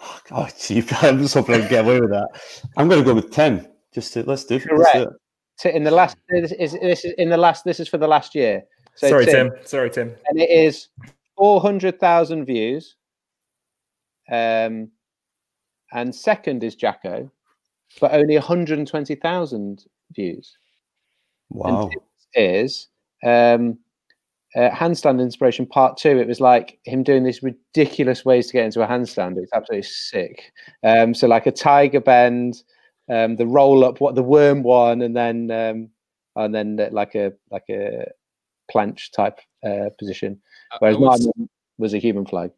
Oh, 0.01 0.21
God, 0.29 0.53
I'm 1.03 1.19
just 1.19 1.35
hoping 1.35 1.57
I 1.57 1.59
can 1.61 1.69
get 1.69 1.85
away 1.85 2.01
with 2.01 2.11
that. 2.11 2.29
I'm 2.77 2.89
going 2.89 3.01
to 3.01 3.07
go 3.07 3.15
with 3.15 3.31
Tim. 3.31 3.67
Just 3.93 4.13
to, 4.15 4.23
let's 4.25 4.45
do. 4.45 4.61
Correct. 4.61 4.95
Let's 4.95 5.13
do 5.63 5.69
it. 5.69 5.75
In 5.75 5.85
the 5.85 5.91
last, 5.91 6.17
this 6.29 6.53
is, 6.53 6.73
this 6.73 7.05
is 7.05 7.13
in 7.19 7.29
the 7.29 7.37
last. 7.37 7.65
This 7.65 7.81
is 7.81 7.89
for 7.89 7.99
the 7.99 8.09
last 8.09 8.35
year. 8.35 8.63
So 8.97 9.09
Sorry, 9.09 9.27
Tim, 9.27 9.51
Tim. 9.51 9.59
Sorry, 9.65 9.91
Tim. 9.91 10.15
And 10.27 10.41
it 10.41 10.51
is 10.51 10.89
400,000 11.37 12.45
views. 12.45 12.97
Um, 14.31 14.91
and 15.93 16.15
second 16.15 16.65
is 16.65 16.75
Jacko, 16.75 17.31
but 18.01 18.13
only 18.13 18.35
120,000 18.35 19.85
views. 20.15 20.57
Wow. 21.51 21.91
is 22.35 22.89
um, 23.25 23.79
uh, 24.57 24.71
handstand 24.71 25.21
inspiration 25.21 25.67
part 25.67 25.97
two. 25.97 26.19
It 26.19 26.27
was 26.27 26.41
like 26.41 26.79
him 26.85 27.03
doing 27.03 27.25
these 27.25 27.43
ridiculous 27.43 28.25
ways 28.25 28.47
to 28.47 28.55
get 28.55 28.65
into 28.65 28.83
a 28.83 28.87
handstand. 28.87 29.37
It's 29.39 29.53
absolutely 29.53 29.83
sick. 29.83 30.53
Um, 30.83 31.15
so 31.15 31.27
like 31.27 31.47
a 31.47 31.53
tiger 31.53 32.01
bend, 32.01 32.63
um, 33.11 33.37
the 33.37 33.47
roll 33.47 33.85
up, 33.85 34.01
what 34.01 34.15
the 34.15 34.23
worm 34.23 34.63
one, 34.63 35.03
and 35.03 35.17
then 35.17 35.51
um, 35.51 35.89
and 36.37 36.55
then 36.55 36.89
like 36.93 37.15
a 37.15 37.33
like 37.51 37.65
a 37.71 38.07
planche 38.73 39.11
type 39.13 39.39
uh, 39.65 39.91
position, 39.99 40.41
whereas 40.79 40.99
mine 40.99 41.49
was 41.79 41.95
a 41.95 41.99
human 41.99 42.27
flag. 42.27 42.51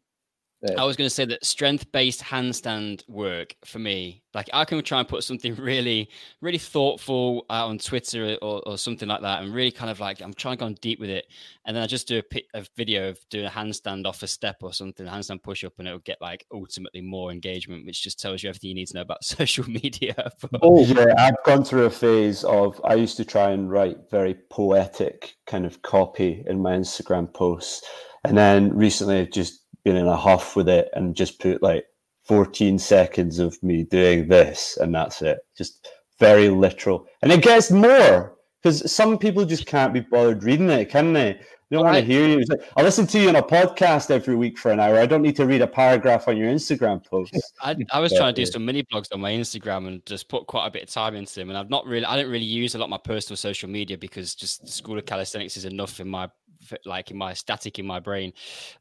I 0.77 0.83
was 0.85 0.95
going 0.95 1.07
to 1.07 1.13
say 1.13 1.25
that 1.25 1.45
strength 1.45 1.91
based 1.91 2.21
handstand 2.21 3.07
work 3.07 3.55
for 3.65 3.79
me, 3.79 4.23
like 4.33 4.49
I 4.53 4.65
can 4.65 4.81
try 4.83 4.99
and 4.99 5.07
put 5.07 5.23
something 5.23 5.55
really, 5.59 6.09
really 6.41 6.57
thoughtful 6.57 7.45
out 7.49 7.69
on 7.69 7.77
Twitter 7.77 8.37
or, 8.41 8.61
or 8.67 8.77
something 8.77 9.07
like 9.07 9.21
that, 9.21 9.43
and 9.43 9.53
really 9.53 9.71
kind 9.71 9.89
of 9.89 9.99
like 9.99 10.21
I'm 10.21 10.33
trying 10.33 10.57
to 10.57 10.65
go 10.65 10.75
deep 10.81 10.99
with 10.99 11.09
it. 11.09 11.25
And 11.65 11.75
then 11.75 11.83
I 11.83 11.87
just 11.87 12.07
do 12.07 12.21
a, 12.33 12.41
a 12.53 12.65
video 12.75 13.09
of 13.09 13.19
doing 13.29 13.45
a 13.45 13.49
handstand 13.49 14.05
off 14.05 14.23
a 14.23 14.27
step 14.27 14.57
or 14.61 14.73
something, 14.73 15.05
handstand 15.05 15.43
push 15.43 15.63
up, 15.63 15.73
and 15.79 15.87
it'll 15.87 15.99
get 15.99 16.21
like 16.21 16.45
ultimately 16.53 17.01
more 17.01 17.31
engagement, 17.31 17.85
which 17.85 18.03
just 18.03 18.19
tells 18.19 18.43
you 18.43 18.49
everything 18.49 18.69
you 18.69 18.75
need 18.75 18.87
to 18.87 18.95
know 18.95 19.01
about 19.01 19.23
social 19.23 19.67
media. 19.69 20.31
oh, 20.61 20.85
yeah. 20.85 21.13
I've 21.17 21.43
gone 21.45 21.63
through 21.63 21.85
a 21.85 21.91
phase 21.91 22.43
of 22.43 22.79
I 22.83 22.95
used 22.95 23.17
to 23.17 23.25
try 23.25 23.51
and 23.51 23.69
write 23.69 24.09
very 24.11 24.35
poetic 24.49 25.35
kind 25.47 25.65
of 25.65 25.81
copy 25.81 26.43
in 26.47 26.61
my 26.61 26.75
Instagram 26.75 27.33
posts. 27.33 27.83
And 28.25 28.35
then 28.35 28.75
recently 28.75 29.19
I've 29.19 29.31
just 29.31 29.64
been 29.85 29.95
in 29.95 30.07
a 30.07 30.17
huff 30.17 30.55
with 30.55 30.67
it 30.67 30.89
and 30.93 31.15
just 31.15 31.39
put 31.39 31.63
like 31.63 31.85
14 32.25 32.77
seconds 32.79 33.39
of 33.39 33.61
me 33.63 33.83
doing 33.83 34.27
this 34.27 34.77
and 34.81 34.93
that's 34.93 35.21
it. 35.21 35.39
Just 35.55 35.87
very 36.19 36.49
literal. 36.49 37.07
And 37.21 37.31
it 37.31 37.41
gets 37.41 37.71
more 37.71 38.35
because 38.61 38.91
some 38.91 39.17
people 39.17 39.45
just 39.45 39.67
can't 39.67 39.93
be 39.93 39.99
bothered 39.99 40.43
reading 40.43 40.69
it, 40.69 40.89
can 40.89 41.13
they? 41.13 41.39
They 41.69 41.77
don't 41.77 41.85
want 41.85 41.97
to 41.97 42.03
hear 42.03 42.27
you. 42.27 42.43
Like, 42.47 42.61
I 42.77 42.83
listen 42.83 43.07
to 43.07 43.19
you 43.19 43.29
on 43.29 43.35
a 43.35 43.43
podcast 43.43 44.11
every 44.11 44.35
week 44.35 44.57
for 44.57 44.71
an 44.71 44.79
hour. 44.79 44.97
I 44.97 45.05
don't 45.05 45.23
need 45.23 45.35
to 45.37 45.45
read 45.45 45.61
a 45.61 45.67
paragraph 45.67 46.27
on 46.27 46.37
your 46.37 46.51
Instagram 46.51 47.03
post. 47.03 47.35
I, 47.61 47.75
I 47.91 47.99
was 47.99 48.13
trying 48.13 48.33
to 48.33 48.41
do 48.41 48.45
some 48.45 48.65
mini 48.65 48.83
blogs 48.83 49.07
on 49.11 49.19
my 49.19 49.31
Instagram 49.31 49.87
and 49.87 50.05
just 50.05 50.29
put 50.29 50.45
quite 50.45 50.67
a 50.67 50.71
bit 50.71 50.83
of 50.83 50.89
time 50.89 51.15
into 51.15 51.33
them. 51.35 51.49
And 51.49 51.57
I've 51.57 51.69
not 51.69 51.85
really, 51.85 52.05
I 52.05 52.15
don't 52.15 52.29
really 52.29 52.45
use 52.45 52.75
a 52.75 52.77
lot 52.77 52.85
of 52.85 52.91
my 52.91 52.99
personal 52.99 53.37
social 53.37 53.69
media 53.69 53.97
because 53.97 54.35
just 54.35 54.63
the 54.63 54.71
School 54.71 54.97
of 54.97 55.05
Calisthenics 55.05 55.57
is 55.57 55.65
enough 55.65 55.99
in 55.99 56.07
my, 56.07 56.29
like 56.85 57.09
in 57.09 57.17
my 57.17 57.33
static 57.33 57.79
in 57.79 57.85
my 57.87 57.99
brain. 57.99 58.31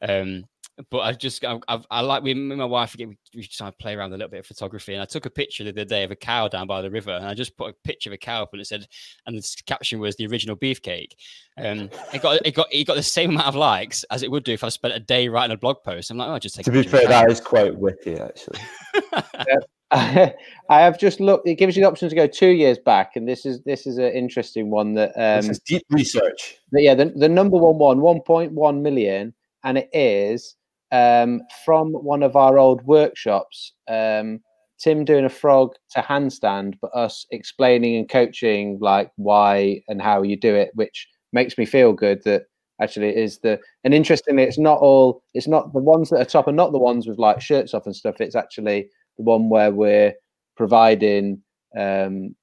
Um, 0.03 0.45
but 0.91 1.01
I 1.01 1.13
just 1.13 1.45
I, 1.45 1.59
I, 1.69 1.81
I 1.91 2.01
like 2.01 2.23
we 2.23 2.35
me 2.35 2.51
and 2.51 2.59
my 2.59 2.65
wife 2.65 2.97
we, 2.99 3.17
we 3.35 3.45
try 3.45 3.71
to 3.71 3.77
play 3.77 3.95
around 3.95 4.13
a 4.13 4.17
little 4.17 4.29
bit 4.29 4.41
of 4.41 4.47
photography 4.47 4.95
and 4.95 5.03
I 5.03 5.05
took 5.05 5.27
a 5.27 5.31
picture 5.31 5.63
the 5.65 5.71
other 5.71 5.85
day 5.85 6.03
of 6.03 6.11
a 6.11 6.17
cow 6.17 6.49
down 6.49 6.67
by 6.67 6.83
the 6.83 6.91
river 6.91 7.13
and 7.13 7.27
I 7.27 7.35
just 7.35 7.57
put 7.57 7.71
a 7.71 7.73
picture 7.85 8.11
of 8.11 8.15
a 8.15 8.19
cow 8.19 8.43
up 8.43 8.53
and 8.53 8.61
it 8.61 8.67
said 8.67 8.87
and 9.27 9.37
the 9.37 9.63
caption 9.67 10.01
was 10.01 10.17
the 10.17 10.27
original 10.27 10.57
beefcake 10.57 11.13
um 11.59 11.91
it 12.13 12.23
got 12.23 12.45
it 12.45 12.55
got 12.55 12.67
it 12.73 12.85
got 12.85 12.97
the 12.97 13.03
same 13.03 13.31
amount 13.31 13.47
of 13.47 13.55
likes 13.55 14.05
as 14.05 14.23
it 14.23 14.31
would 14.31 14.45
do 14.45 14.53
if 14.53 14.65
I 14.65 14.69
spent 14.69 14.95
a 14.95 15.01
day 15.01 15.29
writing 15.29 15.55
a 15.55 15.59
blog 15.59 15.77
post 15.85 16.11
I'm 16.11 16.17
like 16.17 16.29
oh 16.29 16.39
just 16.39 16.57
take 16.57 16.65
to 16.65 16.73
be 16.73 16.83
fair 16.83 17.07
that 17.07 17.31
is 17.31 17.41
quite 17.41 17.77
witty 17.77 18.19
actually 18.19 18.59
I 19.95 20.35
have 20.69 20.99
just 20.99 21.21
looked. 21.21 21.47
It 21.47 21.55
gives 21.55 21.77
you 21.77 21.83
the 21.83 21.89
option 21.89 22.09
to 22.09 22.17
go 22.17 22.27
two 22.27 22.49
years 22.49 22.79
back, 22.79 23.15
and 23.15 23.29
this 23.29 23.47
is 23.47 23.63
this 23.63 23.87
is 23.87 23.99
an 23.99 24.11
interesting 24.11 24.69
one 24.69 24.95
that 24.95 25.11
um, 25.11 25.43
this 25.43 25.51
is 25.51 25.61
deep 25.61 25.85
research. 25.91 26.57
yeah, 26.73 26.95
the, 26.95 27.13
the 27.15 27.29
number 27.29 27.57
one 27.59 28.01
one, 28.01 28.01
1.1 28.01 28.81
million, 28.81 29.35
and 29.63 29.79
it 29.79 29.89
is 29.93 30.57
um, 30.95 31.43
from 31.65 31.93
one 31.93 32.23
of 32.23 32.37
our 32.37 32.59
old 32.59 32.83
workshops. 32.85 33.73
Um, 33.89 34.41
Tim 34.79 35.05
doing 35.05 35.25
a 35.25 35.31
frog 35.31 35.75
to 35.91 36.01
handstand, 36.01 36.75
but 36.81 36.95
us 36.95 37.27
explaining 37.31 37.97
and 37.97 38.09
coaching 38.09 38.79
like 38.81 39.11
why 39.17 39.81
and 39.89 40.01
how 40.03 40.23
you 40.23 40.37
do 40.37 40.55
it, 40.55 40.71
which 40.75 41.09
makes 41.33 41.57
me 41.57 41.65
feel 41.65 41.93
good 41.93 42.23
that 42.25 42.45
actually 42.81 43.17
is 43.17 43.39
the 43.39 43.59
and 43.85 43.95
interestingly 43.95 44.43
it's 44.43 44.59
not 44.59 44.79
all 44.81 45.23
it's 45.33 45.47
not 45.47 45.73
the 45.73 45.79
ones 45.79 46.11
that 46.11 46.21
are 46.21 46.25
top 46.25 46.49
are 46.49 46.53
not 46.53 46.73
the 46.73 46.79
ones 46.79 47.07
with 47.07 47.19
like 47.19 47.41
shirts 47.41 47.73
off 47.73 47.87
and 47.87 47.95
stuff 47.95 48.21
it's 48.21 48.35
actually 48.35 48.89
the 49.17 49.23
one 49.23 49.49
where 49.49 49.71
we're 49.71 50.13
providing 50.57 51.41
um 51.79 52.35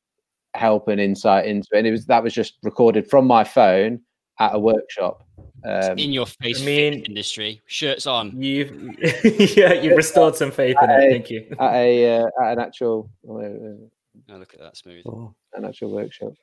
help 0.53 0.87
and 0.87 0.99
insight 0.99 1.45
into 1.45 1.67
it. 1.73 1.79
And 1.79 1.87
it 1.87 1.91
was 1.91 2.05
that 2.07 2.23
was 2.23 2.33
just 2.33 2.57
recorded 2.63 3.09
from 3.09 3.25
my 3.25 3.43
phone 3.43 4.01
at 4.39 4.55
a 4.55 4.59
workshop. 4.59 5.25
Um, 5.63 5.97
in 5.97 6.11
your 6.11 6.25
face, 6.25 6.61
I 6.61 6.65
mean, 6.65 6.93
industry, 7.05 7.61
shirts 7.67 8.07
on. 8.07 8.41
You've 8.41 8.71
yeah, 9.57 9.73
you've 9.73 9.95
restored 9.95 10.35
some 10.35 10.51
faith 10.51 10.75
in 10.81 10.89
it. 10.89 11.11
Thank 11.11 11.29
you. 11.29 11.55
At 11.59 11.73
a 11.73 12.19
uh, 12.19 12.27
at 12.43 12.53
an 12.53 12.59
actual. 12.59 13.09
Uh, 13.27 13.33
oh, 13.33 14.37
look 14.37 14.53
at 14.53 14.59
that 14.59 14.77
smooth. 14.77 15.03
Oh, 15.05 15.33
an 15.53 15.65
actual 15.65 15.91
workshop. 15.91 16.33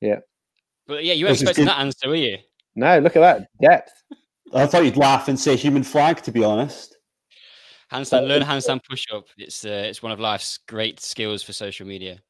Yeah. 0.00 0.18
But 0.86 1.04
yeah, 1.04 1.14
you 1.14 1.24
weren't 1.24 1.40
expecting 1.40 1.66
that 1.66 1.78
answer, 1.78 2.08
were 2.08 2.14
you? 2.14 2.38
No, 2.74 2.98
look 2.98 3.16
at 3.16 3.20
that 3.20 3.48
depth. 3.60 3.92
I 4.52 4.66
thought 4.66 4.84
you'd 4.84 4.96
laugh 4.96 5.28
and 5.28 5.38
say 5.38 5.56
human 5.56 5.82
flag. 5.82 6.22
To 6.22 6.32
be 6.32 6.44
honest. 6.44 6.96
Handstand, 7.92 8.28
learn 8.28 8.42
handstand 8.42 8.84
push 8.84 9.06
up. 9.14 9.24
It's 9.38 9.64
uh, 9.64 9.84
it's 9.86 10.02
one 10.02 10.12
of 10.12 10.20
life's 10.20 10.58
great 10.68 11.00
skills 11.00 11.42
for 11.42 11.54
social 11.54 11.86
media. 11.86 12.20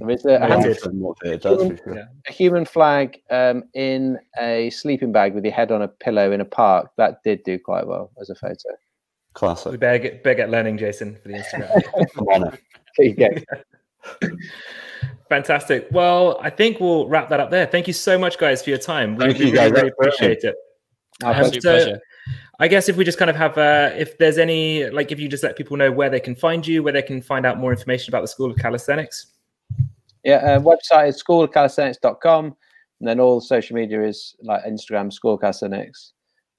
There's 0.00 0.24
a, 0.24 0.34
a, 0.34 0.62
human, 0.62 2.08
a 2.26 2.32
human 2.32 2.64
flag 2.64 3.20
um, 3.30 3.64
in 3.74 4.18
a 4.38 4.70
sleeping 4.70 5.12
bag 5.12 5.34
with 5.34 5.44
your 5.44 5.52
head 5.52 5.72
on 5.72 5.82
a 5.82 5.88
pillow 5.88 6.32
in 6.32 6.40
a 6.40 6.44
park. 6.44 6.90
That 6.96 7.22
did 7.24 7.42
do 7.42 7.58
quite 7.58 7.86
well 7.86 8.10
as 8.20 8.30
a 8.30 8.34
photo. 8.34 8.76
Classic. 9.34 9.72
We 9.72 9.78
better 9.78 9.98
get, 9.98 10.22
better 10.22 10.36
get 10.36 10.50
learning, 10.50 10.78
Jason, 10.78 11.16
for 11.22 11.28
the 11.28 11.34
Instagram. 11.34 12.12
Come 12.14 12.26
on. 12.28 12.58
you 12.98 13.14
go. 13.14 13.28
Fantastic. 15.28 15.88
Well, 15.90 16.38
I 16.42 16.50
think 16.50 16.80
we'll 16.80 17.08
wrap 17.08 17.28
that 17.28 17.40
up 17.40 17.50
there. 17.50 17.66
Thank 17.66 17.86
you 17.86 17.92
so 17.92 18.18
much, 18.18 18.38
guys, 18.38 18.62
for 18.62 18.70
your 18.70 18.78
time. 18.78 19.16
We, 19.16 19.26
Thank 19.26 19.38
we 19.38 19.46
you, 19.46 19.52
guys. 19.54 19.70
really, 19.70 19.82
really 19.82 19.94
appreciate 19.98 20.44
it. 20.44 20.56
Um, 21.24 21.52
so, 21.52 21.60
pleasure. 21.60 22.00
I 22.60 22.68
guess 22.68 22.88
if 22.88 22.96
we 22.96 23.04
just 23.04 23.18
kind 23.18 23.30
of 23.30 23.36
have, 23.36 23.58
uh, 23.58 23.90
if 23.96 24.18
there's 24.18 24.38
any, 24.38 24.88
like, 24.90 25.12
if 25.12 25.20
you 25.20 25.28
just 25.28 25.42
let 25.42 25.56
people 25.56 25.76
know 25.76 25.92
where 25.92 26.10
they 26.10 26.20
can 26.20 26.34
find 26.34 26.66
you, 26.66 26.82
where 26.82 26.92
they 26.92 27.02
can 27.02 27.22
find 27.22 27.46
out 27.46 27.58
more 27.58 27.72
information 27.72 28.10
about 28.10 28.22
the 28.22 28.28
School 28.28 28.50
of 28.50 28.56
Calisthenics. 28.56 29.26
Yeah, 30.28 30.36
uh, 30.36 30.60
website 30.60 31.08
is 31.08 31.22
schoolofcalisthenics.com. 31.22 32.44
And 33.00 33.08
then 33.08 33.18
all 33.18 33.40
social 33.40 33.76
media 33.76 34.04
is 34.04 34.36
like 34.42 34.64
Instagram, 34.64 35.10
School 35.12 35.34
of 35.34 35.40
Calisthenics. 35.40 36.12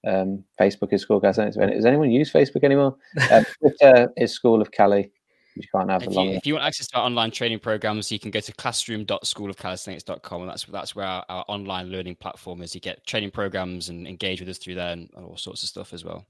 Um, 0.08 0.44
Facebook 0.60 0.92
is 0.92 1.02
School 1.02 1.18
of 1.18 1.24
Calisthenics. 1.24 1.56
Does 1.56 1.86
anyone 1.86 2.10
use 2.10 2.32
Facebook 2.32 2.64
anymore? 2.64 2.98
Uh, 3.32 3.44
Twitter 3.60 4.12
is 4.18 4.34
School 4.34 4.62
of 4.62 4.72
Cali. 4.72 5.12
You 5.56 5.64
can't 5.76 5.90
have 5.90 6.04
if 6.04 6.14
you, 6.14 6.22
if 6.22 6.48
you, 6.48 6.54
want 6.54 6.66
access 6.66 6.88
to 6.88 6.98
our 6.98 7.06
online 7.06 7.32
training 7.32 7.60
programs, 7.60 8.12
you 8.12 8.20
can 8.20 8.32
go 8.32 8.40
to 8.40 8.54
classroom.schoolofcalisthenics.com, 8.54 10.42
and 10.42 10.50
that's 10.50 10.64
that's 10.66 10.96
where 10.96 11.06
our, 11.06 11.26
our, 11.28 11.44
online 11.50 11.90
learning 11.90 12.16
platform 12.16 12.62
is. 12.62 12.74
You 12.74 12.80
get 12.80 13.06
training 13.06 13.32
programs 13.32 13.90
and 13.90 14.08
engage 14.08 14.40
with 14.40 14.48
us 14.48 14.58
through 14.58 14.76
there, 14.76 14.94
and 14.94 15.10
all 15.16 15.36
sorts 15.36 15.64
of 15.64 15.70
stuff 15.70 15.92
as 15.92 16.06
well. 16.06 16.26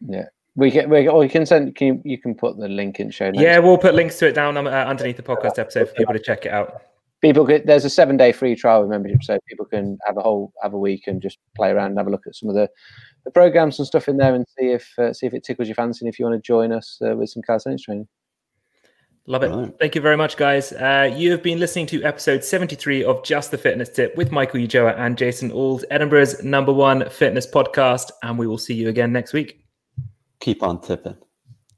Yeah, 0.00 0.26
we 0.54 0.70
get 0.70 0.88
we 0.88 1.08
or 1.08 1.24
you 1.24 1.30
can 1.30 1.46
send 1.46 1.74
can 1.74 1.86
you, 1.86 2.02
you 2.04 2.18
can 2.18 2.34
put 2.34 2.58
the 2.58 2.68
link 2.68 3.00
in 3.00 3.10
show 3.10 3.26
notes. 3.30 3.40
Yeah, 3.40 3.58
we'll 3.58 3.78
put 3.78 3.94
links 3.94 4.18
to 4.18 4.28
it 4.28 4.32
down 4.34 4.56
um, 4.56 4.66
uh, 4.66 4.70
underneath 4.70 5.16
the 5.16 5.22
podcast 5.22 5.58
episode 5.58 5.88
for 5.88 5.94
people 5.94 6.12
to 6.12 6.20
check 6.20 6.44
it 6.44 6.52
out. 6.52 6.82
People, 7.22 7.46
could, 7.46 7.66
there's 7.66 7.84
a 7.84 7.90
seven 7.90 8.16
day 8.16 8.32
free 8.32 8.56
trial 8.56 8.80
with 8.80 8.90
membership, 8.90 9.22
so 9.22 9.38
people 9.48 9.64
can 9.64 9.96
have 10.04 10.16
a 10.16 10.20
whole 10.20 10.52
have 10.62 10.74
a 10.74 10.78
week 10.78 11.06
and 11.06 11.22
just 11.22 11.38
play 11.56 11.70
around 11.70 11.90
and 11.90 11.98
have 11.98 12.08
a 12.08 12.10
look 12.10 12.26
at 12.26 12.34
some 12.34 12.48
of 12.48 12.54
the, 12.54 12.68
the 13.24 13.30
programs 13.30 13.78
and 13.78 13.86
stuff 13.86 14.08
in 14.08 14.16
there 14.16 14.34
and 14.34 14.44
see 14.58 14.66
if 14.66 14.92
uh, 14.98 15.12
see 15.12 15.26
if 15.26 15.32
it 15.32 15.44
tickles 15.44 15.68
your 15.68 15.74
fancy 15.76 16.04
and 16.04 16.12
if 16.12 16.18
you 16.18 16.26
want 16.26 16.36
to 16.36 16.46
join 16.46 16.72
us 16.72 16.98
uh, 17.06 17.14
with 17.16 17.30
some 17.30 17.42
calisthenics 17.42 17.82
training. 17.82 18.08
Love 19.26 19.44
it. 19.44 19.50
Right. 19.50 19.72
Thank 19.78 19.94
you 19.94 20.00
very 20.00 20.16
much, 20.16 20.36
guys. 20.36 20.72
Uh, 20.72 21.14
you 21.16 21.30
have 21.30 21.44
been 21.44 21.60
listening 21.60 21.86
to 21.86 22.02
episode 22.02 22.42
73 22.42 23.04
of 23.04 23.22
Just 23.22 23.52
the 23.52 23.56
Fitness 23.56 23.88
Tip 23.88 24.16
with 24.16 24.32
Michael 24.32 24.58
Ujoa 24.58 24.98
and 24.98 25.16
Jason 25.16 25.52
Auld, 25.52 25.84
Edinburgh's 25.92 26.42
number 26.42 26.72
one 26.72 27.08
fitness 27.08 27.46
podcast. 27.46 28.10
And 28.24 28.36
we 28.36 28.48
will 28.48 28.58
see 28.58 28.74
you 28.74 28.88
again 28.88 29.12
next 29.12 29.32
week 29.32 29.61
keep 30.42 30.62
on 30.64 30.82
tipping. 30.82 31.16